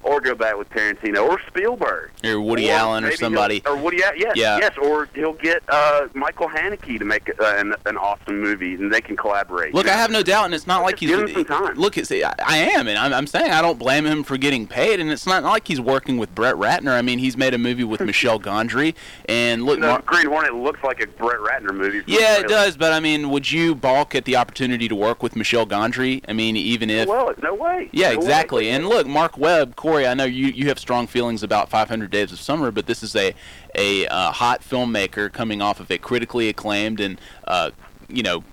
or 0.02 0.20
go 0.20 0.34
back 0.34 0.56
with 0.56 0.68
Tarantino 0.70 1.28
or 1.28 1.40
Spielberg 1.48 2.10
Or 2.24 2.40
Woody 2.40 2.70
Allen 2.70 3.04
or 3.04 3.08
maybe 3.08 3.16
he'll- 3.18 3.26
somebody. 3.26 3.62
or 3.66 3.76
Woody 3.76 4.02
Allen. 4.02 4.16
Yes, 4.18 4.32
Yeah. 4.36 4.58
yes, 4.58 4.72
or 4.80 5.08
he'll 5.14 5.34
get 5.34 5.62
uh, 5.68 6.08
Michael 6.14 6.48
Haneke 6.48 6.98
to 6.98 7.04
make 7.04 7.28
uh, 7.40 7.44
an, 7.56 7.74
an 7.86 7.96
awesome 7.96 8.40
movie, 8.40 8.74
and 8.74 8.92
they 8.92 9.00
can 9.00 9.16
collaborate. 9.16 9.74
Look, 9.74 9.86
you 9.86 9.92
I 9.92 9.96
have 9.96 10.10
no 10.10 10.22
doubt, 10.22 10.46
and 10.46 10.54
it's 10.54 10.66
not 10.66 10.82
like 10.82 10.98
he's. 10.98 11.10
give 11.10 11.20
him 11.20 11.28
some 11.32 11.44
time. 11.44 11.74
Look, 11.76 11.98
it's, 11.98 12.10
I, 12.10 12.34
I 12.44 12.56
am, 12.58 12.88
and 12.88 12.98
I'm, 12.98 13.12
I'm 13.12 13.26
saying 13.26 13.50
I 13.50 13.60
don't 13.62 13.78
blame 13.78 14.04
him 14.06 14.22
for 14.24 14.36
getting 14.36 14.66
paid, 14.66 15.00
and 15.00 15.10
it's 15.10 15.26
not 15.26 15.42
like 15.44 15.66
he's 15.68 15.80
working 15.80 16.18
with 16.18 16.34
Brett 16.34 16.54
Ratner. 16.54 16.92
I 16.92 17.02
mean, 17.02 17.18
he's 17.18 17.36
made 17.36 17.54
a 17.54 17.58
movie 17.58 17.84
with 17.84 18.00
Michel 18.10 18.40
Gondry, 18.40 18.94
and 19.28 19.64
look, 19.64 19.78
No, 19.78 19.88
Mar- 19.88 20.02
Green 20.06 20.26
Hornet 20.26 20.54
looks 20.54 20.82
like 20.82 21.02
a 21.02 21.06
Brett 21.06 21.38
Ratner 21.40 21.74
movie. 21.74 22.02
yeah, 22.06 22.40
it 22.40 22.48
does. 22.48 22.76
But 22.76 22.92
I 22.92 23.00
mean, 23.00 23.30
would 23.30 23.50
you 23.50 23.74
balk 23.74 24.14
at 24.14 24.24
the 24.24 24.36
opportunity 24.36 24.88
to 24.88 24.94
work 24.96 25.22
with 25.22 25.36
Michel 25.36 25.66
Gondry? 25.66 26.22
I 26.28 26.32
mean, 26.32 26.56
even 26.56 26.90
if. 26.90 27.08
Well, 27.08 27.32
no 27.42 27.54
way. 27.54 27.88
Yeah, 27.92 28.10
No 28.12 28.18
way. 28.18 28.24
exactly. 28.24 28.70
And 28.70 28.88
look, 28.88 29.06
Marc 29.06 29.36
Webb, 29.38 29.76
Corey, 29.90 30.06
I 30.06 30.14
know 30.14 30.22
you, 30.22 30.46
you 30.46 30.68
have 30.68 30.78
strong 30.78 31.08
feelings 31.08 31.42
about 31.42 31.68
500 31.68 32.12
Days 32.12 32.30
of 32.30 32.38
Summer, 32.38 32.70
but 32.70 32.86
this 32.86 33.02
is 33.02 33.16
a 33.16 33.34
a 33.74 34.06
uh, 34.06 34.30
hot 34.30 34.60
filmmaker 34.60 35.32
coming 35.32 35.60
off 35.60 35.80
of 35.80 35.90
a 35.90 35.98
critically 35.98 36.48
acclaimed 36.48 37.00
and 37.00 37.20
uh, 37.48 37.72
you 38.08 38.22
know 38.22 38.44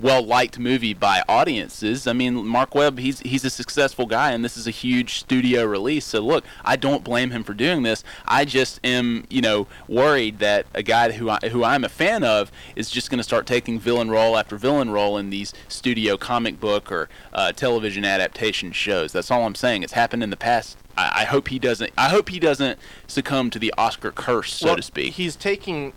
well 0.00 0.22
liked 0.22 0.58
movie 0.58 0.94
by 0.94 1.22
audiences. 1.28 2.06
I 2.06 2.12
mean, 2.12 2.46
Marc 2.46 2.74
Webb, 2.74 2.98
he's 2.98 3.20
he's 3.20 3.44
a 3.44 3.50
successful 3.50 4.06
guy, 4.06 4.32
and 4.32 4.44
this 4.44 4.56
is 4.56 4.66
a 4.66 4.70
huge 4.70 5.18
studio 5.18 5.64
release. 5.64 6.04
So 6.04 6.20
look, 6.20 6.44
I 6.64 6.76
don't 6.76 7.04
blame 7.04 7.30
him 7.30 7.44
for 7.44 7.54
doing 7.54 7.82
this. 7.82 8.04
I 8.26 8.44
just 8.44 8.80
am, 8.84 9.24
you 9.28 9.40
know, 9.40 9.66
worried 9.88 10.38
that 10.38 10.66
a 10.74 10.82
guy 10.82 11.12
who 11.12 11.30
I, 11.30 11.38
who 11.50 11.64
I'm 11.64 11.84
a 11.84 11.88
fan 11.88 12.24
of 12.24 12.50
is 12.76 12.90
just 12.90 13.10
going 13.10 13.18
to 13.18 13.24
start 13.24 13.46
taking 13.46 13.78
villain 13.78 14.10
role 14.10 14.36
after 14.36 14.56
villain 14.56 14.90
role 14.90 15.18
in 15.18 15.30
these 15.30 15.52
studio 15.68 16.16
comic 16.16 16.60
book 16.60 16.90
or 16.92 17.08
uh, 17.32 17.52
television 17.52 18.04
adaptation 18.04 18.72
shows. 18.72 19.12
That's 19.12 19.30
all 19.30 19.44
I'm 19.44 19.54
saying. 19.54 19.82
It's 19.82 19.92
happened 19.92 20.22
in 20.22 20.30
the 20.30 20.36
past. 20.36 20.78
I, 20.96 21.22
I 21.22 21.24
hope 21.24 21.48
he 21.48 21.58
doesn't. 21.58 21.92
I 21.96 22.08
hope 22.08 22.28
he 22.28 22.38
doesn't 22.38 22.78
succumb 23.06 23.50
to 23.50 23.58
the 23.58 23.72
Oscar 23.78 24.12
curse, 24.12 24.54
so 24.54 24.66
well, 24.66 24.76
to 24.76 24.82
speak. 24.82 25.14
He's 25.14 25.36
taking. 25.36 25.92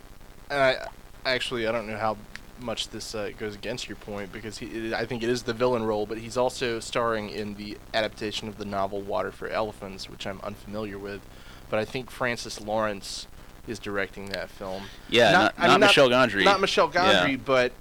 I 0.50 0.76
actually 1.24 1.66
I 1.66 1.72
don't 1.72 1.86
know 1.86 1.96
how 1.96 2.16
much 2.62 2.88
this 2.88 3.14
uh, 3.14 3.30
goes 3.38 3.54
against 3.54 3.88
your 3.88 3.96
point 3.96 4.32
because 4.32 4.58
he, 4.58 4.94
I 4.94 5.04
think 5.06 5.22
it 5.22 5.28
is 5.28 5.42
the 5.42 5.52
villain 5.52 5.82
role, 5.84 6.06
but 6.06 6.18
he's 6.18 6.36
also 6.36 6.80
starring 6.80 7.30
in 7.30 7.54
the 7.54 7.78
adaptation 7.94 8.48
of 8.48 8.58
the 8.58 8.64
novel 8.64 9.00
Water 9.02 9.30
for 9.32 9.48
Elephants, 9.48 10.08
which 10.08 10.26
I'm 10.26 10.40
unfamiliar 10.42 10.98
with. 10.98 11.20
But 11.70 11.78
I 11.78 11.84
think 11.84 12.10
Francis 12.10 12.60
Lawrence 12.60 13.26
is 13.66 13.78
directing 13.78 14.30
that 14.30 14.50
film. 14.50 14.84
Yeah, 15.08 15.32
not- 15.32 15.54
I 15.58 15.66
not 15.68 15.72
mean, 15.80 15.80
Michel 15.88 16.08
Gondry. 16.08 16.44
Not 16.44 16.60
Michel 16.60 16.90
Gondry, 16.90 17.32
Yeah. 17.32 17.36
but 17.44 17.72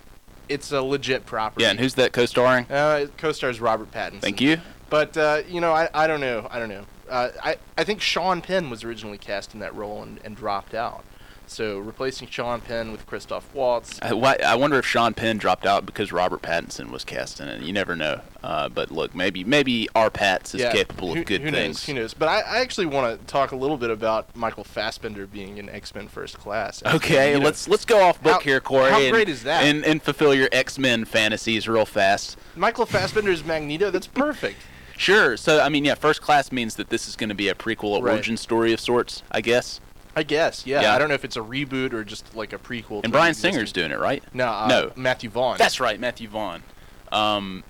it's 0.50 0.72
a 0.72 0.82
legit 0.82 1.26
property. 1.26 1.64
yeah, 1.64 1.72
and 1.72 1.80
who's 1.80 1.96
that 1.96 2.12
co-starring? 2.14 2.66
Uh, 2.70 3.08
co-stars 3.18 3.60
Robert 3.60 3.92
Pattinson. 3.92 4.22
Thank 4.22 4.42
you. 4.42 4.60
But 4.90 5.16
uh, 5.18 5.42
you 5.48 5.62
know, 5.62 5.72
I, 5.72 5.90
I 5.94 6.08
don't 6.08 6.20
know. 6.22 6.48
I 6.52 6.60
don't 6.60 6.70
know. 6.70 6.86
Uh, 7.10 7.30
I 7.44 7.56
I 7.78 7.84
think 7.84 8.02
Sean 8.02 8.42
Penn 8.42 8.70
was 8.70 8.84
originally 8.84 9.18
cast 9.18 9.54
in 9.54 9.60
that 9.62 9.74
role 9.76 10.04
and, 10.04 10.20
and 10.24 10.36
dropped 10.36 10.74
out. 10.74 11.04
So 11.52 11.80
replacing 11.80 12.30
Sean 12.30 12.62
Penn 12.62 12.94
with 12.94 13.06
Christoph 13.06 13.54
Waltz. 13.54 14.00
I, 14.02 14.14
why- 14.14 14.40
I 14.46 14.56
wonder 14.56 14.80
if 14.80 14.86
Sean 14.86 15.14
Penn 15.14 15.38
dropped 15.38 15.66
out 15.66 15.86
because 15.86 16.14
Robert 16.14 16.42
Pattinson 16.42 16.92
was 16.92 17.04
cast 17.04 17.42
in 17.42 17.50
it. 17.50 17.62
You 17.62 17.74
never 17.74 17.94
know. 17.94 18.22
Uh, 18.42 18.70
but 18.70 18.90
look, 18.90 19.14
maybe 19.14 19.44
maybe 19.44 19.90
our 19.94 20.10
Pats 20.10 20.56
is 20.56 20.62
yeah, 20.62 20.72
capable 20.72 21.14
who, 21.14 21.20
of 21.20 21.26
good 21.26 21.42
who 21.42 21.52
things. 21.52 21.76
Knows, 21.76 21.84
who 21.86 21.94
knows? 21.94 22.14
But 22.14 22.30
I, 22.30 22.40
I 22.40 22.60
actually 22.60 22.88
want 22.88 23.20
to 23.20 23.26
talk 23.28 23.52
a 23.52 23.58
little 23.58 23.76
bit 23.76 23.90
about 23.90 24.34
Michael 24.34 24.64
Fassbender 24.64 25.28
being 25.28 25.58
in 25.58 25.68
X 25.70 25.94
Men 25.94 26.08
First 26.08 26.38
Class. 26.40 26.82
Okay, 26.86 27.34
you 27.34 27.40
know, 27.40 27.46
let's 27.46 27.68
let's 27.68 27.84
go 27.84 28.02
off 28.02 28.24
book 28.24 28.34
how- 28.36 28.40
here, 28.40 28.62
Corey. 28.62 28.90
how 28.90 29.02
and, 29.02 29.12
great 29.12 29.28
is 29.28 29.44
that? 29.44 29.64
And, 29.64 29.84
and 29.84 30.02
fulfill 30.02 30.34
your 30.34 30.48
X 30.54 30.80
Men 30.80 31.04
fantasies 31.04 31.68
real 31.68 31.86
fast. 31.86 32.38
Michael 32.56 32.86
Fassbender's 32.86 33.44
Magneto. 33.44 33.92
That's 33.92 34.08
perfect. 34.08 34.58
Sure. 34.96 35.36
So 35.36 35.60
I 35.60 35.68
mean, 35.68 35.84
yeah, 35.84 35.96
first 35.96 36.22
class 36.22 36.52
means 36.52 36.76
that 36.76 36.90
this 36.90 37.10
is 37.10 37.18
going 37.18 37.30
to 37.30 37.36
be 37.36 37.50
a 37.50 37.56
prequel 37.56 38.02
Right. 38.02 38.14
origin 38.14 38.38
story 38.38 38.72
of 38.72 38.80
sorts, 38.80 39.22
I 39.32 39.42
guess. 39.42 39.82
I 40.16 40.24
guess. 40.24 40.66
Yeah, 40.66 40.82
Yeah. 40.82 40.96
I 40.96 40.98
don't 41.00 41.08
know 41.10 41.14
if 41.16 41.24
it's 41.26 41.38
a 41.38 41.42
reboot 41.42 41.94
or 41.94 42.04
just 42.04 42.36
like 42.36 42.54
a 42.54 42.58
prequel. 42.58 42.98
And 42.98 43.06
an 43.06 43.12
Brian 43.12 43.30
existing- 43.30 43.54
Singer's 43.54 43.72
doing 43.72 43.92
it, 43.92 44.00
right? 44.00 44.24
No, 44.34 44.48
uh, 44.48 44.68
no, 44.68 44.92
Matthew 44.96 45.30
Vaughn. 45.30 45.58
That's 45.58 45.80
right, 45.80 46.00
Matthew 46.00 46.28
Vaughn. 46.28 46.64
Um, 47.12 47.64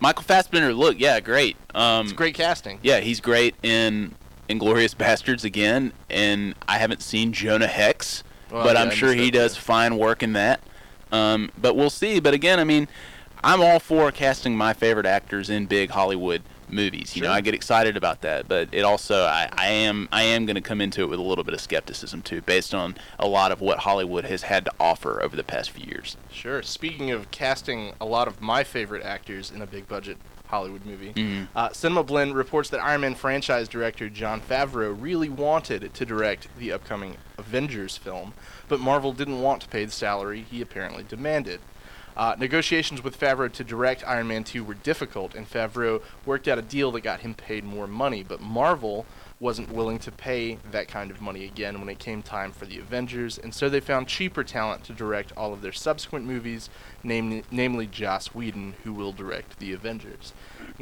Michael 0.00 0.24
Fassbender, 0.24 0.74
look, 0.74 0.98
yeah, 0.98 1.20
great. 1.20 1.56
Um, 1.74 2.06
It's 2.06 2.12
great 2.12 2.34
casting. 2.34 2.78
Yeah, 2.82 3.00
he's 3.00 3.20
great 3.20 3.54
in 3.62 4.14
Inglourious 4.48 4.94
Basterds 4.94 5.44
again, 5.44 5.92
and 6.10 6.54
I 6.68 6.78
haven't 6.78 7.02
seen 7.02 7.32
Jonah 7.32 7.66
Hex, 7.68 8.22
Well, 8.50 8.64
but 8.64 8.74
yeah, 8.76 8.82
I'm 8.82 8.90
I 8.90 8.94
sure 8.94 9.08
missed 9.10 9.20
he 9.20 9.30
that, 9.30 9.38
does 9.38 9.56
fine 9.56 9.96
work 9.96 10.22
in 10.22 10.32
that. 10.34 10.60
Um, 11.12 11.50
but 11.56 11.76
we'll 11.76 11.90
see. 11.90 12.18
But 12.20 12.34
again, 12.34 12.58
I 12.58 12.64
mean, 12.64 12.88
I'm 13.42 13.62
all 13.62 13.78
for 13.78 14.10
casting 14.10 14.56
my 14.56 14.72
favorite 14.72 15.06
actors 15.06 15.48
in 15.48 15.66
big 15.66 15.90
Hollywood 15.90 16.42
movies. 16.74 17.16
You 17.16 17.22
know, 17.22 17.30
I 17.32 17.40
get 17.40 17.54
excited 17.54 17.96
about 17.96 18.20
that, 18.22 18.48
but 18.48 18.68
it 18.72 18.82
also 18.82 19.24
I, 19.24 19.48
I 19.52 19.68
am 19.68 20.08
I 20.12 20.24
am 20.24 20.44
going 20.44 20.56
to 20.56 20.60
come 20.60 20.80
into 20.80 21.02
it 21.02 21.06
with 21.08 21.18
a 21.18 21.22
little 21.22 21.44
bit 21.44 21.54
of 21.54 21.60
skepticism 21.60 22.20
too, 22.22 22.42
based 22.42 22.74
on 22.74 22.96
a 23.18 23.26
lot 23.26 23.52
of 23.52 23.60
what 23.60 23.78
Hollywood 23.80 24.24
has 24.24 24.42
had 24.42 24.64
to 24.66 24.72
offer 24.78 25.22
over 25.22 25.36
the 25.36 25.44
past 25.44 25.70
few 25.70 25.86
years. 25.86 26.16
Sure. 26.30 26.62
Speaking 26.62 27.10
of 27.10 27.30
casting 27.30 27.92
a 28.00 28.04
lot 28.04 28.28
of 28.28 28.40
my 28.42 28.64
favorite 28.64 29.04
actors 29.04 29.50
in 29.50 29.62
a 29.62 29.66
big 29.66 29.88
budget 29.88 30.18
Hollywood 30.48 30.84
movie, 30.84 31.12
Mhm. 31.14 31.48
uh, 31.56 31.72
Cinema 31.72 32.02
Blend 32.04 32.34
reports 32.34 32.68
that 32.70 32.80
Iron 32.80 33.00
Man 33.00 33.14
franchise 33.14 33.66
director 33.68 34.08
Jon 34.10 34.40
Favreau 34.40 34.94
really 34.98 35.28
wanted 35.28 35.92
to 35.94 36.04
direct 36.04 36.48
the 36.58 36.70
upcoming 36.72 37.16
Avengers 37.38 37.96
film, 37.96 38.34
but 38.68 38.78
Marvel 38.78 39.12
didn't 39.12 39.40
want 39.40 39.62
to 39.62 39.68
pay 39.68 39.84
the 39.84 39.90
salary 39.90 40.44
he 40.48 40.60
apparently 40.60 41.02
demanded. 41.08 41.60
Uh, 42.16 42.36
negotiations 42.38 43.02
with 43.02 43.18
Favreau 43.18 43.50
to 43.50 43.64
direct 43.64 44.06
Iron 44.06 44.28
Man 44.28 44.44
2 44.44 44.62
were 44.62 44.74
difficult, 44.74 45.34
and 45.34 45.50
Favreau 45.50 46.00
worked 46.24 46.46
out 46.46 46.58
a 46.58 46.62
deal 46.62 46.92
that 46.92 47.00
got 47.00 47.20
him 47.20 47.34
paid 47.34 47.64
more 47.64 47.86
money, 47.86 48.22
but 48.22 48.40
Marvel 48.40 49.04
wasn't 49.40 49.70
willing 49.72 49.98
to 49.98 50.12
pay 50.12 50.58
that 50.70 50.86
kind 50.86 51.10
of 51.10 51.20
money 51.20 51.44
again 51.44 51.80
when 51.80 51.88
it 51.88 51.98
came 51.98 52.22
time 52.22 52.52
for 52.52 52.66
the 52.66 52.78
Avengers, 52.78 53.36
and 53.36 53.52
so 53.52 53.68
they 53.68 53.80
found 53.80 54.06
cheaper 54.06 54.44
talent 54.44 54.84
to 54.84 54.92
direct 54.92 55.32
all 55.36 55.52
of 55.52 55.60
their 55.60 55.72
subsequent 55.72 56.24
movies, 56.24 56.70
namely, 57.02 57.42
namely 57.50 57.86
Joss 57.86 58.28
Whedon, 58.28 58.74
who 58.84 58.92
will 58.92 59.12
direct 59.12 59.58
the 59.58 59.72
Avengers. 59.72 60.32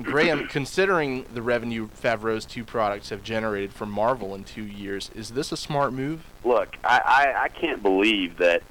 Graham, 0.03 0.47
considering 0.51 1.25
the 1.33 1.43
revenue 1.43 1.89
Favreau's 1.89 2.45
two 2.45 2.63
products 2.63 3.09
have 3.09 3.25
generated 3.25 3.73
for 3.73 3.87
Marvel 3.87 4.35
in 4.35 4.45
two 4.45 4.65
years, 4.65 5.11
is 5.15 5.31
this 5.31 5.51
a 5.51 5.57
smart 5.57 5.95
move? 5.95 6.25
Look, 6.45 6.77
I, 6.85 7.01
I, 7.05 7.43
I 7.45 7.49
can't 7.49 7.83
believe 7.83 8.37
that 8.37 8.63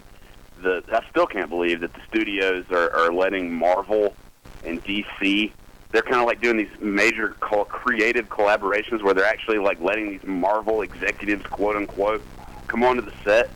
the 0.62 0.84
I 0.92 1.02
still 1.10 1.28
can't 1.28 1.50
believe 1.50 1.82
that 1.82 1.94
the 1.94 2.02
studios 2.10 2.66
are, 2.72 2.94
are 2.96 3.14
letting 3.14 3.54
Marvel 3.54 4.16
and 4.64 4.84
DC. 4.84 5.52
They're 5.92 6.02
kind 6.02 6.22
of 6.22 6.26
like 6.26 6.42
doing 6.42 6.58
these 6.58 6.80
major 6.80 7.36
co- 7.40 7.66
creative 7.66 8.30
collaborations 8.30 9.04
where 9.04 9.14
they're 9.14 9.26
actually 9.26 9.60
like 9.60 9.80
letting 9.82 10.10
these 10.10 10.24
Marvel 10.24 10.82
executives, 10.82 11.46
quote 11.48 11.76
unquote, 11.76 12.24
come 12.68 12.84
onto 12.84 13.02
the 13.02 13.14
set 13.24 13.50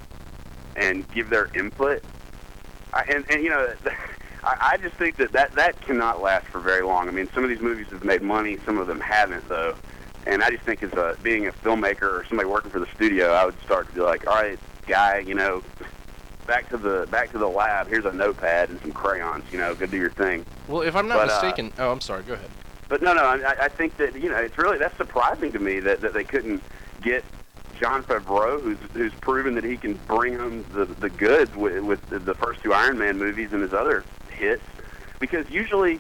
and 0.76 1.10
give 1.14 1.30
their 1.30 1.50
input. 1.56 2.04
I, 2.94 3.04
and 3.04 3.26
and 3.30 3.44
you 3.44 3.50
know, 3.50 3.74
I, 4.44 4.72
I 4.74 4.78
just 4.78 4.96
think 4.96 5.16
that, 5.18 5.32
that 5.32 5.54
that 5.56 5.80
cannot 5.82 6.22
last 6.22 6.48
for 6.48 6.60
very 6.60 6.82
long. 6.82 7.08
I 7.08 7.12
mean, 7.12 7.30
some 7.34 7.44
of 7.44 7.50
these 7.50 7.62
movies 7.62 7.88
have 7.92 8.04
made 8.04 8.22
money, 8.22 8.58
some 8.66 8.78
of 8.78 8.88
them 8.88 9.00
haven't 9.00 9.48
though. 9.48 9.76
And 10.28 10.44
I 10.44 10.50
just 10.50 10.64
think 10.64 10.82
as 10.82 10.92
a 10.94 11.16
being 11.22 11.48
a 11.48 11.52
filmmaker 11.52 12.02
or 12.02 12.26
somebody 12.28 12.50
working 12.50 12.72
for 12.72 12.80
the 12.80 12.88
studio, 12.96 13.32
I 13.32 13.46
would 13.46 13.60
start 13.62 13.88
to 13.90 13.94
be 13.94 14.02
like, 14.02 14.28
all 14.28 14.34
right, 14.36 14.60
guy, 14.88 15.20
you 15.20 15.36
know, 15.36 15.64
back 16.46 16.70
to 16.70 16.78
the 16.78 17.08
back 17.12 17.32
to 17.32 17.38
the 17.38 17.48
lab. 17.48 17.88
Here's 17.88 18.06
a 18.06 18.12
notepad 18.12 18.70
and 18.70 18.80
some 18.82 18.92
crayons. 18.92 19.44
You 19.52 19.60
know, 19.60 19.76
go 19.76 19.86
do 19.86 19.98
your 19.98 20.10
thing. 20.10 20.46
Well, 20.68 20.82
if 20.82 20.96
I'm 20.96 21.08
not 21.08 21.18
But, 21.18 21.30
uh, 21.30 21.42
mistaken, 21.42 21.74
oh, 21.80 21.92
I'm 21.92 22.02
sorry. 22.02 22.24
Go 22.24 22.34
ahead. 22.34 22.50
But 22.88 23.02
no, 23.02 23.14
no, 23.14 23.24
I, 23.24 23.66
I 23.66 23.68
think 23.68 23.98
that 23.98 24.16
you 24.16 24.30
know 24.30 24.38
it's 24.38 24.58
really 24.58 24.78
that's 24.78 24.96
surprising 24.98 25.52
to 25.54 25.60
me 25.60 25.80
that, 25.80 26.02
that 26.02 26.14
they 26.14 26.24
couldn't 26.24 26.62
get 27.02 27.24
Jon 27.80 28.04
Favreau, 28.04 28.62
who's 28.62 28.78
who's 28.94 29.14
proven 29.16 29.56
that 29.56 29.64
he 29.64 29.78
can 29.78 29.94
bring 30.08 30.38
home 30.38 30.66
the 30.74 30.86
the 30.86 31.10
goods 31.10 31.56
with, 31.56 31.84
with 31.84 32.10
the, 32.10 32.20
the 32.20 32.36
first 32.36 32.62
two 32.62 32.74
Iron 32.74 32.98
Man 32.98 33.18
movies 33.18 33.54
and 33.54 33.62
his 33.62 33.74
other 33.74 34.04
hits, 34.30 34.64
because 35.20 35.50
usually 35.50 36.00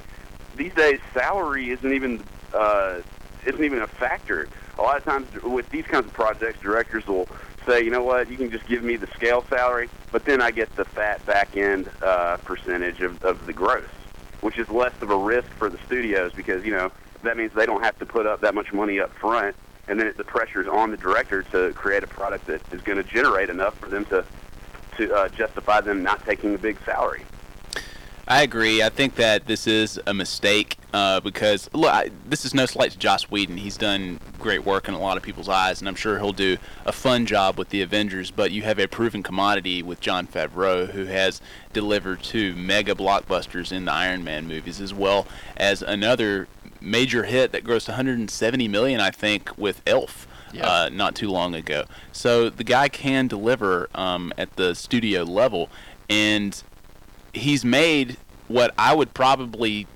these 0.55 0.73
days 0.73 0.99
salary 1.13 1.71
isn't 1.71 1.91
even 1.91 2.23
uh, 2.53 2.99
isn't 3.45 3.63
even 3.63 3.81
a 3.81 3.87
factor. 3.87 4.47
A 4.77 4.81
lot 4.81 4.97
of 4.97 5.05
times 5.05 5.27
with 5.41 5.69
these 5.69 5.85
kinds 5.85 6.05
of 6.05 6.13
projects, 6.13 6.59
directors 6.61 7.07
will 7.07 7.27
say, 7.67 7.83
you 7.83 7.89
know 7.89 8.03
what, 8.03 8.29
you 8.29 8.37
can 8.37 8.51
just 8.51 8.67
give 8.67 8.83
me 8.83 8.97
the 8.97 9.07
scale 9.15 9.43
salary, 9.49 9.89
but 10.11 10.25
then 10.25 10.41
I 10.41 10.51
get 10.51 10.75
the 10.75 10.85
fat 10.85 11.25
back 11.25 11.55
end 11.55 11.89
uh, 12.01 12.37
percentage 12.37 13.01
of, 13.01 13.23
of 13.23 13.45
the 13.45 13.53
gross 13.53 13.83
which 14.45 14.59
is 14.59 14.69
less 14.69 14.93
of 15.01 15.09
a 15.09 15.17
risk 15.17 15.47
for 15.57 15.71
the 15.71 15.79
studios 15.87 16.31
because 16.35 16.63
you 16.63 16.71
know 16.71 16.91
that 17.23 17.35
means 17.35 17.51
they 17.55 17.65
don't 17.65 17.83
have 17.83 17.97
to 17.97 18.05
put 18.05 18.27
up 18.27 18.41
that 18.41 18.53
much 18.53 18.71
money 18.71 18.99
up 18.99 19.11
front, 19.15 19.55
and 19.87 19.99
then 19.99 20.05
it, 20.05 20.17
the 20.17 20.23
pressure 20.23 20.61
is 20.61 20.67
on 20.67 20.91
the 20.91 20.97
director 20.97 21.41
to 21.41 21.73
create 21.73 22.03
a 22.03 22.07
product 22.07 22.45
that 22.45 22.61
is 22.71 22.79
going 22.81 22.99
to 22.99 23.03
generate 23.03 23.49
enough 23.49 23.75
for 23.79 23.89
them 23.89 24.05
to 24.05 24.23
to 24.97 25.13
uh, 25.13 25.27
justify 25.29 25.81
them 25.81 26.03
not 26.03 26.23
taking 26.25 26.51
the 26.51 26.59
big 26.59 26.77
salary. 26.85 27.25
I 28.27 28.41
agree. 28.41 28.81
I 28.81 28.89
think 28.89 29.15
that 29.15 29.45
this 29.45 29.67
is 29.67 29.99
a 30.07 30.13
mistake 30.13 30.77
uh, 30.93 31.19
because 31.19 31.69
look, 31.73 31.93
I, 31.93 32.09
this 32.27 32.43
is 32.43 32.55
no 32.55 32.65
slight 32.65 32.91
to 32.91 32.97
Joss 32.97 33.29
Whedon. 33.29 33.57
He's 33.57 33.77
done 33.77 34.19
great 34.39 34.65
work 34.65 34.87
in 34.87 34.95
a 34.95 34.99
lot 34.99 35.15
of 35.15 35.21
people's 35.21 35.47
eyes, 35.47 35.79
and 35.79 35.87
I'm 35.87 35.95
sure 35.95 36.17
he'll 36.17 36.31
do 36.31 36.57
a 36.87 36.91
fun 36.91 37.27
job 37.27 37.59
with 37.59 37.69
the 37.69 37.83
Avengers. 37.83 38.31
But 38.31 38.51
you 38.51 38.63
have 38.63 38.79
a 38.79 38.87
proven 38.87 39.21
commodity 39.21 39.83
with 39.83 39.99
Jon 39.99 40.25
Favreau, 40.25 40.89
who 40.89 41.05
has 41.05 41.39
delivered 41.71 42.23
two 42.23 42.55
mega 42.55 42.95
blockbusters 42.95 43.71
in 43.71 43.85
the 43.85 43.91
Iron 43.91 44.23
Man 44.23 44.47
movies, 44.47 44.81
as 44.81 44.91
well 44.91 45.27
as 45.55 45.83
another 45.83 46.47
major 46.81 47.25
hit 47.25 47.51
that 47.51 47.63
grossed 47.63 47.89
170 47.89 48.67
million, 48.67 48.99
I 48.99 49.11
think, 49.11 49.55
with 49.55 49.83
Elf. 49.85 50.27
Uh, 50.61 50.89
not 50.89 51.15
too 51.15 51.29
long 51.29 51.53
ago. 51.53 51.83
So 52.13 52.49
the 52.49 52.63
guy 52.63 52.87
can 52.87 53.27
deliver 53.27 53.89
um, 53.93 54.31
at 54.37 54.55
the 54.55 54.73
studio 54.73 55.23
level, 55.23 55.69
and 56.09 56.63
he's 57.35 57.63
made 57.65 58.17
what 58.47 58.73
I 58.77 58.95
would 58.95 59.13
probably 59.13 59.87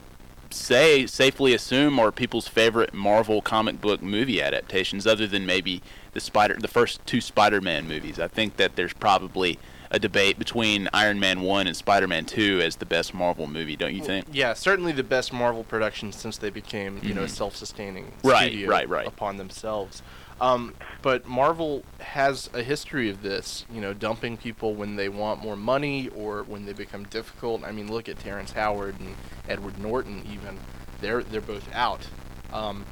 say 0.52 1.06
safely 1.06 1.54
assume 1.54 2.00
are 2.00 2.12
people's 2.12 2.48
favorite 2.48 2.94
Marvel 2.94 3.42
comic 3.42 3.80
book 3.82 4.02
movie 4.02 4.42
adaptations, 4.42 5.06
other 5.06 5.28
than 5.28 5.46
maybe 5.46 5.82
the 6.14 6.20
Spider, 6.20 6.56
the 6.60 6.68
first 6.68 7.06
two 7.06 7.22
Spider-Man 7.22 7.88
movies. 7.88 8.20
I 8.20 8.28
think 8.28 8.58
that 8.58 8.76
there's 8.76 8.94
probably 8.94 9.60
a 9.92 10.00
debate 10.00 10.38
between 10.38 10.88
Iron 10.94 11.20
Man 11.20 11.42
one 11.42 11.66
and 11.68 11.76
Spider-Man 11.76 12.26
two 12.26 12.62
as 12.64 12.76
the 12.78 12.86
best 12.86 13.14
Marvel 13.14 13.48
movie. 13.48 13.76
Don't 13.76 13.96
you 13.96 14.04
think? 14.04 14.26
Yeah, 14.32 14.54
certainly 14.54 14.92
the 14.92 15.04
best 15.04 15.32
Marvel 15.34 15.64
production 15.64 16.12
since 16.12 16.38
they 16.38 16.50
became, 16.50 17.00
you 17.04 17.14
know, 17.14 17.24
a 17.24 17.26
Mhm. 17.26 17.30
self-sustaining 17.30 18.12
Right, 18.24 18.68
right, 18.68 18.88
right. 18.90 19.08
upon 19.08 19.38
themselves. 19.38 20.02
Um, 20.42 20.74
but 21.02 21.26
Marvel 21.28 21.84
has 22.00 22.50
a 22.54 22.64
history 22.64 23.10
of 23.10 23.22
this, 23.22 23.66
you 23.72 23.82
know, 23.82 23.94
dumping 23.94 24.38
people 24.38 24.74
when 24.74 24.96
they 24.96 25.10
want 25.10 25.42
more 25.42 25.56
money 25.56 26.10
or 26.10 26.44
when 26.44 26.66
they 26.66 26.74
become 26.74 27.04
difficult. 27.06 27.64
I 27.64 27.72
mean, 27.72 27.92
look 27.92 28.10
at 28.10 28.20
Terrence 28.20 28.52
Howard 28.54 29.00
and 29.00 29.16
Edward 29.48 29.78
Norton. 29.78 30.24
Even 30.32 30.60
they're 31.02 31.24
they're 31.24 31.42
both 31.42 31.68
out. 31.74 32.08
Um, 32.54 32.86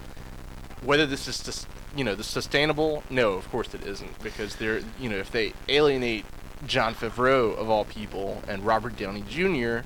whether 0.84 1.06
this 1.06 1.28
is 1.28 1.39
just 1.43 1.68
you 1.95 2.04
know 2.04 2.16
the 2.16 2.24
sustainable, 2.24 3.04
no, 3.10 3.34
of 3.34 3.50
course 3.50 3.74
it 3.74 3.84
isn't 3.86 4.22
because 4.22 4.56
they're 4.58 4.82
you 5.00 5.10
know 5.10 5.18
if 5.18 5.32
they 5.32 5.54
alienate 5.68 6.26
Jon 6.66 6.95
Favreau 6.95 7.56
of 7.58 7.70
all 7.70 7.86
people 7.86 8.41
and 8.48 8.66
Robert 8.66 8.98
Downey 8.98 9.24
Jr., 9.30 9.80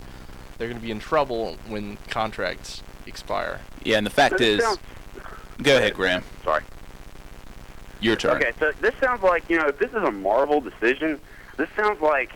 they're 0.57 0.67
going 0.67 0.75
to 0.75 0.81
be 0.81 0.91
in 0.91 0.99
trouble 0.99 1.57
when 1.67 1.97
contracts 2.09 2.81
expire. 3.07 3.61
Yeah, 3.83 3.97
and 3.97 4.05
the 4.05 4.11
fact 4.11 4.37
This 4.37 4.59
is, 4.59 4.63
sounds- 4.63 4.79
go 5.61 5.77
ahead, 5.77 5.93
Graham. 5.93 6.23
Sorry. 6.43 6.63
Your 8.01 8.15
turn. 8.15 8.37
Okay, 8.37 8.51
so 8.59 8.71
this 8.81 8.93
sounds 8.99 9.21
like 9.23 9.49
you 9.49 9.57
know 9.57 9.67
if 9.67 9.77
this 9.79 9.91
is 9.91 10.03
a 10.03 10.11
Marvel 10.11 10.59
decision, 10.59 11.19
this 11.57 11.69
sounds 11.75 12.01
like 12.01 12.31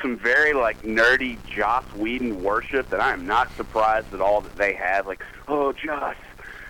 some 0.00 0.16
very 0.16 0.52
like 0.54 0.80
nerdy 0.82 1.36
Joss 1.46 1.84
Whedon 1.94 2.42
worship 2.42 2.88
that 2.90 3.00
I 3.00 3.12
am 3.12 3.26
not 3.26 3.54
surprised 3.56 4.12
at 4.14 4.20
all 4.20 4.40
that 4.40 4.56
they 4.56 4.72
have. 4.74 5.06
Like, 5.06 5.22
oh 5.48 5.72
Joss, 5.72 6.16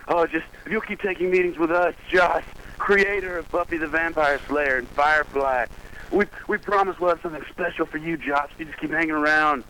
oh 0.09 0.27
just 0.27 0.47
if 0.67 0.73
you'll 0.73 0.81
keep 0.81 1.01
taking 1.01 1.31
meetings 1.31 1.57
with 1.57 1.71
us, 1.71 1.95
Joss, 2.09 2.43
creator 2.79 3.39
of 3.39 3.49
Buffy 3.51 3.77
the 3.77 3.87
Vampire 3.87 4.41
Slayer 4.49 4.79
and 4.79 4.89
Firefly, 4.89 5.67
we 6.11 6.25
we 6.49 6.59
promise 6.59 6.99
we'll 6.99 7.11
have 7.11 7.21
something 7.23 7.45
special 7.49 7.87
for 7.87 7.99
you, 7.99 8.17
Joss. 8.17 8.49
If 8.55 8.59
you 8.61 8.65
just 8.67 8.79
keep 8.79 8.91
hanging 8.91 9.13
around. 9.13 9.65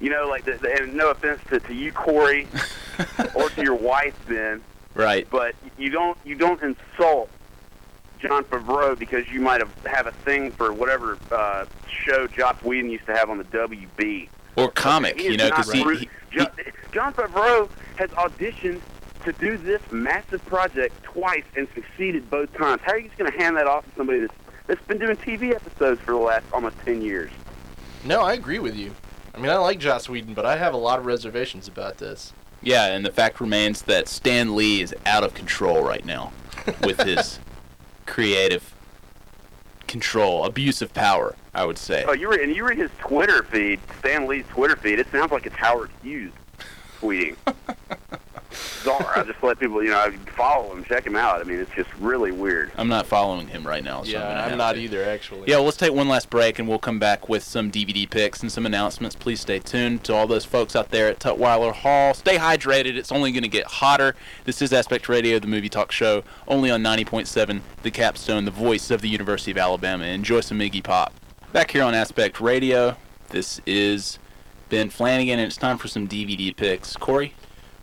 You 0.00 0.10
know, 0.10 0.26
like, 0.28 0.44
the, 0.44 0.54
the, 0.54 0.82
and 0.82 0.94
no 0.94 1.12
offense 1.12 1.40
to, 1.50 1.60
to 1.60 1.72
you, 1.72 1.92
Corey, 1.92 2.48
or 3.34 3.48
to 3.50 3.62
your 3.62 3.76
wife, 3.76 4.14
Ben, 4.28 4.60
Right. 4.94 5.26
but 5.30 5.54
you 5.78 5.88
don't 5.88 6.18
you 6.24 6.34
don't 6.34 6.60
insult 6.60 7.30
Jon 8.24 8.42
Favreau 8.44 8.98
because 8.98 9.28
you 9.28 9.40
might 9.40 9.60
have 9.60 9.72
have 9.84 10.06
a 10.06 10.12
thing 10.12 10.50
for 10.50 10.72
whatever 10.72 11.18
uh, 11.30 11.66
show 11.88 12.26
Joss 12.26 12.56
Whedon 12.62 12.90
used 12.90 13.06
to 13.06 13.12
have 13.14 13.28
on 13.28 13.38
the 13.38 13.44
WB. 13.44 14.28
Or 14.56 14.70
comic, 14.70 15.20
He 15.20 15.28
you 15.28 15.36
know, 15.36 15.50
because 15.50 15.70
he, 15.72 15.84
Ru- 15.84 15.98
he, 15.98 16.08
Jon 16.92 17.12
Favreau 17.12 17.68
has 17.96 18.08
auditioned 18.10 18.80
to 19.24 19.32
do 19.32 19.56
this 19.56 19.82
massive 19.90 20.44
project 20.46 21.02
twice 21.02 21.44
and 21.56 21.66
succeeded 21.74 22.30
both 22.30 22.52
times. 22.54 22.80
How 22.84 22.92
are 22.92 22.98
you 22.98 23.08
just 23.08 23.18
going 23.18 23.30
to 23.30 23.36
hand 23.38 23.56
that 23.56 23.66
off 23.66 23.84
to 23.84 23.90
somebody 23.96 24.20
that's, 24.20 24.34
that's 24.66 24.82
been 24.86 24.98
doing 24.98 25.16
TV 25.16 25.54
episodes 25.54 26.00
for 26.00 26.12
the 26.12 26.18
last 26.18 26.44
almost 26.52 26.76
ten 26.84 27.02
years? 27.02 27.30
No, 28.04 28.22
I 28.22 28.34
agree 28.34 28.58
with 28.58 28.76
you. 28.76 28.92
I 29.34 29.38
mean, 29.38 29.50
I 29.50 29.56
like 29.56 29.80
Joss 29.80 30.08
Whedon, 30.08 30.34
but 30.34 30.46
I 30.46 30.56
have 30.56 30.72
a 30.72 30.78
lot 30.78 30.98
of 30.98 31.06
reservations 31.06 31.66
about 31.68 31.98
this. 31.98 32.32
yeah, 32.62 32.86
and 32.86 33.04
the 33.04 33.10
fact 33.10 33.40
remains 33.40 33.82
that 33.82 34.08
Stan 34.08 34.54
Lee 34.54 34.80
is 34.80 34.94
out 35.04 35.24
of 35.24 35.34
control 35.34 35.82
right 35.82 36.04
now 36.04 36.32
with 36.82 37.00
his 37.00 37.38
creative 38.06 38.74
control, 39.86 40.44
abuse 40.44 40.82
of 40.82 40.92
power, 40.94 41.34
I 41.54 41.64
would 41.64 41.78
say. 41.78 42.04
Oh, 42.06 42.12
you 42.12 42.30
read 42.30 42.40
and 42.40 42.54
you 42.54 42.66
read 42.66 42.78
his 42.78 42.90
Twitter 42.98 43.42
feed, 43.44 43.80
Stan 43.98 44.26
Lee's 44.26 44.46
Twitter 44.48 44.76
feed. 44.76 44.98
It 44.98 45.10
sounds 45.10 45.30
like 45.30 45.46
it's 45.46 45.56
Howard 45.56 45.90
Hughes 46.02 46.32
tweeting. 47.00 47.36
Bizarre. 48.54 49.12
I 49.18 49.24
just 49.24 49.42
let 49.42 49.58
people, 49.58 49.82
you 49.82 49.90
know, 49.90 49.98
I 49.98 50.10
follow 50.36 50.74
him, 50.74 50.84
check 50.84 51.06
him 51.06 51.16
out. 51.16 51.40
I 51.40 51.44
mean, 51.44 51.58
it's 51.58 51.70
just 51.72 51.92
really 52.00 52.32
weird. 52.32 52.72
I'm 52.76 52.88
not 52.88 53.06
following 53.06 53.48
him 53.48 53.66
right 53.66 53.82
now. 53.82 54.02
So 54.02 54.10
yeah, 54.10 54.44
I'm, 54.44 54.52
I'm 54.52 54.58
not 54.58 54.74
to. 54.74 54.80
either, 54.80 55.04
actually. 55.04 55.48
Yeah, 55.48 55.56
well, 55.56 55.64
let's 55.66 55.76
take 55.76 55.92
one 55.92 56.08
last 56.08 56.30
break 56.30 56.58
and 56.58 56.68
we'll 56.68 56.78
come 56.78 56.98
back 56.98 57.28
with 57.28 57.42
some 57.42 57.70
DVD 57.70 58.08
picks 58.08 58.42
and 58.42 58.50
some 58.50 58.66
announcements. 58.66 59.16
Please 59.16 59.40
stay 59.40 59.58
tuned 59.58 60.04
to 60.04 60.14
all 60.14 60.26
those 60.26 60.44
folks 60.44 60.74
out 60.76 60.90
there 60.90 61.08
at 61.08 61.18
Tutwiler 61.18 61.72
Hall. 61.72 62.14
Stay 62.14 62.36
hydrated. 62.36 62.96
It's 62.96 63.12
only 63.12 63.32
going 63.32 63.42
to 63.42 63.48
get 63.48 63.66
hotter. 63.66 64.14
This 64.44 64.62
is 64.62 64.72
Aspect 64.72 65.08
Radio, 65.08 65.38
the 65.38 65.46
movie 65.46 65.68
talk 65.68 65.92
show, 65.92 66.22
only 66.48 66.70
on 66.70 66.82
90.7, 66.82 67.60
The 67.82 67.90
Capstone, 67.90 68.44
the 68.44 68.50
voice 68.50 68.90
of 68.90 69.00
the 69.00 69.08
University 69.08 69.50
of 69.50 69.58
Alabama. 69.58 70.04
Enjoy 70.04 70.40
some 70.40 70.58
Iggy 70.58 70.82
Pop. 70.82 71.12
Back 71.52 71.70
here 71.70 71.84
on 71.84 71.94
Aspect 71.94 72.40
Radio, 72.40 72.96
this 73.30 73.60
is 73.66 74.18
Ben 74.68 74.90
Flanagan, 74.90 75.38
and 75.38 75.46
it's 75.46 75.56
time 75.56 75.78
for 75.78 75.88
some 75.88 76.08
DVD 76.08 76.54
picks. 76.54 76.96
Corey? 76.96 77.34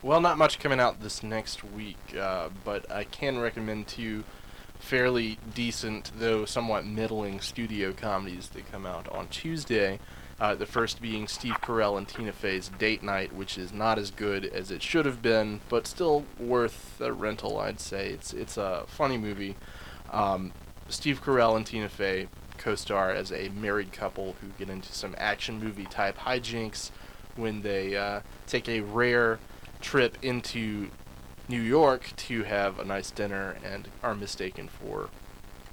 Well, 0.04 0.20
not 0.20 0.39
much 0.39 0.58
coming 0.58 0.80
out 0.80 0.99
this 0.99 1.22
next 1.22 1.64
week, 1.64 2.16
uh, 2.20 2.49
but 2.66 2.91
I 2.91 3.04
can 3.04 3.38
recommend 3.38 3.88
two 3.88 4.24
fairly 4.80 5.38
decent, 5.54 6.12
though 6.18 6.43
somewhat 6.43 6.88
middling 6.88 7.39
studio 7.39 7.93
comedies 7.93 8.49
that 8.49 8.72
come 8.72 8.88
out 8.88 9.08
on 9.10 9.28
Tuesday. 9.28 9.99
Uh, 10.39 10.56
the 10.56 10.66
first 10.66 11.04
being 11.04 11.28
Steve 11.28 11.62
Carell 11.62 11.99
and 11.99 12.08
Tina 12.08 12.34
Fey's 12.34 12.70
Date 12.80 13.04
Night, 13.04 13.32
which 13.32 13.60
is 13.60 13.72
not 13.72 13.99
as 13.99 14.10
good 14.10 14.43
as 14.45 14.72
it 14.72 14.82
should 14.82 15.06
have 15.06 15.22
been, 15.22 15.62
but 15.70 15.86
still 15.86 16.26
worth 16.39 16.99
a 16.99 17.14
rental, 17.14 17.60
I'd 17.60 17.80
say. 17.80 18.10
It's 18.10 18.34
it's 18.34 18.58
a 18.58 18.86
funny 18.88 19.20
movie. 19.20 19.56
Um, 20.10 20.52
Steve 20.89 21.24
Carell 21.24 21.56
and 21.56 21.64
Tina 21.64 21.89
Fey 21.89 22.28
co-star 22.58 23.12
as 23.12 23.32
a 23.32 23.49
married 23.49 23.91
couple 23.91 24.36
who 24.41 24.47
get 24.58 24.68
into 24.68 24.91
some 24.93 25.14
action 25.20 25.60
movie 25.60 25.86
type 25.86 26.18
hijinks 26.18 26.89
when 27.36 27.62
they 27.62 27.95
uh, 27.95 28.22
take 28.47 28.68
a 28.68 28.82
rare 28.82 29.38
trip 29.82 30.18
into 30.22 30.90
New 31.50 31.62
York 31.62 32.14
to 32.16 32.44
have 32.44 32.80
a 32.80 32.86
nice 32.86 33.12
dinner 33.12 33.58
and 33.64 33.88
are 34.04 34.16
mistaken 34.16 34.70
for, 34.70 35.10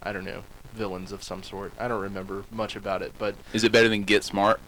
I 0.02 0.12
don't 0.12 0.24
know, 0.24 0.42
villains 0.74 1.12
of 1.12 1.22
some 1.22 1.42
sort. 1.42 1.72
I 1.78 1.88
don't 1.88 2.00
remember 2.00 2.44
much 2.50 2.74
about 2.76 3.02
it, 3.02 3.12
but 3.18 3.36
Is 3.52 3.64
it 3.64 3.72
better 3.72 3.88
than 3.88 4.02
Get 4.02 4.24
Smart? 4.24 4.60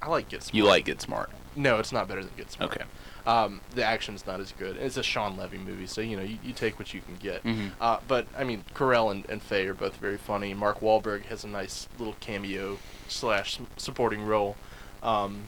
I 0.00 0.08
like 0.08 0.28
Get 0.28 0.42
Smart. 0.44 0.54
You 0.54 0.64
like 0.64 0.84
Get 0.84 1.00
Smart. 1.02 1.30
No, 1.56 1.78
it's 1.78 1.92
not 1.92 2.08
better 2.08 2.22
than 2.24 2.32
Get 2.36 2.50
Smart. 2.52 2.72
Okay. 2.72 2.84
Um, 3.26 3.60
the 3.74 3.84
action's 3.84 4.26
not 4.26 4.40
as 4.40 4.52
good. 4.52 4.76
It's 4.76 4.96
a 4.96 5.02
Shawn 5.02 5.36
Levy 5.36 5.58
movie, 5.58 5.86
so 5.86 6.00
you 6.00 6.16
know 6.16 6.22
you, 6.22 6.38
you 6.42 6.54
take 6.54 6.78
what 6.78 6.94
you 6.94 7.02
can 7.02 7.16
get. 7.16 7.42
Mhm. 7.44 7.72
Uh, 7.78 7.98
but 8.08 8.26
I 8.38 8.44
mean, 8.44 8.64
Carell 8.74 9.10
and, 9.10 9.28
and 9.28 9.42
Fey 9.42 9.66
are 9.66 9.74
both 9.74 9.96
very 9.96 10.16
funny. 10.16 10.54
Mark 10.54 10.80
Wahlberg 10.80 11.24
has 11.26 11.44
a 11.44 11.48
nice 11.48 11.88
little 11.98 12.16
cameo 12.20 12.78
slash 13.08 13.58
supporting 13.76 14.22
role. 14.24 14.56
Um, 15.02 15.42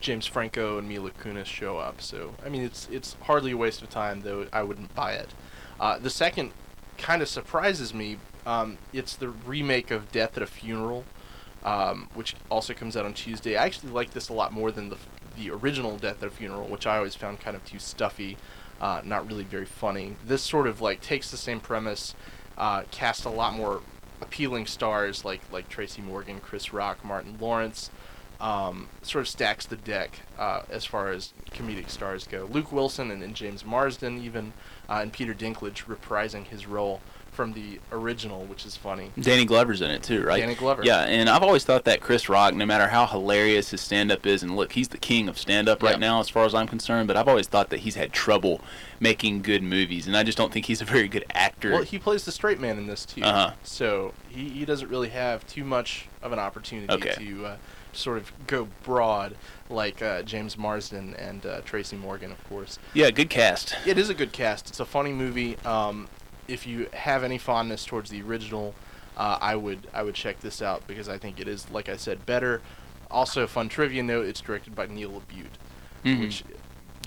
James 0.00 0.26
Franco 0.26 0.78
and 0.78 0.88
Mila 0.88 1.10
Kunis 1.10 1.46
show 1.46 1.78
up, 1.78 2.00
so 2.00 2.34
I 2.44 2.48
mean 2.48 2.62
it's 2.62 2.88
it's 2.90 3.16
hardly 3.22 3.52
a 3.52 3.56
waste 3.56 3.82
of 3.82 3.90
time, 3.90 4.22
though 4.22 4.46
I 4.52 4.62
wouldn't 4.62 4.94
buy 4.94 5.12
it. 5.12 5.30
Uh, 5.78 5.98
the 5.98 6.10
second 6.10 6.52
kind 6.98 7.22
of 7.22 7.28
surprises 7.28 7.94
me. 7.94 8.18
Um, 8.46 8.78
it's 8.92 9.16
the 9.16 9.28
remake 9.28 9.90
of 9.90 10.10
Death 10.10 10.36
at 10.36 10.42
a 10.42 10.46
Funeral, 10.46 11.04
um, 11.64 12.08
which 12.14 12.34
also 12.50 12.72
comes 12.72 12.96
out 12.96 13.04
on 13.04 13.12
Tuesday. 13.14 13.56
I 13.56 13.64
actually 13.64 13.92
like 13.92 14.10
this 14.10 14.28
a 14.28 14.32
lot 14.32 14.52
more 14.52 14.70
than 14.70 14.88
the 14.88 14.96
the 15.36 15.50
original 15.50 15.96
Death 15.96 16.22
at 16.22 16.28
a 16.28 16.30
Funeral, 16.30 16.66
which 16.66 16.86
I 16.86 16.96
always 16.96 17.14
found 17.14 17.40
kind 17.40 17.56
of 17.56 17.64
too 17.64 17.78
stuffy, 17.78 18.36
uh, 18.80 19.02
not 19.04 19.26
really 19.28 19.44
very 19.44 19.66
funny. 19.66 20.16
This 20.24 20.42
sort 20.42 20.66
of 20.66 20.80
like 20.80 21.00
takes 21.00 21.30
the 21.30 21.36
same 21.36 21.60
premise, 21.60 22.14
uh, 22.58 22.82
cast 22.90 23.24
a 23.24 23.30
lot 23.30 23.54
more 23.54 23.80
appealing 24.20 24.66
stars 24.66 25.24
like 25.24 25.40
like 25.52 25.68
Tracy 25.68 26.02
Morgan, 26.02 26.40
Chris 26.40 26.72
Rock, 26.72 27.04
Martin 27.04 27.36
Lawrence. 27.40 27.90
Um, 28.40 28.88
sort 29.02 29.20
of 29.22 29.28
stacks 29.28 29.66
the 29.66 29.76
deck 29.76 30.20
uh, 30.38 30.62
as 30.70 30.84
far 30.86 31.10
as 31.10 31.34
comedic 31.50 31.90
stars 31.90 32.26
go. 32.26 32.48
Luke 32.50 32.72
Wilson 32.72 33.10
and, 33.10 33.22
and 33.22 33.34
James 33.34 33.66
Marsden 33.66 34.22
even, 34.24 34.54
uh, 34.88 35.00
and 35.02 35.12
Peter 35.12 35.34
Dinklage 35.34 35.84
reprising 35.84 36.46
his 36.46 36.66
role 36.66 37.00
from 37.32 37.52
the 37.52 37.78
original, 37.92 38.44
which 38.46 38.64
is 38.66 38.76
funny. 38.76 39.10
Danny 39.20 39.44
Glover's 39.44 39.82
in 39.82 39.90
it 39.90 40.02
too, 40.02 40.22
right? 40.24 40.40
Danny 40.40 40.54
Glover. 40.54 40.82
Yeah, 40.84 41.02
and 41.02 41.28
I've 41.28 41.42
always 41.42 41.64
thought 41.64 41.84
that 41.84 42.00
Chris 42.00 42.28
Rock, 42.30 42.54
no 42.54 42.64
matter 42.66 42.88
how 42.88 43.06
hilarious 43.06 43.70
his 43.70 43.80
stand-up 43.82 44.26
is, 44.26 44.42
and 44.42 44.56
look, 44.56 44.72
he's 44.72 44.88
the 44.88 44.98
king 44.98 45.28
of 45.28 45.38
stand-up 45.38 45.82
right 45.82 45.92
Yeah. 45.92 45.98
now, 45.98 46.20
as 46.20 46.28
far 46.28 46.44
as 46.44 46.54
I'm 46.54 46.66
concerned. 46.66 47.06
But 47.08 47.16
I've 47.16 47.28
always 47.28 47.46
thought 47.46 47.68
that 47.70 47.80
he's 47.80 47.94
had 47.94 48.12
trouble 48.12 48.60
making 48.98 49.42
good 49.42 49.62
movies, 49.62 50.06
and 50.06 50.16
I 50.16 50.22
just 50.22 50.36
don't 50.38 50.52
think 50.52 50.66
he's 50.66 50.80
a 50.80 50.84
very 50.86 51.08
good 51.08 51.24
actor. 51.34 51.70
Well, 51.72 51.82
he 51.82 51.98
plays 51.98 52.24
the 52.24 52.32
straight 52.32 52.58
man 52.58 52.78
in 52.78 52.86
this 52.86 53.04
too, 53.04 53.22
Uh-huh. 53.22 53.52
so 53.62 54.12
he, 54.28 54.48
he 54.48 54.64
doesn't 54.64 54.88
really 54.88 55.10
have 55.10 55.46
too 55.46 55.64
much 55.64 56.08
of 56.22 56.32
an 56.32 56.38
opportunity 56.38 56.92
Okay. 56.92 57.14
to 57.24 57.46
uh, 57.46 57.56
sort 57.92 58.18
of 58.18 58.32
go 58.46 58.68
broad 58.82 59.36
like 59.68 60.00
uh, 60.02 60.22
James 60.22 60.56
Marsden 60.58 61.14
and 61.16 61.44
uh, 61.46 61.60
Tracy 61.62 61.96
Morgan, 61.96 62.30
of 62.32 62.42
course. 62.48 62.78
yeah, 62.94 63.10
good 63.10 63.30
cast. 63.30 63.74
It 63.86 63.98
is 63.98 64.08
a 64.10 64.14
good 64.14 64.32
cast. 64.32 64.68
It's 64.68 64.80
a 64.80 64.84
funny 64.84 65.12
movie. 65.12 65.56
Um, 65.64 66.08
if 66.48 66.66
you 66.66 66.88
have 66.92 67.22
any 67.24 67.38
fondness 67.38 67.84
towards 67.84 68.10
the 68.10 68.22
original, 68.22 68.74
uh, 69.16 69.38
I 69.40 69.54
would 69.56 69.86
I 69.92 70.02
would 70.02 70.14
check 70.14 70.40
this 70.40 70.60
out 70.62 70.86
because 70.86 71.08
I 71.08 71.18
think 71.18 71.38
it 71.40 71.46
is, 71.48 71.70
like 71.70 71.88
I 71.88 71.96
said, 71.96 72.24
better. 72.26 72.60
Also, 73.10 73.46
fun 73.46 73.68
trivia 73.68 74.02
note: 74.02 74.26
it's 74.26 74.40
directed 74.40 74.74
by 74.74 74.86
Neil 74.86 75.10
LaBute, 75.10 76.04
Mhm. 76.04 76.20
which 76.20 76.44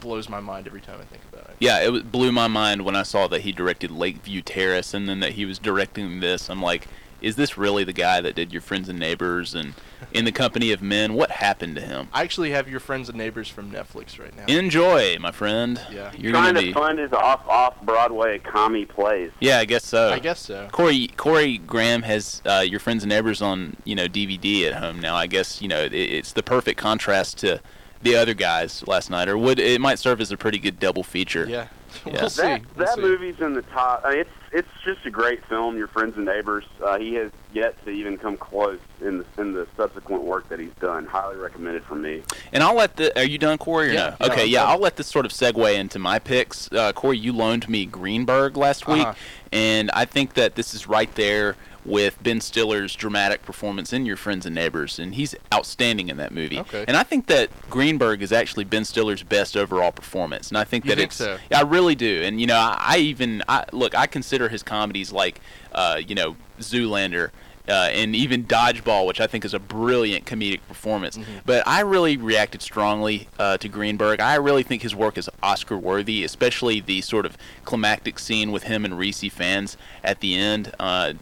blows 0.02 0.28
my 0.28 0.40
mind 0.42 0.68
every 0.68 0.82
time 0.82 1.00
I 1.00 1.06
think 1.06 1.22
about 1.32 1.50
it. 1.50 1.56
Yeah, 1.60 1.80
it 1.80 2.12
blew 2.12 2.32
my 2.34 2.48
mind 2.48 2.84
when 2.84 2.96
I 2.96 3.04
saw 3.04 3.28
that 3.30 3.42
he 3.42 3.52
directed 3.54 3.90
Lakeview 3.90 4.42
Terrace 4.42 4.94
and 4.94 5.08
then 5.08 5.22
that 5.22 5.34
he 5.34 5.46
was 5.46 5.60
directing 5.60 6.20
this. 6.20 6.50
I'm 6.50 6.62
like, 6.62 6.88
is 7.24 7.36
this 7.38 7.58
really 7.58 7.84
the 7.84 7.94
guy 7.94 8.22
that 8.22 8.36
did 8.36 8.52
Your 8.52 8.62
Friends 8.62 8.90
and 8.90 9.00
Neighbors 9.00 9.56
and 9.56 9.74
In 10.12 10.26
the 10.26 10.32
Company 10.32 10.72
of 10.72 10.82
Men? 10.82 11.14
What 11.14 11.32
happened 11.32 11.76
to 11.78 11.82
him? 11.82 12.10
I 12.14 12.22
actually 12.22 12.52
have 12.52 12.68
your 12.68 12.80
friends 12.80 13.10
and 13.10 13.18
neighbors 13.18 13.48
from 13.48 13.72
Netflix 13.72 14.20
right 14.20 14.36
now. 14.36 14.46
Enjoy, 14.54 15.18
my 15.20 15.32
friend. 15.32 15.80
Yeah. 15.92 16.12
You're 16.18 16.34
Trying 16.34 16.54
gonna 16.54 16.60
to 16.60 16.66
be. 16.68 16.74
fund 16.74 17.00
his 17.00 17.14
off 17.14 17.48
off 17.48 17.82
Broadway 17.82 18.40
commie 18.40 18.86
plays. 18.86 19.32
Yeah, 19.40 19.60
I 19.60 19.66
guess 19.66 19.86
so. 19.86 20.10
I 20.12 20.20
guess 20.20 20.42
so. 20.42 20.68
Corey 20.72 21.08
Corey 21.16 21.58
Graham 21.58 22.02
has 22.04 22.42
uh, 22.46 22.64
your 22.68 22.80
friends 22.80 23.04
and 23.04 23.10
neighbors 23.10 23.42
on 23.42 23.78
you 23.86 23.96
know 23.96 24.08
DVD 24.08 24.68
at 24.68 24.76
home 24.76 25.00
now. 25.00 25.16
I 25.16 25.28
guess 25.28 25.62
you 25.62 25.68
know 25.70 25.82
it, 25.82 25.94
it's 25.94 26.34
the 26.34 26.44
perfect 26.44 26.78
contrast 26.78 27.38
to 27.40 27.62
the 28.02 28.16
other 28.18 28.34
guys 28.34 28.84
last 28.86 29.10
night, 29.10 29.30
or 29.30 29.38
would 29.38 29.60
it 29.60 29.80
might 29.80 29.98
serve 29.98 30.20
as 30.20 30.30
a 30.32 30.36
pretty 30.38 30.60
good 30.60 30.78
double 30.80 31.04
feature. 31.04 31.46
Yeah. 31.48 31.68
Yeah. 32.06 32.22
We'll 32.22 32.30
see. 32.30 32.42
That, 32.44 32.62
We'll 32.76 32.86
that 32.86 32.96
see. 32.96 33.02
movie's 33.02 33.40
in 33.40 33.54
the 33.54 33.62
top. 33.62 34.02
I 34.06 34.12
mean, 34.12 34.20
it's 34.22 34.30
it's 34.52 34.68
just 34.86 35.06
a 35.06 35.10
great 35.10 35.44
film. 35.46 35.78
Your 35.78 35.88
friends 35.88 36.16
and 36.16 36.26
neighbors. 36.26 36.66
Uh, 36.84 36.98
he 37.00 37.14
has 37.16 37.32
yet 37.54 37.82
to 37.86 37.92
even 37.92 38.18
come 38.18 38.36
close 38.38 38.80
in 39.02 39.20
the 39.20 39.26
in 39.38 39.54
the 39.54 39.68
subsequent 39.78 40.24
work 40.24 40.48
that 40.50 40.60
he's 40.60 40.74
done. 40.82 41.06
Highly 41.06 41.38
recommended 41.38 41.84
from 41.86 42.02
me. 42.02 42.22
And 42.52 42.62
I'll 42.64 42.76
let 42.76 42.96
the. 42.98 43.18
Are 43.18 43.24
you 43.26 43.38
done, 43.38 43.58
Corey? 43.58 43.90
Or 43.90 43.94
Yeah, 43.94 44.16
no? 44.20 44.26
yeah, 44.28 44.32
Okay, 44.34 44.46
yeah. 44.46 44.66
I'll 44.66 44.80
let 44.80 44.96
this 44.98 45.08
sort 45.08 45.26
of 45.26 45.32
segue 45.32 45.74
into 45.76 45.98
my 46.00 46.20
picks. 46.20 46.72
Uh, 46.72 46.92
Corey, 46.94 47.18
you 47.18 47.32
loaned 47.34 47.68
me 47.70 47.86
Greenberg 47.86 48.58
last 48.58 48.88
week, 48.88 49.02
Uh-huh. 49.02 49.14
and 49.52 49.90
I 49.92 50.06
think 50.06 50.34
that 50.34 50.56
this 50.56 50.74
is 50.74 50.88
right 50.88 51.14
there 51.16 51.56
with 51.86 52.22
Ben 52.24 52.40
Stiller's 52.40 52.96
dramatic 52.96 53.44
performance 53.44 53.92
in 53.92 54.06
Your 54.06 54.16
Friends 54.16 54.46
and 54.46 54.56
Neighbors, 54.56 55.00
and 55.00 55.16
he's 55.16 55.36
outstanding 55.54 56.10
in 56.10 56.18
that 56.18 56.32
movie. 56.32 56.60
Okay. 56.60 56.86
And 56.88 56.96
I 56.96 57.04
think 57.04 57.28
that 57.28 57.50
Greenberg 57.70 58.22
is 58.22 58.32
actually 58.32 58.64
Ben 58.64 58.86
Stiller's 58.86 59.24
best 59.24 59.58
overall 59.58 59.92
performance, 59.92 60.50
and 60.50 60.58
I 60.58 60.64
think 60.64 60.86
You 60.86 60.90
that 60.90 60.98
think 60.98 61.10
it's. 61.10 61.18
so? 61.18 61.38
Yeah, 61.52 61.60
I 61.60 61.64
really 61.64 61.96
do, 61.96 62.22
and 62.24 62.40
you 62.40 62.48
know, 62.48 62.56
I, 62.58 62.78
I 62.80 62.98
even 62.98 63.44
I 63.48 63.66
look. 63.72 63.96
I 63.96 64.08
consider 64.08 64.50
his 64.50 64.64
comedies 64.64 65.12
like, 65.12 65.42
uh, 65.74 66.00
you 66.06 66.16
know, 66.16 66.36
Zoolander. 66.60 67.32
Uh, 67.66 67.88
and 67.94 68.14
even 68.14 68.44
Dodgeball, 68.44 69.08
which 69.08 69.22
I 69.22 69.28
think 69.28 69.46
is 69.46 69.54
a 69.54 69.60
brilliant 69.60 70.26
comedic 70.26 70.60
performance. 70.68 71.18
Mm-hmm. 71.18 71.32
But 71.46 71.66
I 71.66 71.80
really 71.80 72.18
reacted 72.18 72.62
strongly 72.62 73.30
uh, 73.40 73.56
to 73.60 73.70
Greenberg. 73.70 74.20
I 74.20 74.36
really 74.36 74.64
think 74.64 74.82
his 74.82 74.94
work 74.94 75.18
is 75.18 75.30
Oscar 75.42 75.78
worthy, 75.78 76.26
especially 76.26 76.82
the 76.82 77.00
sort 77.00 77.26
of 77.26 77.38
climactic 77.64 78.20
scene 78.20 78.52
with 78.52 78.64
him 78.64 78.84
and 78.84 78.98
Rhys 79.00 79.22
Ifans 79.22 79.78
at 80.04 80.20
the 80.20 80.36
end. 80.36 80.74
Uh, 80.78 81.14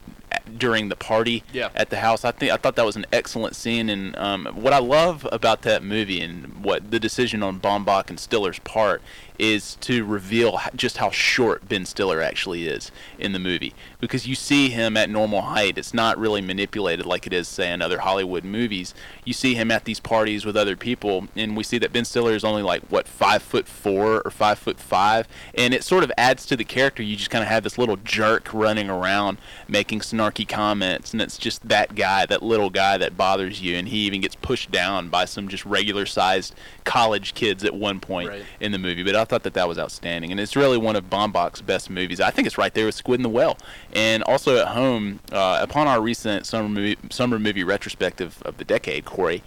during 0.58 0.90
the 0.90 0.96
party 0.96 1.44
Yeah. 1.54 1.70
at 1.76 1.90
the 1.90 1.98
house. 1.98 2.24
I 2.26 2.32
think 2.32 2.52
I 2.52 2.58
thought 2.58 2.76
that 2.76 2.86
was 2.86 2.96
an 2.96 3.06
excellent 3.12 3.56
scene, 3.56 3.90
and 3.90 4.16
um, 4.18 4.46
what 4.54 4.74
I 4.74 4.80
love 4.80 5.28
about 5.32 5.62
that 5.64 5.84
movie 5.84 6.22
and 6.22 6.64
what 6.64 6.92
the 6.92 7.00
decision 7.00 7.44
on 7.44 7.60
Baumbach 7.60 8.10
and 8.10 8.20
Stiller's 8.20 8.60
part 8.60 9.02
is 9.40 9.76
to 9.82 10.06
reveal 10.06 10.60
just 10.76 10.98
how 10.98 11.10
short 11.10 11.68
Ben 11.68 11.84
Stiller 11.84 12.22
actually 12.22 12.68
is 12.68 12.92
in 13.18 13.32
the 13.32 13.40
movie 13.40 13.74
because 14.00 14.28
you 14.28 14.36
see 14.36 14.70
him 14.70 14.96
at 14.96 15.10
normal 15.10 15.42
height. 15.42 15.80
It's 15.80 15.96
not 15.96 16.20
really 16.20 16.42
manipulated 16.42 17.08
like 17.08 17.26
it 17.26 17.34
is, 17.34 17.48
say, 17.48 17.72
in 17.74 17.82
other 17.82 18.00
Hollywood 18.00 18.44
movies. 18.44 18.94
You 19.26 19.34
see 19.34 19.56
him 19.56 19.72
at 19.72 19.86
these 19.86 20.00
parties 20.00 20.46
with 20.46 20.56
other 20.56 20.76
people, 20.76 21.28
and 21.36 21.58
we 21.58 21.64
see 21.64 21.80
that 21.80 21.92
Ben 21.92 22.06
Stiller 22.06 22.34
is 22.34 22.44
only 22.44 22.62
like 22.62 22.84
what 22.90 23.08
five 23.08 23.42
foot 23.42 23.68
four 23.68 24.22
or 24.22 24.30
five 24.30 24.60
foot 24.60 24.80
five, 24.80 25.28
and 25.56 25.74
it 25.74 25.84
sort 25.84 26.04
of 26.04 26.12
adds 26.20 26.46
to 26.46 26.56
the 26.56 26.64
character. 26.66 27.02
You 27.02 27.16
just 27.16 27.32
kind 27.32 27.42
of 27.42 27.48
have 27.50 27.64
this 27.64 27.80
little 27.80 27.98
jerk 27.98 28.54
running 28.54 28.92
around 28.92 29.40
making 29.68 30.02
snarky 30.02 30.41
comments, 30.46 31.14
and 31.14 31.22
it's 31.22 31.38
just 31.38 31.68
that 31.68 31.96
guy, 31.96 32.26
that 32.26 32.42
little 32.44 32.70
guy 32.70 32.98
that 32.98 33.18
bothers 33.18 33.62
you, 33.62 33.76
and 33.78 33.88
he 33.88 34.00
even 34.00 34.22
gets 34.22 34.36
pushed 34.36 34.72
down 34.72 35.10
by 35.10 35.26
some 35.26 35.48
just 35.48 35.66
regular 35.66 36.06
sized 36.06 36.54
college 36.84 37.34
kids 37.34 37.64
at 37.64 37.74
one 37.74 38.00
point 38.00 38.30
Right. 38.30 38.44
in 38.60 38.72
the 38.72 38.78
movie. 38.78 39.04
But 39.04 39.16
I 39.16 39.26
thought 39.26 39.44
that 39.44 39.54
that 39.54 39.68
was 39.68 39.78
outstanding, 39.80 40.32
and 40.32 40.40
it's 40.40 40.56
really 40.56 40.78
one 40.78 40.96
of 40.96 41.10
Baumbach's 41.10 41.62
best 41.62 41.90
movies. 41.90 42.20
I 42.20 42.32
think 42.32 42.46
it's 42.48 42.58
right 42.58 42.74
there 42.74 42.86
with 42.86 42.96
Squid 42.96 43.20
and 43.20 43.26
the 43.26 43.30
Whale, 43.30 43.58
and 43.94 44.24
also 44.24 44.58
at 44.58 44.68
home. 44.70 45.20
Uh, 45.32 45.60
upon 45.62 45.88
our 45.88 46.02
recent 46.02 46.46
summer 46.46 46.68
movie, 46.70 46.98
summer 47.10 47.40
movie 47.40 47.64
retrospective 47.64 48.42
of 48.46 48.58
the 48.58 48.64
decade, 48.66 49.06
Corey. 49.06 49.44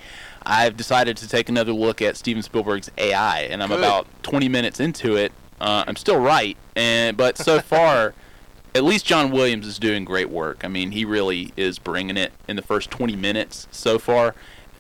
I've 0.47 0.77
decided 0.77 1.17
to 1.19 1.29
take 1.29 1.49
another 1.49 1.73
look 1.73 2.03
at 2.03 2.17
Steven 2.17 2.43
Spielberg's 2.43 2.91
AI, 2.99 3.41
and 3.43 3.63
I'm 3.63 3.71
Good. 3.71 3.79
about 3.79 4.07
20 4.23 4.49
minutes 4.49 4.79
into 4.81 5.17
it. 5.17 5.33
Uh, 5.61 5.85
I'm 5.87 5.97
still 5.97 6.19
right, 6.21 6.57
and 6.77 7.17
but 7.17 7.39
so 7.39 7.61
far, 7.61 8.13
at 8.75 8.85
least 8.85 9.07
John 9.07 9.31
Williams 9.31 9.67
is 9.67 9.79
doing 9.79 10.05
great 10.05 10.31
work. 10.31 10.65
I 10.65 10.69
mean, 10.69 10.91
he 10.91 11.05
really 11.05 11.53
is 11.57 11.79
bringing 11.79 12.17
it 12.17 12.33
in 12.49 12.57
the 12.57 12.63
first 12.63 12.91
20 12.91 13.15
minutes 13.15 13.69
so 13.71 13.99
far. 13.99 14.35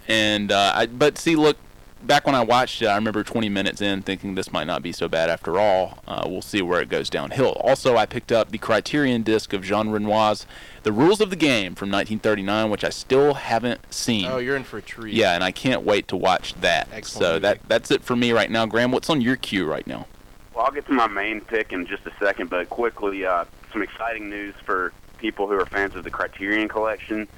And 0.08 0.50
uh, 0.50 0.72
I, 0.74 0.86
but 0.86 1.16
see, 1.16 1.36
look, 1.36 1.56
back 2.02 2.26
when 2.26 2.34
I 2.34 2.42
watched 2.42 2.82
it, 2.82 2.86
I 2.86 2.96
remember 2.96 3.22
20 3.22 3.48
minutes 3.48 3.80
in 3.80 4.02
thinking 4.02 4.34
this 4.34 4.52
might 4.52 4.66
not 4.66 4.82
be 4.82 4.92
so 4.92 5.08
bad 5.08 5.30
after 5.30 5.58
all. 5.58 5.98
Uh, 6.06 6.24
we'll 6.26 6.42
see 6.42 6.60
where 6.60 6.80
it 6.80 6.88
goes 6.88 7.08
downhill. 7.08 7.52
Also, 7.60 7.96
I 7.96 8.04
picked 8.04 8.32
up 8.32 8.50
the 8.50 8.58
Criterion 8.58 9.22
disc 9.22 9.52
of 9.52 9.62
Jean 9.62 9.90
Renoir's 9.90 10.44
The 10.82 10.92
Rules 10.92 11.20
of 11.20 11.30
the 11.30 11.36
Game 11.36 11.74
from 11.74 11.88
1939, 11.90 12.70
which 12.70 12.84
I 12.84 12.90
still 12.90 13.34
haven't 13.34 13.92
seen. 13.92 14.26
Oh, 14.26 14.38
you're 14.38 14.56
in 14.56 14.64
for 14.64 14.78
a 14.78 14.82
treat. 14.82 15.14
Yeah, 15.14 15.34
and 15.34 15.44
I 15.44 15.52
can't 15.52 15.82
wait 15.82 16.08
to 16.08 16.16
watch 16.16 16.54
that. 16.54 16.88
Excellent 16.92 17.06
so 17.06 17.28
movie. 17.34 17.38
that 17.40 17.68
that's 17.68 17.90
it 17.90 18.02
for 18.02 18.16
me 18.16 18.32
right 18.32 18.50
now. 18.50 18.66
Graham, 18.66 18.90
what's 18.90 19.08
on 19.08 19.20
your 19.20 19.36
queue 19.36 19.64
right 19.64 19.86
now? 19.86 20.06
Well, 20.54 20.66
I'll 20.66 20.72
get 20.72 20.86
to 20.86 20.92
my 20.92 21.08
main 21.08 21.40
pick 21.40 21.72
in 21.72 21.86
just 21.86 22.06
a 22.06 22.12
second, 22.20 22.48
but 22.48 22.70
quickly, 22.70 23.24
uh, 23.26 23.44
some 23.74 23.82
exciting 23.82 24.30
news 24.30 24.54
for 24.64 24.92
people 25.18 25.46
who 25.48 25.54
are 25.60 25.66
fans 25.66 25.94
of 25.96 26.04
the 26.04 26.10
Criterion 26.10 26.68
Collection. 26.68 27.28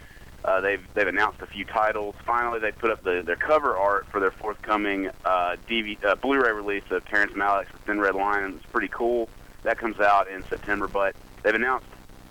Uh, 0.45 0.61
they've 0.61 0.82
they've 0.95 1.09
announced 1.09 1.41
a 1.43 1.47
few 1.47 1.64
titles. 1.64 2.14
Finally, 2.24 2.61
they 2.61 2.70
put 2.70 2.91
up 2.91 3.03
the 3.03 3.22
their 3.26 3.34
cover 3.37 3.76
art 3.76 4.07
for 4.12 4.20
their 4.20 4.30
forthcoming 4.30 5.09
uh, 5.24 5.57
DV, 5.68 6.05
uh, 6.05 6.14
Blu-ray 6.14 6.53
release 6.53 6.84
of 6.91 7.05
Terrence 7.07 7.32
Malick's 7.32 7.72
The 7.72 7.78
Thin 7.78 7.99
Red 7.99 8.14
Line. 8.14 8.53
It's 8.57 8.66
pretty 8.66 8.89
cool. 8.89 9.28
That 9.64 9.78
comes 9.78 9.99
out 9.99 10.28
in 10.28 10.45
September, 10.45 10.87
but 10.87 11.16
they've 11.43 11.55
announced 11.55 11.87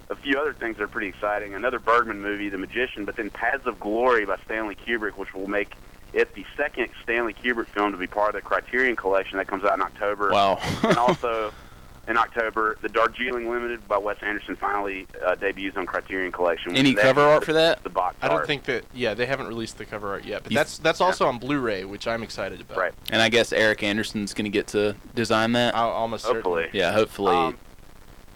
a 0.10 0.16
few 0.16 0.39
other 0.39 0.53
things 0.53 0.78
that 0.78 0.84
are 0.84 0.88
pretty 0.88 1.08
exciting. 1.08 1.56
Another 1.56 1.80
Bergman 1.80 2.22
movie, 2.22 2.47
The 2.47 2.60
Magician, 2.60 3.03
but 3.03 3.18
then 3.18 3.32
Paths 3.32 3.66
of 3.66 3.80
Glory 3.80 4.24
by 4.26 4.38
Stanley 4.45 4.76
Kubrick, 4.76 5.18
which 5.18 5.34
will 5.34 5.47
make 5.47 5.74
it 6.14 6.34
the 6.36 6.45
second 6.56 6.89
Stanley 7.03 7.34
Kubrick 7.34 7.68
film 7.68 7.91
to 7.91 7.97
be 7.97 8.08
part 8.08 8.30
of 8.36 8.41
the 8.41 8.47
Criterion 8.47 8.95
Collection. 8.95 9.38
That 9.39 9.47
comes 9.47 9.66
out 9.66 9.74
in 9.74 9.82
October 9.82 10.30
Wow. 10.32 10.60
and 10.84 10.97
also 10.97 11.51
in 12.08 12.18
October, 12.18 12.78
The 12.82 12.89
Darjeeling 12.89 13.49
Limited 13.49 13.88
by 13.88 13.97
Wes 13.97 14.18
Anderson 14.22 14.56
finally 14.56 15.08
uh, 15.26 15.36
debuts 15.36 15.76
on 15.76 15.86
Criterion 15.86 16.32
Collection. 16.32 16.76
Any 16.76 16.93
cover 16.93 17.22
art 17.22 17.43
for 17.43 17.53
that? 17.53 17.84
The 17.84 17.89
box 17.89 18.16
I 18.22 18.28
don't 18.28 18.38
art. 18.38 18.47
think 18.47 18.64
that. 18.66 18.86
Yeah, 18.93 19.14
they 19.16 19.26
haven't 19.26 19.47
released 19.47 19.78
the 19.78 19.86
cover 19.86 20.10
art 20.10 20.24
yet, 20.26 20.43
but 20.43 20.51
You- 20.51 20.58
that's 20.58 20.78
that's 20.78 21.01
also 21.01 21.26
on 21.28 21.39
Blu-ray, 21.39 21.84
which 21.86 22.08
I'm 22.08 22.22
excited 22.24 22.62
about. 22.62 22.78
Right. 22.78 22.93
And 23.12 23.22
I 23.22 23.30
guess 23.30 23.51
Eric 23.51 23.82
Anderson's 23.84 24.34
going 24.34 24.45
to 24.45 24.51
get 24.51 24.68
to 24.68 24.95
design 25.16 25.53
that. 25.53 25.76
I'll, 25.76 25.89
almost 25.89 26.26
Hopefully. 26.26 26.70
yeah, 26.74 26.91
hopefully. 26.91 27.36
Um, 27.36 27.58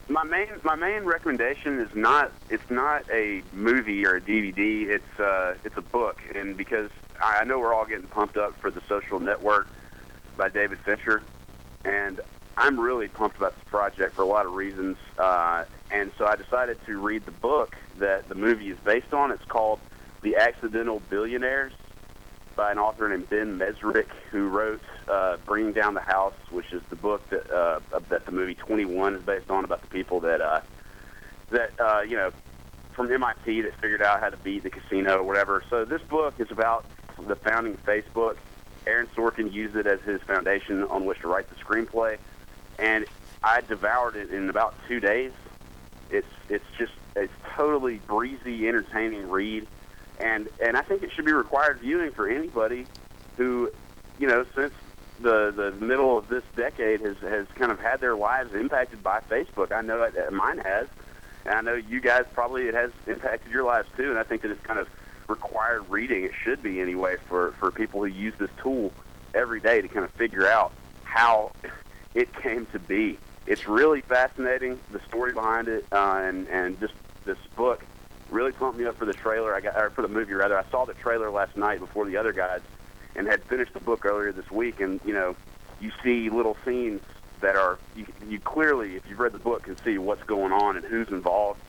my 0.08 0.24
main 0.24 0.48
my 0.64 0.74
main 0.76 1.04
recommendation 1.04 1.80
is 1.80 1.94
not 1.94 2.32
it's 2.50 2.68
not 2.72 3.04
a 3.12 3.44
movie 3.54 4.04
or 4.08 4.16
a 4.16 4.22
DVD. 4.22 4.88
It's 4.88 5.20
uh 5.20 5.54
it's 5.64 5.78
a 5.78 5.82
book, 5.84 6.20
and 6.34 6.58
because 6.58 6.90
I 7.22 7.40
I 7.42 7.44
know 7.44 7.60
we're 7.60 7.76
all 7.76 7.86
getting 7.86 8.08
pumped 8.08 8.36
up 8.36 8.60
for 8.60 8.72
the 8.72 8.82
Social 8.90 9.20
Network 9.20 9.68
by 10.36 10.50
David 10.50 10.80
Fincher, 10.80 11.22
and 11.86 12.20
I'm 12.60 12.78
really 12.78 13.08
pumped 13.08 13.38
about 13.38 13.56
this 13.56 13.64
project 13.70 14.16
for 14.16 14.22
a 14.22 14.26
lot 14.26 14.46
of 14.46 14.52
reasons. 14.52 14.98
Uh, 15.18 15.64
and 15.92 16.12
so 16.18 16.26
I 16.26 16.36
decided 16.36 16.78
to 16.88 17.00
read 17.00 17.26
the 17.26 17.32
book 17.32 17.74
that 18.00 18.28
the 18.28 18.36
movie 18.36 18.70
is 18.70 18.78
based 18.84 19.14
on. 19.14 19.32
It's 19.32 19.46
called 19.46 19.80
The 20.22 20.36
Accidental 20.36 21.02
Billionaires 21.10 21.72
by 22.58 22.74
an 22.74 22.78
author 22.78 23.08
named 23.08 23.30
Ben 23.30 23.58
Mezrich, 23.58 24.10
who 24.30 24.50
wrote 24.50 24.82
uh, 25.08 25.38
Bringing 25.46 25.72
Down 25.72 25.94
the 25.94 26.02
House, 26.02 26.34
which 26.52 26.74
is 26.74 26.82
the 26.90 26.98
book 26.98 27.28
that 27.30 27.50
uh, 27.50 27.80
that 28.10 28.26
the 28.26 28.34
movie 28.34 28.56
21 28.56 29.16
is 29.16 29.22
based 29.22 29.50
on 29.50 29.64
about 29.64 29.82
the 29.82 29.88
people 29.88 30.20
that 30.20 30.42
uh, 30.42 30.60
that 31.52 31.72
uh, 31.80 32.02
you 32.02 32.18
know 32.18 32.32
from 32.92 33.10
MIT 33.10 33.62
that 33.62 33.74
figured 33.76 34.02
out 34.02 34.20
how 34.20 34.30
to 34.30 34.38
beat 34.38 34.64
the 34.64 34.70
casino 34.70 35.20
or 35.20 35.24
whatever. 35.24 35.64
So 35.70 35.86
this 35.86 36.02
book 36.02 36.34
is 36.40 36.52
about 36.52 36.84
the 37.26 37.38
founding 37.38 37.76
of 37.76 37.86
Facebook. 37.86 38.36
Aaron 38.86 39.08
Sorkin 39.16 39.54
used 39.54 39.78
it 39.78 39.88
as 39.88 40.02
his 40.02 40.22
foundation 40.24 40.84
on 40.84 41.06
which 41.06 41.20
to 41.22 41.30
write 41.30 41.50
the 41.50 41.56
screenplay, 41.56 42.18
and 42.80 43.06
I 43.44 43.62
devoured 43.62 44.16
it 44.16 44.32
in 44.32 44.50
about 44.50 44.76
two 44.88 45.00
days. 45.00 45.32
It's 46.10 46.28
it's 46.50 46.66
just 46.78 46.94
it's 47.16 47.34
totally 47.56 47.98
breezy, 48.08 48.68
entertaining 48.68 49.30
read, 49.30 49.68
and 50.20 50.50
and 50.64 50.78
I 50.78 50.82
think 50.82 51.04
it 51.04 51.12
should 51.12 51.26
be 51.26 51.34
required 51.34 51.80
viewing 51.80 52.12
for 52.12 52.28
anybody 52.28 52.86
who, 53.38 53.72
you 54.18 54.28
know, 54.28 54.46
since 54.56 54.74
the 55.22 55.52
the 55.56 55.86
middle 55.86 56.18
of 56.18 56.28
this 56.30 56.44
decade 56.56 57.02
has 57.02 57.18
has 57.18 57.48
kind 57.56 57.72
of 57.72 57.80
had 57.80 58.00
their 58.00 58.16
lives 58.16 58.54
impacted 58.54 59.04
by 59.04 59.20
Facebook. 59.30 59.72
I 59.72 59.82
know 59.82 60.10
that 60.10 60.34
mine 60.34 60.60
has, 60.60 60.88
and 61.46 61.56
I 61.56 61.62
know 61.62 61.76
you 61.76 62.02
guys 62.02 62.26
probably 62.34 62.68
it 62.68 62.74
has 62.74 62.92
impacted 63.08 63.52
your 63.52 63.64
lives 63.64 63.88
too. 63.96 64.10
And 64.10 64.18
I 64.18 64.24
think 64.24 64.42
that 64.42 64.52
it's 64.52 64.64
kind 64.64 64.80
of 64.80 64.88
required 65.28 65.90
reading. 65.90 66.24
It 66.24 66.32
should 66.44 66.64
be 66.64 66.82
anyway 66.82 67.18
for 67.28 67.52
for 67.60 67.72
people 67.72 68.02
who 68.02 68.08
use 68.08 68.34
this 68.40 68.52
tool 68.62 68.92
every 69.34 69.60
day 69.60 69.82
to 69.82 69.88
kind 69.88 70.04
of 70.04 70.12
figure 70.12 70.48
out 70.48 70.72
how 71.04 71.52
it 72.14 72.34
came 72.34 72.66
to 72.68 72.80
be. 72.80 73.18
It's 73.48 73.68
really 73.68 74.02
fascinating 74.02 74.80
the 74.92 75.00
story 75.08 75.34
behind 75.34 75.68
it, 75.68 75.86
uh, 75.92 76.22
and 76.24 76.48
and 76.48 76.80
just 76.80 76.94
this 77.26 77.38
book 77.56 77.84
really 78.30 78.52
pumped 78.52 78.78
me 78.78 78.86
up 78.86 78.98
for 78.98 79.06
the 79.06 79.14
trailer. 79.14 79.56
I 79.56 79.62
got 79.62 79.76
or 79.76 79.90
for 79.90 80.02
the 80.02 80.08
movie 80.08 80.34
rather. 80.34 80.58
I 80.58 80.64
saw 80.70 80.86
the 80.86 80.94
trailer 80.94 81.32
last 81.32 81.58
night 81.58 81.80
before 81.80 82.06
the 82.06 82.18
other 82.18 82.34
guys, 82.34 82.62
and 83.16 83.28
had 83.28 83.44
finished 83.44 83.74
the 83.74 83.80
book 83.80 84.06
earlier 84.06 84.32
this 84.32 84.50
week. 84.52 84.80
And 84.82 85.00
you 85.06 85.14
know, 85.14 85.36
you 85.80 85.92
see 86.04 86.30
little 86.30 86.58
scenes 86.66 87.02
that 87.42 87.56
are 87.56 87.80
you, 87.96 88.06
you 88.28 88.40
clearly, 88.40 88.96
if 88.96 89.10
you've 89.10 89.20
read 89.20 89.32
the 89.32 89.40
book, 89.40 89.64
can 89.64 89.78
see 89.78 89.98
what's 89.98 90.24
going 90.24 90.52
on 90.52 90.78
and 90.78 90.86
who's 90.86 91.10
involved. 91.10 91.62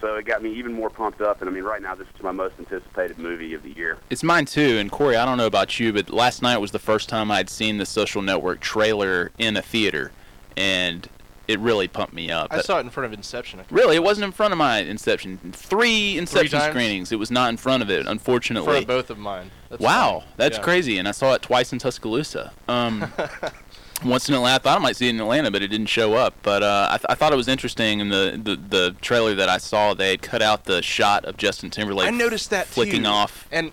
So 0.00 0.14
it 0.16 0.24
got 0.26 0.42
me 0.42 0.52
even 0.54 0.72
more 0.72 0.90
pumped 0.90 1.20
up. 1.20 1.40
And 1.40 1.50
I 1.50 1.52
mean, 1.52 1.64
right 1.64 1.82
now, 1.82 1.94
this 1.94 2.06
is 2.14 2.22
my 2.22 2.30
most 2.32 2.54
anticipated 2.58 3.18
movie 3.18 3.54
of 3.54 3.62
the 3.62 3.70
year. 3.72 3.98
It's 4.10 4.22
mine 4.22 4.44
too. 4.44 4.78
And 4.78 4.90
Corey, 4.90 5.16
I 5.16 5.24
don't 5.24 5.38
know 5.38 5.46
about 5.46 5.78
you, 5.80 5.92
but 5.92 6.10
last 6.10 6.42
night 6.42 6.58
was 6.58 6.70
the 6.70 6.78
first 6.78 7.08
time 7.08 7.30
I'd 7.30 7.50
seen 7.50 7.78
the 7.78 7.86
Social 7.86 8.22
Network 8.22 8.60
trailer 8.60 9.32
in 9.38 9.56
a 9.56 9.62
theater, 9.62 10.12
and 10.56 11.08
it 11.48 11.58
really 11.60 11.88
pumped 11.88 12.12
me 12.12 12.30
up. 12.30 12.48
I 12.50 12.60
saw 12.60 12.76
it 12.76 12.80
in 12.82 12.90
front 12.90 13.06
of 13.06 13.12
Inception. 13.14 13.60
Really, 13.70 13.96
it 13.96 14.02
wasn't 14.02 14.26
in 14.26 14.32
front 14.32 14.52
of 14.52 14.58
my 14.58 14.80
Inception. 14.80 15.38
Three 15.52 16.18
Inception 16.18 16.58
times? 16.60 16.72
screenings. 16.72 17.10
It 17.10 17.18
was 17.18 17.30
not 17.30 17.48
in 17.48 17.56
front 17.56 17.82
of 17.82 17.90
it, 17.90 18.00
In 18.00 18.06
unfortunately. 18.08 18.66
front 18.66 18.82
of 18.82 18.86
both 18.86 19.10
of 19.10 19.18
mine. 19.18 19.50
That's 19.70 19.80
wow, 19.82 20.20
funny. 20.20 20.32
that's 20.36 20.58
Yeah. 20.58 20.62
crazy. 20.62 20.98
And 20.98 21.08
I 21.08 21.12
saw 21.12 21.32
it 21.34 21.42
twice 21.42 21.72
in 21.72 21.78
Tuscaloosa. 21.78 22.52
Um, 22.68 23.10
once 24.04 24.28
in 24.28 24.34
Atlanta, 24.34 24.56
I 24.56 24.58
thought 24.58 24.78
I 24.78 24.80
might 24.82 24.96
see 24.96 25.06
it 25.06 25.10
in 25.10 25.20
Atlanta, 25.20 25.50
but 25.50 25.62
it 25.62 25.68
didn't 25.68 25.86
show 25.88 26.14
up. 26.14 26.34
But 26.42 26.62
uh, 26.62 26.88
I, 26.90 26.96
th- 26.98 27.06
I 27.08 27.14
thought 27.14 27.32
it 27.32 27.36
was 27.36 27.48
interesting 27.48 28.00
in 28.00 28.08
the, 28.08 28.40
the 28.42 28.56
the 28.56 28.96
trailer 29.00 29.34
that 29.34 29.48
I 29.48 29.58
saw. 29.58 29.94
They 29.94 30.10
had 30.10 30.22
cut 30.22 30.42
out 30.42 30.64
the 30.64 30.82
shot 30.82 31.24
of 31.24 31.36
Justin 31.36 31.70
Timberlake. 31.70 32.08
I 32.08 32.10
noticed 32.10 32.50
that 32.50 32.66
flicking 32.66 33.02
too. 33.02 33.08
off 33.08 33.46
And 33.50 33.72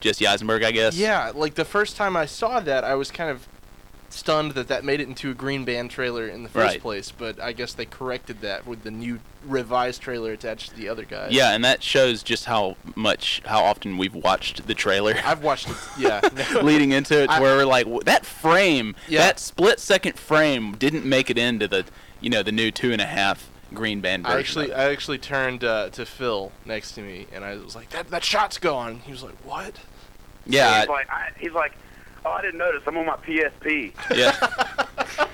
Jesse 0.00 0.26
Eisenberg, 0.26 0.62
I 0.62 0.70
guess. 0.72 0.96
yeah, 0.96 1.32
like 1.34 1.54
the 1.54 1.64
first 1.64 1.96
time 1.96 2.16
I 2.16 2.26
saw 2.26 2.60
that, 2.60 2.84
I 2.84 2.94
was 2.94 3.10
kind 3.10 3.30
of 3.30 3.48
stunned 4.12 4.52
that 4.52 4.68
that 4.68 4.84
made 4.84 5.00
it 5.00 5.08
into 5.08 5.30
a 5.30 5.34
Green 5.34 5.64
Band 5.64 5.90
trailer 5.90 6.26
in 6.28 6.42
the 6.42 6.48
first 6.48 6.74
Right. 6.74 6.80
place. 6.80 7.10
But 7.10 7.40
I 7.40 7.52
guess 7.52 7.72
they 7.72 7.84
corrected 7.86 8.40
that 8.40 8.66
with 8.66 8.82
the 8.84 8.90
new 8.90 9.20
revised 9.44 10.02
trailer 10.02 10.32
attached 10.32 10.70
to 10.70 10.76
the 10.76 10.88
other 10.88 11.04
guys. 11.04 11.32
Yeah, 11.32 11.52
and 11.52 11.64
that 11.64 11.82
shows 11.82 12.22
just 12.22 12.46
how 12.46 12.76
much, 12.94 13.42
how 13.46 13.62
often 13.64 13.96
we've 13.98 14.14
watched 14.14 14.66
the 14.66 14.74
trailer. 14.74 15.14
I've 15.24 15.42
watched 15.42 15.68
it. 15.70 15.76
Yeah. 15.98 16.20
leading 16.62 16.92
into 16.92 17.22
it, 17.22 17.30
I- 17.30 17.40
where 17.40 17.56
we're 17.56 17.64
like, 17.64 17.86
that 18.04 18.24
frame, 18.26 18.96
Yeah. 19.08 19.20
that 19.20 19.38
split 19.40 19.78
second 19.80 20.18
frame, 20.18 20.72
didn't 20.76 21.04
make 21.04 21.30
it 21.30 21.38
into 21.38 21.68
the, 21.68 21.84
you 22.20 22.30
know, 22.30 22.42
the 22.42 22.52
new 22.52 22.70
two 22.70 22.92
and 22.92 23.00
a 23.00 23.06
half 23.06 23.48
green 23.74 24.00
band 24.00 24.26
I 24.26 24.34
version. 24.34 24.62
actually. 24.62 24.72
I 24.74 24.90
actually 24.92 25.18
turned 25.18 25.62
uh, 25.64 25.90
to 25.90 26.06
Phil 26.06 26.52
next 26.64 26.92
to 26.92 27.02
me, 27.02 27.26
and 27.34 27.44
I 27.44 27.56
was 27.56 27.74
like, 27.74 27.90
"That 27.90 28.08
that 28.10 28.22
shot's 28.24 28.58
gone." 28.58 29.00
He 29.00 29.10
was 29.12 29.22
like, 29.24 29.34
"What?" 29.44 29.74
yeah, 30.46 30.80
he's 30.80 30.88
like, 30.88 31.10
I, 31.10 31.30
he's 31.38 31.52
like, 31.52 31.72
oh, 32.26 32.32
I 32.32 32.42
didn't 32.42 32.58
notice. 32.58 32.82
I'm 32.86 32.96
on 32.96 33.06
my 33.06 33.16
PSP. 33.16 33.92
yeah, 34.14 34.32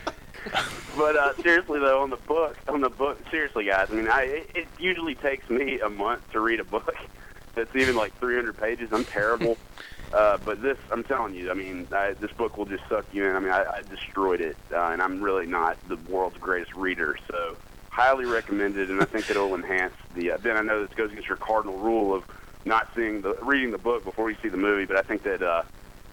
But 0.97 1.17
uh, 1.17 1.35
seriously 1.43 1.81
though, 1.81 2.03
on 2.03 2.11
the 2.11 2.17
book, 2.17 2.57
on 2.69 2.83
the 2.83 2.91
book, 2.91 3.19
seriously 3.31 3.65
guys, 3.65 3.89
I 3.91 3.95
mean, 3.95 4.09
I 4.09 4.23
it, 4.23 4.51
it 4.55 4.69
usually 4.79 5.15
takes 5.15 5.49
me 5.49 5.81
a 5.81 5.89
month 5.89 6.31
to 6.33 6.41
read 6.41 6.61
a 6.61 6.65
book 6.65 6.95
that's 7.55 7.75
even 7.75 7.97
like 7.97 8.17
300 8.19 8.57
pages. 8.57 8.93
I'm 8.93 9.05
terrible. 9.05 9.57
Uh, 10.13 10.37
but 10.45 10.61
this, 10.61 10.77
I'm 10.91 11.03
telling 11.03 11.35
you, 11.35 11.51
I 11.51 11.55
mean, 11.55 11.89
I, 11.91 12.13
this 12.13 12.31
book 12.33 12.59
will 12.59 12.67
just 12.67 12.87
suck 12.87 13.07
you 13.15 13.25
in. 13.25 13.35
I 13.35 13.41
mean, 13.41 13.51
I, 13.51 13.65
I 13.65 13.83
destroyed 13.89 14.43
it, 14.43 14.59
uh, 14.71 14.89
and 14.89 15.01
I'm 15.01 15.23
really 15.23 15.47
not 15.47 15.79
the 15.89 15.97
world's 15.97 16.37
greatest 16.37 16.75
reader, 16.75 17.17
so 17.31 17.57
highly 17.89 18.27
recommended. 18.27 18.91
And 18.91 19.01
I 19.01 19.07
think 19.07 19.31
it'll 19.31 19.55
enhance 19.55 19.95
the. 20.15 20.33
Uh, 20.33 20.37
then 20.37 20.59
I 20.59 20.61
know 20.61 20.85
this 20.85 20.95
goes 20.95 21.13
against 21.13 21.29
your 21.29 21.39
cardinal 21.39 21.79
rule 21.79 22.13
of 22.15 22.25
not 22.67 22.89
seeing 22.95 23.23
the 23.23 23.39
reading 23.41 23.71
the 23.71 23.79
book 23.79 24.05
before 24.05 24.31
you 24.31 24.37
see 24.43 24.51
the 24.51 24.59
movie, 24.59 24.85
but 24.85 24.99
I 24.99 25.01
think 25.01 25.23
that 25.23 25.43
uh, 25.43 25.63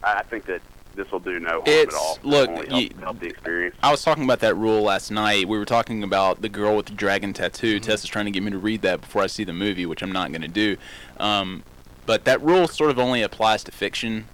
I 0.04 0.16
I 0.20 0.24
think 0.24 0.46
that 0.46 0.62
this 0.96 1.10
will 1.12 1.20
do 1.20 1.40
no 1.40 1.50
harm 1.50 1.64
It's- 1.68 1.88
at 1.88 1.94
all. 1.94 2.20
look, 2.24 2.50
It'll 2.50 2.80
you- 2.80 2.90
help, 2.96 3.04
help 3.04 3.20
the 3.20 3.28
experience. 3.28 3.76
I 3.82 3.92
was 3.92 4.04
talking 4.04 4.24
about 4.24 4.40
that 4.40 4.56
rule 4.56 4.82
last 4.82 5.12
night. 5.12 5.48
We 5.48 5.58
were 5.58 5.66
talking 5.66 6.04
about 6.04 6.42
the 6.42 6.50
girl 6.50 6.76
with 6.76 6.88
the 6.88 6.94
dragon 6.94 7.32
tattoo. 7.32 7.80
Tessa's 7.80 8.10
trying 8.10 8.26
to 8.26 8.32
get 8.32 8.44
me 8.44 8.52
to 8.52 8.58
read 8.58 8.82
that 8.82 9.02
before 9.02 9.22
I 9.22 9.28
see 9.28 9.44
the 9.44 9.54
movie, 9.54 9.86
which 9.86 10.02
I'm 10.02 10.12
not 10.12 10.32
going 10.32 10.42
to 10.42 10.48
do. 10.48 10.76
Um, 11.20 11.64
but 12.06 12.26
that 12.26 12.42
rule 12.42 12.68
sort 12.68 12.90
of 12.90 13.00
only 13.00 13.22
applies 13.22 13.64
to 13.66 13.72
fiction, 13.72 14.26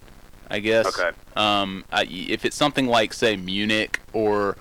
I 0.49 0.59
guess. 0.59 0.87
Okay. 0.87 1.11
Um, 1.35 1.83
I, 1.91 2.03
if 2.05 2.45
it's 2.45 2.55
something 2.55 2.87
like, 2.87 3.13
say, 3.13 3.35
Munich 3.35 3.99
or 4.13 4.55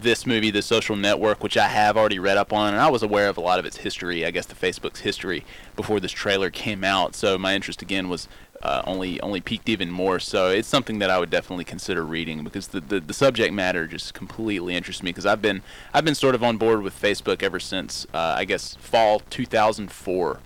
this 0.00 0.24
movie, 0.24 0.52
The 0.52 0.62
Social 0.62 0.94
Network, 0.94 1.42
which 1.42 1.56
I 1.56 1.66
have 1.66 1.96
already 1.96 2.20
read 2.20 2.36
up 2.38 2.52
on, 2.52 2.72
and 2.72 2.80
I 2.80 2.88
was 2.88 3.02
aware 3.02 3.28
of 3.28 3.36
a 3.36 3.40
lot 3.40 3.58
of 3.58 3.66
its 3.66 3.78
history, 3.78 4.24
I 4.24 4.30
guess 4.30 4.46
the 4.46 4.54
Facebook's 4.54 5.00
history 5.00 5.44
before 5.74 5.98
this 5.98 6.12
trailer 6.12 6.48
came 6.50 6.84
out. 6.84 7.16
So 7.16 7.36
my 7.36 7.54
interest 7.56 7.82
again 7.82 8.08
was 8.08 8.28
uh, 8.62 8.82
only 8.86 9.20
only 9.20 9.40
peaked 9.40 9.68
even 9.68 9.90
more. 9.90 10.18
So 10.18 10.48
it's 10.48 10.68
something 10.68 10.98
that 10.98 11.10
I 11.10 11.18
would 11.18 11.30
definitely 11.30 11.64
consider 11.64 12.04
reading 12.04 12.42
because 12.44 12.68
the, 12.68 12.80
the, 12.80 13.00
the 13.00 13.14
subject 13.14 13.54
matter 13.54 13.86
just 13.86 14.14
completely 14.14 14.74
interests 14.74 15.02
me 15.02 15.10
because 15.10 15.26
I've 15.26 15.42
been 15.42 15.62
I've 15.94 16.04
been 16.04 16.14
sort 16.14 16.34
of 16.34 16.42
on 16.42 16.56
board 16.56 16.82
with 16.82 17.00
Facebook 17.00 17.42
ever 17.42 17.60
since 17.60 18.06
uh, 18.12 18.34
I 18.36 18.44
guess 18.44 18.74
fall 18.76 19.20
2004. 19.30 20.40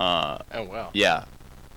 Uh, 0.00 0.38
Oh 0.52 0.64
wow. 0.64 0.90
yeah, 0.94 1.24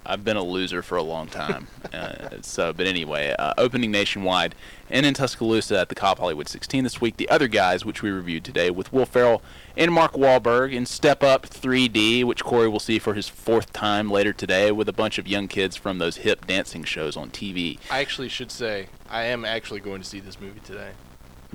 I've 0.05 0.23
been 0.23 0.37
a 0.37 0.43
loser 0.43 0.81
for 0.81 0.97
a 0.97 1.03
long 1.03 1.27
time. 1.27 1.67
uh, 1.93 2.29
so, 2.41 2.73
but 2.73 2.87
anyway, 2.87 3.35
uh, 3.37 3.53
opening 3.57 3.91
nationwide 3.91 4.55
and 4.89 5.05
in 5.05 5.13
Tuscaloosa 5.13 5.79
at 5.79 5.89
the 5.89 5.95
Cobb 5.95 6.19
Hollywood 6.19 6.47
16 6.47 6.83
this 6.83 7.01
week. 7.01 7.17
The 7.17 7.29
other 7.29 7.47
guys, 7.47 7.85
which 7.85 8.01
we 8.01 8.09
reviewed 8.11 8.43
today, 8.43 8.69
with 8.71 8.91
Will 8.93 9.05
Ferrell 9.05 9.41
and 9.77 9.91
Mark 9.91 10.13
Wahlberg 10.13 10.73
in 10.73 10.85
Step 10.85 11.23
Up 11.23 11.45
3D, 11.47 12.23
which 12.23 12.43
Corey 12.43 12.67
will 12.67 12.79
see 12.79 12.99
for 12.99 13.13
his 13.13 13.27
fourth 13.27 13.73
time 13.73 14.09
later 14.09 14.33
today, 14.33 14.71
with 14.71 14.87
a 14.87 14.93
bunch 14.93 15.17
of 15.17 15.27
young 15.27 15.47
kids 15.47 15.75
from 15.75 15.97
those 15.97 16.17
hip 16.17 16.47
dancing 16.47 16.83
shows 16.83 17.17
on 17.17 17.29
TV. 17.29 17.79
I 17.91 18.01
actually 18.01 18.29
should 18.29 18.51
say 18.51 18.87
I 19.09 19.23
am 19.25 19.45
actually 19.45 19.79
going 19.79 20.01
to 20.01 20.07
see 20.07 20.19
this 20.19 20.39
movie 20.39 20.61
today. 20.61 20.91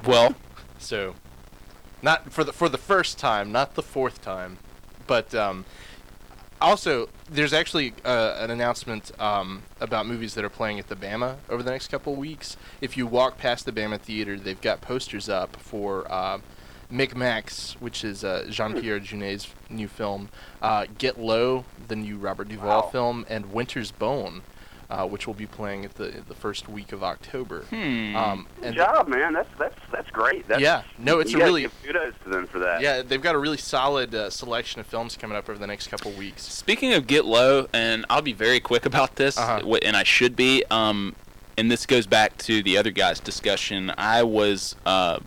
Well, 0.05 0.35
So, 0.79 1.14
not 2.03 2.33
for 2.33 2.45
the 2.45 2.53
for 2.53 2.68
the 2.68 2.79
first 2.79 3.18
time, 3.18 3.53
not 3.53 3.75
the 3.75 3.83
fourth 3.83 4.23
time, 4.23 4.59
but 5.07 5.35
um, 5.35 5.64
also 6.61 7.09
there's 7.29 7.53
actually 7.53 7.95
uh, 8.05 8.37
an 8.39 8.51
announcement 8.51 9.12
um, 9.21 9.62
about 9.81 10.07
movies 10.07 10.35
that 10.35 10.45
are 10.45 10.51
playing 10.51 10.79
at 10.79 10.89
the 10.89 10.97
Bama 10.97 11.37
over 11.49 11.62
the 11.62 11.71
next 11.71 11.89
couple 11.89 12.14
weeks. 12.16 12.57
If 12.81 12.97
you 12.97 13.07
walk 13.07 13.39
past 13.39 13.66
the 13.66 13.73
Bama 13.73 14.01
theater, 14.01 14.39
they've 14.39 14.61
got 14.61 14.81
posters 14.81 15.29
up 15.29 15.57
for 15.57 16.11
uh, 16.11 16.39
Micmacs, 16.93 17.72
which 17.74 18.05
is 18.05 18.24
uh, 18.24 18.47
Jean-Pierre 18.51 19.01
Jeunet's 19.01 19.49
new 19.68 19.88
film, 19.88 20.28
uh, 20.62 20.86
Get 20.99 21.18
Low, 21.18 21.64
the 21.88 21.97
new 21.97 22.16
Robert 22.16 22.49
Duvall 22.49 22.82
Wow. 22.82 22.88
film, 22.88 23.26
and 23.28 23.53
Winter's 23.53 23.91
Bone. 23.91 24.43
Uh, 24.88 25.07
which 25.07 25.24
will 25.24 25.34
be 25.34 25.47
playing 25.47 25.84
at 25.84 25.95
the 25.95 26.20
the 26.26 26.34
first 26.34 26.68
week 26.68 26.91
of 26.91 27.01
October. 27.01 27.61
Hmm. 27.70 28.16
Um, 28.16 28.47
Good 28.57 28.64
and 28.66 28.74
job, 28.74 29.07
man. 29.07 29.34
That's 29.34 29.49
that's 29.57 29.78
that's 29.93 30.11
great. 30.11 30.49
That's, 30.49 30.61
Yeah. 30.61 30.82
No, 30.99 31.20
it's 31.20 31.30
you 31.30 31.36
a 31.36 31.38
gotta 31.38 31.49
really- 31.53 31.62
give 31.62 31.82
kudos 31.84 32.14
to 32.24 32.28
them 32.28 32.49
for 32.49 32.59
that. 32.59 32.80
Yeah, 32.80 33.03
they've 33.03 33.22
got 33.22 33.36
a 33.36 33.38
really 33.38 33.57
solid 33.57 34.12
uh, 34.12 34.30
selection 34.30 34.80
of 34.80 34.88
films 34.88 35.16
coming 35.16 35.36
up 35.38 35.49
over 35.49 35.61
the 35.61 35.66
next 35.68 35.86
couple 35.86 36.11
weeks. 36.11 36.43
Speaking 36.43 36.93
of 36.93 37.07
Get 37.07 37.24
Low, 37.24 37.68
and 37.72 38.05
I'll 38.11 38.20
be 38.20 38.32
very 38.32 38.59
quick 38.59 38.84
about 38.84 39.14
this, 39.14 39.38
Uh-huh. 39.38 39.61
and 39.80 39.97
I 39.97 40.03
should 40.03 40.34
be. 40.34 40.64
Um, 40.72 41.14
and 41.57 41.70
this 41.70 41.86
goes 41.86 42.09
back 42.09 42.36
to 42.38 42.61
the 42.61 42.76
other 42.76 42.91
guy's 42.91 43.20
discussion. 43.20 43.93
I 43.97 44.24
was, 44.24 44.74
uh, 44.84 45.20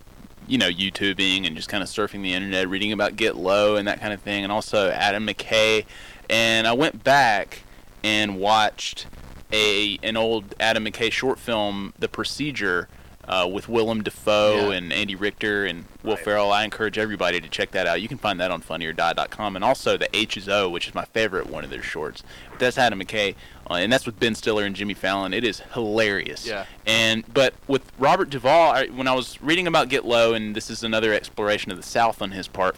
you 0.47 0.57
know, 0.57 0.69
YouTubing 0.69 1.47
and 1.47 1.55
just 1.55 1.69
kind 1.69 1.83
of 1.83 1.89
surfing 1.89 2.21
the 2.21 2.33
internet, 2.33 2.67
reading 2.69 2.91
about 2.91 3.15
Get 3.15 3.35
Low 3.35 3.75
and 3.75 3.87
that 3.87 3.99
kind 3.99 4.13
of 4.13 4.21
thing, 4.21 4.43
and 4.43 4.51
also 4.51 4.89
Adam 4.89 5.27
McKay. 5.27 5.85
And 6.29 6.67
I 6.67 6.73
went 6.73 7.03
back 7.03 7.63
and 8.03 8.37
watched 8.37 9.07
a 9.51 9.97
an 10.03 10.17
old 10.17 10.55
Adam 10.59 10.85
McKay 10.85 11.11
short 11.11 11.39
film, 11.39 11.93
The 11.99 12.07
Procedure. 12.07 12.87
Uh, 13.25 13.47
with 13.49 13.69
Willem 13.69 14.03
Dafoe 14.03 14.69
Yeah. 14.69 14.75
and 14.75 14.91
Andy 14.91 15.15
Richter 15.15 15.65
and 15.65 15.85
Will 16.03 16.15
Right. 16.15 16.23
Ferrell, 16.25 16.51
I 16.51 16.65
encourage 16.65 16.97
everybody 16.97 17.39
to 17.39 17.47
check 17.47 17.71
that 17.71 17.87
out. 17.87 18.01
You 18.01 18.09
can 18.09 18.17
find 18.17 18.37
that 18.41 18.51
on 18.51 18.61
FunnyOrDie.com, 18.61 19.55
and 19.55 19.63
also 19.63 19.95
the 19.95 20.13
H 20.13 20.35
is 20.35 20.49
O, 20.49 20.67
which 20.67 20.89
is 20.89 20.93
my 20.93 21.05
favorite 21.05 21.49
one 21.49 21.63
of 21.63 21.69
their 21.69 21.81
shorts. 21.81 22.21
But 22.49 22.59
that's 22.59 22.77
Adam 22.77 22.99
McKay, 22.99 23.35
uh, 23.71 23.75
and 23.75 23.93
that's 23.93 24.05
with 24.05 24.19
Ben 24.19 24.35
Stiller 24.35 24.65
and 24.65 24.75
Jimmy 24.75 24.93
Fallon. 24.93 25.33
It 25.33 25.45
is 25.45 25.61
hilarious. 25.73 26.45
Yeah. 26.45 26.65
And 26.85 27.23
but 27.33 27.53
with 27.65 27.89
Robert 27.97 28.29
Duvall, 28.29 28.73
I, 28.73 28.87
when 28.87 29.07
I 29.07 29.13
was 29.15 29.41
reading 29.41 29.67
about 29.67 29.87
Get 29.87 30.03
Low, 30.03 30.33
and 30.33 30.53
this 30.53 30.69
is 30.69 30.83
another 30.83 31.13
exploration 31.13 31.71
of 31.71 31.77
the 31.77 31.83
South 31.83 32.21
on 32.21 32.31
his 32.31 32.49
part, 32.49 32.75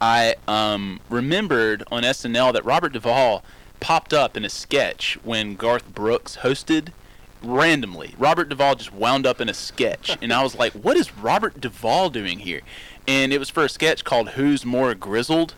I 0.00 0.36
um, 0.48 1.00
remembered 1.10 1.82
on 1.90 2.04
SNL 2.04 2.52
that 2.54 2.64
Robert 2.64 2.94
Duvall 2.94 3.42
popped 3.80 4.14
up 4.14 4.34
in 4.36 4.46
a 4.46 4.50
sketch 4.50 5.18
when 5.22 5.56
Garth 5.56 5.94
Brooks 5.94 6.38
hosted 6.38 6.88
randomly. 7.42 8.14
Robert 8.18 8.48
Duvall 8.48 8.74
just 8.74 8.92
wound 8.92 9.26
up 9.26 9.40
in 9.40 9.48
a 9.48 9.54
sketch, 9.54 10.16
and 10.20 10.32
I 10.32 10.42
was 10.42 10.54
like, 10.54 10.72
"What 10.84 10.96
is 10.96 11.16
Robert 11.16 11.60
Duvall 11.60 12.10
doing 12.10 12.40
here?" 12.40 12.60
And 13.08 13.32
it 13.32 13.38
was 13.38 13.50
for 13.50 13.64
a 13.64 13.68
sketch 13.68 14.04
called 14.04 14.30
"Who's 14.30 14.64
More 14.64 14.94
Grizzled." 14.94 15.54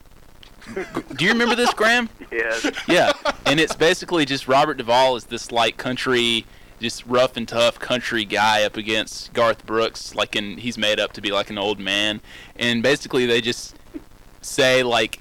Do 1.16 1.24
you 1.24 1.30
remember 1.32 1.54
this, 1.54 1.72
Graham? 1.72 2.10
Yes. 2.30 2.70
Yeah, 2.86 3.12
and 3.46 3.58
it's 3.58 3.74
basically 3.74 4.26
just 4.26 4.46
Robert 4.48 4.76
Duvall 4.76 5.16
is 5.16 5.24
this 5.24 5.50
like 5.50 5.78
country, 5.78 6.44
just 6.78 7.06
rough 7.06 7.38
and 7.38 7.48
tough 7.48 7.78
country 7.78 8.26
guy 8.26 8.64
up 8.64 8.76
against 8.76 9.32
Garth 9.32 9.64
Brooks, 9.64 10.14
like 10.14 10.36
in 10.36 10.58
he's 10.58 10.76
made 10.76 11.00
up 11.00 11.14
to 11.14 11.22
be 11.22 11.32
like 11.32 11.48
an 11.48 11.56
old 11.56 11.80
man, 11.80 12.20
and 12.56 12.82
basically 12.82 13.24
they 13.24 13.40
just 13.40 13.76
say 14.42 14.82
like 14.82 15.20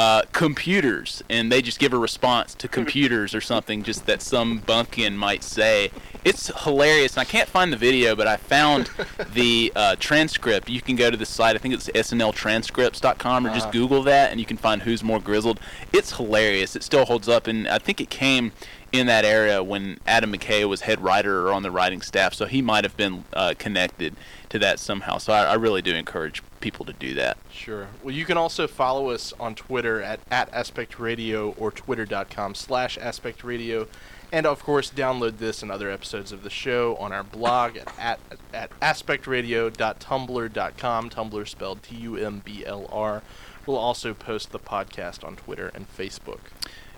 uh, 0.00 0.22
computers, 0.32 1.22
and 1.28 1.52
they 1.52 1.60
just 1.60 1.78
give 1.78 1.92
a 1.92 1.98
response 1.98 2.54
to 2.54 2.66
computers 2.68 3.34
or 3.34 3.40
something, 3.42 3.82
just 3.82 4.06
that 4.06 4.22
some 4.22 4.58
bumpkin 4.60 5.14
might 5.14 5.42
say. 5.42 5.90
It's 6.24 6.46
hilarious, 6.64 7.12
and 7.18 7.20
I 7.20 7.24
can't 7.24 7.50
find 7.50 7.70
the 7.70 7.76
video, 7.76 8.16
but 8.16 8.26
I 8.26 8.38
found 8.38 8.88
the 9.34 9.70
uh, 9.76 9.96
transcript. 10.00 10.70
You 10.70 10.80
can 10.80 10.96
go 10.96 11.10
to 11.10 11.18
the 11.18 11.26
site. 11.26 11.54
I 11.54 11.58
think 11.58 11.74
it's 11.74 11.88
snltranscripts.com, 11.88 13.46
or 13.46 13.50
just 13.50 13.64
Uh-huh. 13.66 13.72
Google 13.72 14.02
that, 14.04 14.30
and 14.30 14.40
you 14.40 14.46
can 14.46 14.56
find 14.56 14.80
who's 14.82 15.02
more 15.04 15.20
grizzled. 15.20 15.60
It's 15.92 16.16
hilarious. 16.16 16.74
It 16.76 16.82
still 16.82 17.04
holds 17.04 17.28
up, 17.28 17.46
and 17.46 17.68
I 17.68 17.78
think 17.78 18.00
it 18.00 18.08
came 18.08 18.52
in 18.92 19.06
that 19.06 19.26
area 19.26 19.62
when 19.62 20.00
Adam 20.06 20.32
McKay 20.32 20.66
was 20.66 20.80
head 20.82 21.00
writer 21.02 21.46
or 21.46 21.52
on 21.52 21.62
the 21.62 21.70
writing 21.70 22.00
staff, 22.00 22.32
so 22.32 22.46
he 22.46 22.62
might 22.62 22.84
have 22.84 22.96
been 22.96 23.24
uh, 23.34 23.52
connected 23.58 24.16
to 24.50 24.58
that 24.58 24.78
somehow. 24.78 25.16
So 25.18 25.32
I, 25.32 25.44
I 25.44 25.54
really 25.54 25.80
do 25.80 25.94
encourage 25.94 26.42
people 26.60 26.84
to 26.84 26.92
do 26.92 27.14
that. 27.14 27.38
Sure. 27.50 27.88
Well, 28.02 28.14
you 28.14 28.26
can 28.26 28.36
also 28.36 28.66
follow 28.66 29.08
us 29.10 29.32
on 29.40 29.54
Twitter 29.54 30.02
at, 30.02 30.20
at 30.30 30.52
Aspect 30.52 30.98
Radio 30.98 31.52
or 31.52 31.70
twitter.com 31.70 32.54
slash 32.54 32.98
Aspect 32.98 33.42
Radio. 33.42 33.88
And 34.32 34.46
of 34.46 34.62
course, 34.62 34.90
download 34.90 35.38
this 35.38 35.62
and 35.62 35.72
other 35.72 35.90
episodes 35.90 36.30
of 36.30 36.42
the 36.42 36.50
show 36.50 36.96
on 36.96 37.12
our 37.12 37.24
blog 37.24 37.76
at, 37.76 37.92
at, 37.98 38.20
at 38.52 38.70
aspectradio.tumblr.com. 38.80 41.10
Tumblr 41.10 41.48
spelled 41.48 41.82
T 41.82 41.96
U 41.96 42.16
M 42.16 42.42
B 42.44 42.64
L 42.64 42.88
R. 42.92 43.22
We'll 43.66 43.76
also 43.76 44.14
post 44.14 44.52
the 44.52 44.58
podcast 44.58 45.24
on 45.24 45.36
Twitter 45.36 45.70
and 45.74 45.86
Facebook. 45.96 46.40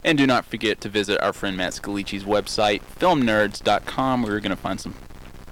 And 0.05 0.19
do 0.19 0.27
not 0.27 0.45
forget 0.45 0.81
to 0.81 0.89
visit 0.89 1.23
our 1.23 1.33
friend 1.33 1.57
Matt 1.57 1.75
Scalici's 1.75 2.25
website, 2.25 2.83
filmnerds.com, 2.99 4.23
where 4.23 4.33
you're 4.33 4.41
going 4.41 4.51
to 4.51 4.57
find 4.57 4.81
some 4.81 4.95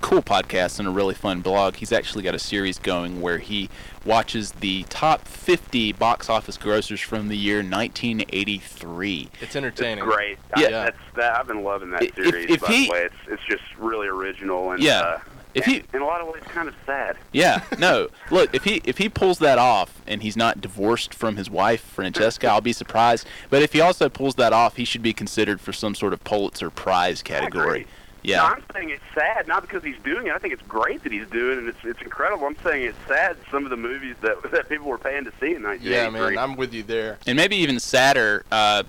cool 0.01 0.23
podcast 0.23 0.79
and 0.79 0.89
a 0.89 0.91
really 0.91 1.15
fun 1.15 1.41
blog. 1.41 1.77
He's 1.77 1.93
actually 1.93 2.25
got 2.25 2.35
a 2.35 2.39
series 2.39 2.79
going 2.79 3.21
where 3.21 3.39
he 3.39 3.69
watches 4.05 4.53
the 4.53 4.85
top 4.85 5.27
50 5.27 5.93
box 5.93 6.29
office 6.31 6.57
grossers 6.59 7.03
from 7.03 7.29
the 7.29 7.37
year 7.37 7.63
1983. 7.63 9.29
It's 9.41 9.57
entertaining. 9.57 10.05
It's 10.05 10.15
great. 10.15 10.39
Yeah. 10.57 10.67
I, 10.67 10.71
that's 10.71 10.99
that. 11.17 11.37
I've 11.39 11.47
been 11.47 11.63
loving 11.65 11.91
that 11.91 12.03
If- 12.03 12.15
series. 12.15 12.51
if 12.51 12.61
by 12.61 12.67
he- 12.69 12.87
the 12.87 12.93
way, 12.93 13.03
it's 13.05 13.15
it's 13.29 13.43
just 13.49 13.63
really 13.79 14.09
original 14.09 14.73
and 14.73 14.83
Yeah. 14.83 15.01
uh, 15.01 15.19
If 15.53 15.65
he- 15.65 15.83
in 15.93 16.01
a 16.01 16.07
lot 16.07 16.21
of 16.21 16.29
ways 16.29 16.43
kind 16.45 16.69
of 16.69 16.75
sad. 16.87 17.17
Yeah, 17.33 17.63
no. 17.79 18.09
Look, 18.31 18.55
if 18.55 18.65
he 18.65 18.81
if 18.85 18.99
he 18.99 19.09
pulls 19.09 19.39
that 19.41 19.59
off 19.59 20.01
and 20.07 20.23
he's 20.23 20.37
not 20.37 20.61
divorced 20.61 21.13
from 21.13 21.37
his 21.37 21.51
wife 21.51 21.81
Francesca, 21.83 22.47
I'll 22.49 22.61
be 22.61 22.73
surprised. 22.73 23.27
But 23.51 23.61
if 23.63 23.73
he 23.73 23.81
also 23.81 24.09
pulls 24.09 24.37
that 24.37 24.53
off, 24.53 24.77
he 24.77 24.85
should 24.85 25.03
be 25.03 25.13
considered 25.13 25.61
for 25.61 25.73
some 25.73 25.95
sort 25.95 26.13
of 26.13 26.23
Pulitzer 26.25 26.71
Prize 26.71 27.21
category. 27.23 27.87
No, 28.25 28.31
Yeah. 28.31 28.45
I'm 28.45 28.63
saying 28.73 28.91
it's 28.91 29.03
sad, 29.15 29.47
not 29.49 29.63
because 29.63 29.83
he's 29.83 29.99
doing 30.05 30.27
it. 30.27 30.33
I 30.33 30.39
think 30.39 30.53
it's 30.53 30.63
great 30.69 31.03
that 31.05 31.13
he's 31.13 31.27
doing 31.29 31.53
it. 31.53 31.59
and 31.59 31.69
It's 31.69 31.79
it's 31.85 32.03
incredible. 32.03 32.47
I'm 32.47 32.57
saying 32.63 32.85
it's 32.85 32.99
sad. 33.09 33.37
Some 33.51 33.65
of 33.65 33.71
the 33.71 33.77
movies 33.77 34.17
that 34.21 34.43
that 34.53 34.69
people 34.69 34.87
were 34.87 34.99
paying 34.99 35.25
to 35.25 35.31
see 35.41 35.55
in 35.55 35.63
1983. 35.63 35.91
Yeah, 35.91 36.11
man, 36.11 36.39
I'm 36.39 36.57
with 36.57 36.73
you 36.75 36.83
there. 36.83 37.19
And 37.27 37.37
maybe 37.37 37.57
even 37.57 37.81
sadder, 37.81 38.45
uh, 38.53 38.83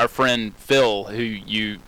our 0.00 0.08
friend 0.08 0.54
Phil, 0.56 1.04
who 1.04 1.22
you 1.22 1.78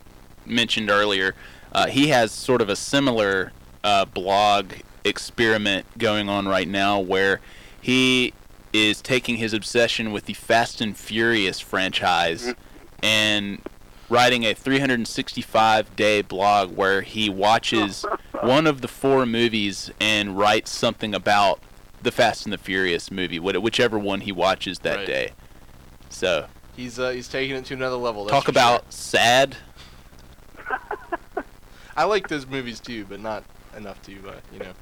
mentioned 0.47 0.91
earlier, 0.91 1.35
uh, 1.73 1.87
he 1.87 2.09
has 2.09 2.33
sort 2.33 2.61
of 2.62 2.69
a 2.69 2.77
similar 2.77 3.53
uh, 3.85 4.05
blog 4.07 4.73
experiment 5.05 5.87
going 5.99 6.29
on 6.29 6.47
right 6.49 6.69
now 6.69 6.99
where 7.01 7.41
he 7.81 8.33
is 8.73 9.01
taking 9.01 9.37
his 9.37 9.55
obsession 9.55 10.12
with 10.12 10.27
the 10.27 10.35
Fast 10.35 10.81
and 10.81 10.97
Furious 10.97 11.59
franchise 11.61 12.55
and 13.03 13.61
writing 14.09 14.44
a 14.44 14.54
365 14.54 15.96
day 15.96 16.22
blog 16.22 16.76
where 16.76 17.02
he 17.02 17.28
watches 17.28 18.04
one 18.40 18.66
of 18.66 18.80
the 18.80 18.88
four 18.88 19.26
movies 19.26 19.90
and 20.00 20.38
writes 20.38 20.70
something 20.70 21.14
about 21.14 21.61
the 22.02 22.11
Fast 22.12 22.44
and 22.46 22.52
the 22.52 22.59
Furious 22.59 23.11
movie, 23.11 23.38
whichever 23.40 23.98
one 23.98 24.20
he 24.20 24.32
watches 24.32 24.78
that 24.80 24.98
Right. 24.98 25.06
day. 25.06 25.32
So, 26.11 26.46
He's 26.76 26.98
uh, 26.98 27.11
he's 27.11 27.26
taking 27.28 27.56
it 27.56 27.64
to 27.66 27.74
another 27.74 27.96
level. 27.96 28.24
that's 28.24 28.32
talk 28.38 28.48
about 28.48 28.82
sure. 28.82 28.90
sad. 28.90 29.56
I 31.96 32.04
like 32.04 32.28
those 32.28 32.46
movies 32.46 32.78
too, 32.78 33.04
but 33.09 33.18
not 33.20 33.42
enough 33.76 34.00
to 34.02 34.12
uh, 34.28 34.34
you 34.52 34.61
know. 34.61 34.72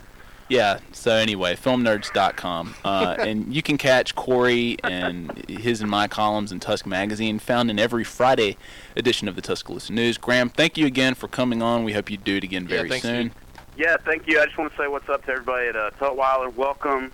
Yeah. 0.49 0.79
So 0.93 1.13
anyway, 1.13 1.57
filmnerds.com, 1.57 2.75
uh, 2.85 3.17
and 3.19 3.53
you 3.55 3.63
can 3.63 3.79
catch 3.79 4.15
Corey 4.15 4.77
and 4.85 5.33
his 5.49 5.81
and 5.81 5.91
my 5.91 6.09
columns 6.09 6.53
in 6.53 6.61
Tusk 6.61 6.87
Magazine, 6.87 7.39
found 7.39 7.71
in 7.71 7.79
every 7.79 8.05
Friday 8.05 8.57
edition 8.97 9.29
of 9.29 9.35
the 9.37 9.43
Tuscaloosa 9.43 9.93
News. 9.93 10.19
Graham, 10.19 10.49
thank 10.49 10.79
you 10.79 10.87
again 10.87 11.15
for 11.15 11.29
coming 11.29 11.63
on. 11.63 11.85
We 11.85 11.93
hope 11.93 12.11
you 12.11 12.17
do 12.17 12.37
it 12.37 12.45
again 12.45 12.63
Yeah, 12.65 12.77
very 12.77 12.89
thanks, 12.89 13.05
soon. 13.07 13.23
dude. 13.29 13.33
Yeah, 13.77 13.97
thank 14.05 14.27
you. 14.27 14.41
I 14.41 14.47
just 14.47 14.57
want 14.57 14.71
to 14.71 14.79
say 14.79 14.89
what's 14.89 15.09
up 15.09 15.25
to 15.27 15.33
everybody 15.33 15.69
at 15.69 15.77
uh, 15.77 15.91
Tutwiler. 16.01 16.55
Welcome 16.55 17.13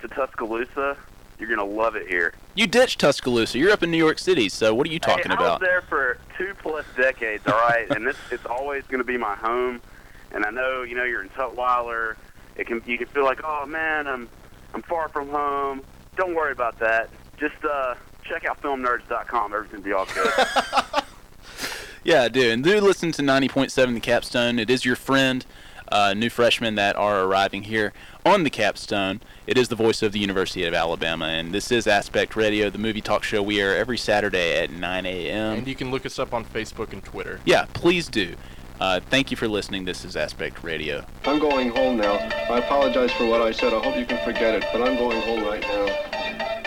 to 0.00 0.08
Tuscaloosa. 0.08 0.96
You're 1.38 1.48
gonna 1.48 1.64
love 1.64 1.96
it 1.96 2.06
here. 2.06 2.34
You 2.54 2.66
ditched 2.66 3.00
Tuscaloosa. 3.00 3.58
You're 3.58 3.70
up 3.70 3.82
in 3.82 3.90
New 3.90 3.96
York 3.96 4.18
City. 4.18 4.48
So 4.50 4.74
what 4.74 4.86
are 4.86 4.90
you 4.90 4.98
talking 4.98 5.30
hey, 5.30 5.36
I 5.38 5.40
about? 5.40 5.60
was 5.60 5.66
there 5.66 5.82
for 5.82 6.18
two 6.36 6.52
plus 6.58 6.84
decades. 6.96 7.46
All 7.46 7.54
right, 7.54 7.86
and 7.90 8.06
this 8.06 8.16
it's 8.30 8.44
always 8.44 8.84
going 8.84 8.98
to 8.98 9.04
be 9.04 9.16
my 9.16 9.34
home. 9.36 9.80
And 10.32 10.44
I 10.44 10.50
know 10.50 10.82
you 10.82 10.94
know 10.94 11.04
you're 11.04 11.22
in 11.22 11.30
Tutwiler. 11.30 12.16
It 12.56 12.66
can 12.66 12.82
you 12.86 12.98
can 12.98 13.06
feel 13.08 13.24
like 13.24 13.40
oh 13.44 13.66
man 13.66 14.06
I'm 14.06 14.28
I'm 14.74 14.82
far 14.82 15.08
from 15.08 15.28
home. 15.30 15.82
Don't 16.16 16.34
worry 16.34 16.52
about 16.52 16.78
that. 16.78 17.08
Just 17.38 17.64
uh, 17.64 17.94
check 18.22 18.44
out 18.44 18.60
filmnerds.com. 18.62 19.54
Everything 19.54 19.78
will 19.78 19.84
be 19.84 19.92
all 19.92 20.06
good. 20.06 21.04
Yeah, 22.02 22.28
do. 22.28 22.50
And 22.50 22.64
do 22.64 22.80
listen 22.80 23.12
to 23.12 23.22
90.7 23.22 23.94
The 23.94 24.00
Capstone. 24.00 24.58
It 24.58 24.70
is 24.70 24.86
your 24.86 24.96
friend, 24.96 25.44
uh, 25.92 26.14
new 26.14 26.30
freshmen 26.30 26.74
that 26.76 26.96
are 26.96 27.24
arriving 27.24 27.64
here 27.64 27.92
on 28.24 28.42
The 28.42 28.50
Capstone. 28.50 29.20
It 29.46 29.58
is 29.58 29.68
the 29.68 29.76
voice 29.76 30.00
of 30.00 30.12
the 30.12 30.18
University 30.18 30.64
of 30.64 30.72
Alabama. 30.72 31.26
And 31.26 31.52
this 31.52 31.70
is 31.70 31.86
Aspect 31.86 32.36
Radio, 32.36 32.70
the 32.70 32.78
movie 32.78 33.02
talk 33.02 33.22
show 33.22 33.42
we 33.42 33.60
air 33.60 33.76
every 33.76 33.98
Saturday 33.98 34.56
at 34.62 34.70
9 34.70 35.06
a.m. 35.06 35.58
And 35.58 35.66
you 35.66 35.74
can 35.74 35.90
look 35.90 36.06
us 36.06 36.18
up 36.18 36.32
on 36.32 36.44
Facebook 36.44 36.94
and 36.94 37.04
Twitter. 37.04 37.38
Yeah, 37.44 37.66
please 37.74 38.08
do. 38.08 38.34
Uh, 38.80 38.98
thank 39.10 39.30
you 39.30 39.36
for 39.36 39.46
listening. 39.46 39.84
This 39.84 40.06
is 40.06 40.16
Aspect 40.16 40.64
Radio. 40.64 41.04
I'm 41.26 41.38
going 41.38 41.68
home 41.68 41.98
now. 41.98 42.14
I 42.14 42.58
apologize 42.58 43.12
for 43.12 43.26
what 43.26 43.42
I 43.42 43.52
said. 43.52 43.74
I 43.74 43.78
hope 43.78 43.96
you 43.96 44.06
can 44.06 44.24
forget 44.24 44.54
it, 44.54 44.64
but 44.72 44.80
I'm 44.80 44.96
going 44.96 45.20
home 45.20 45.44
right 45.44 45.60
now. 45.60 46.59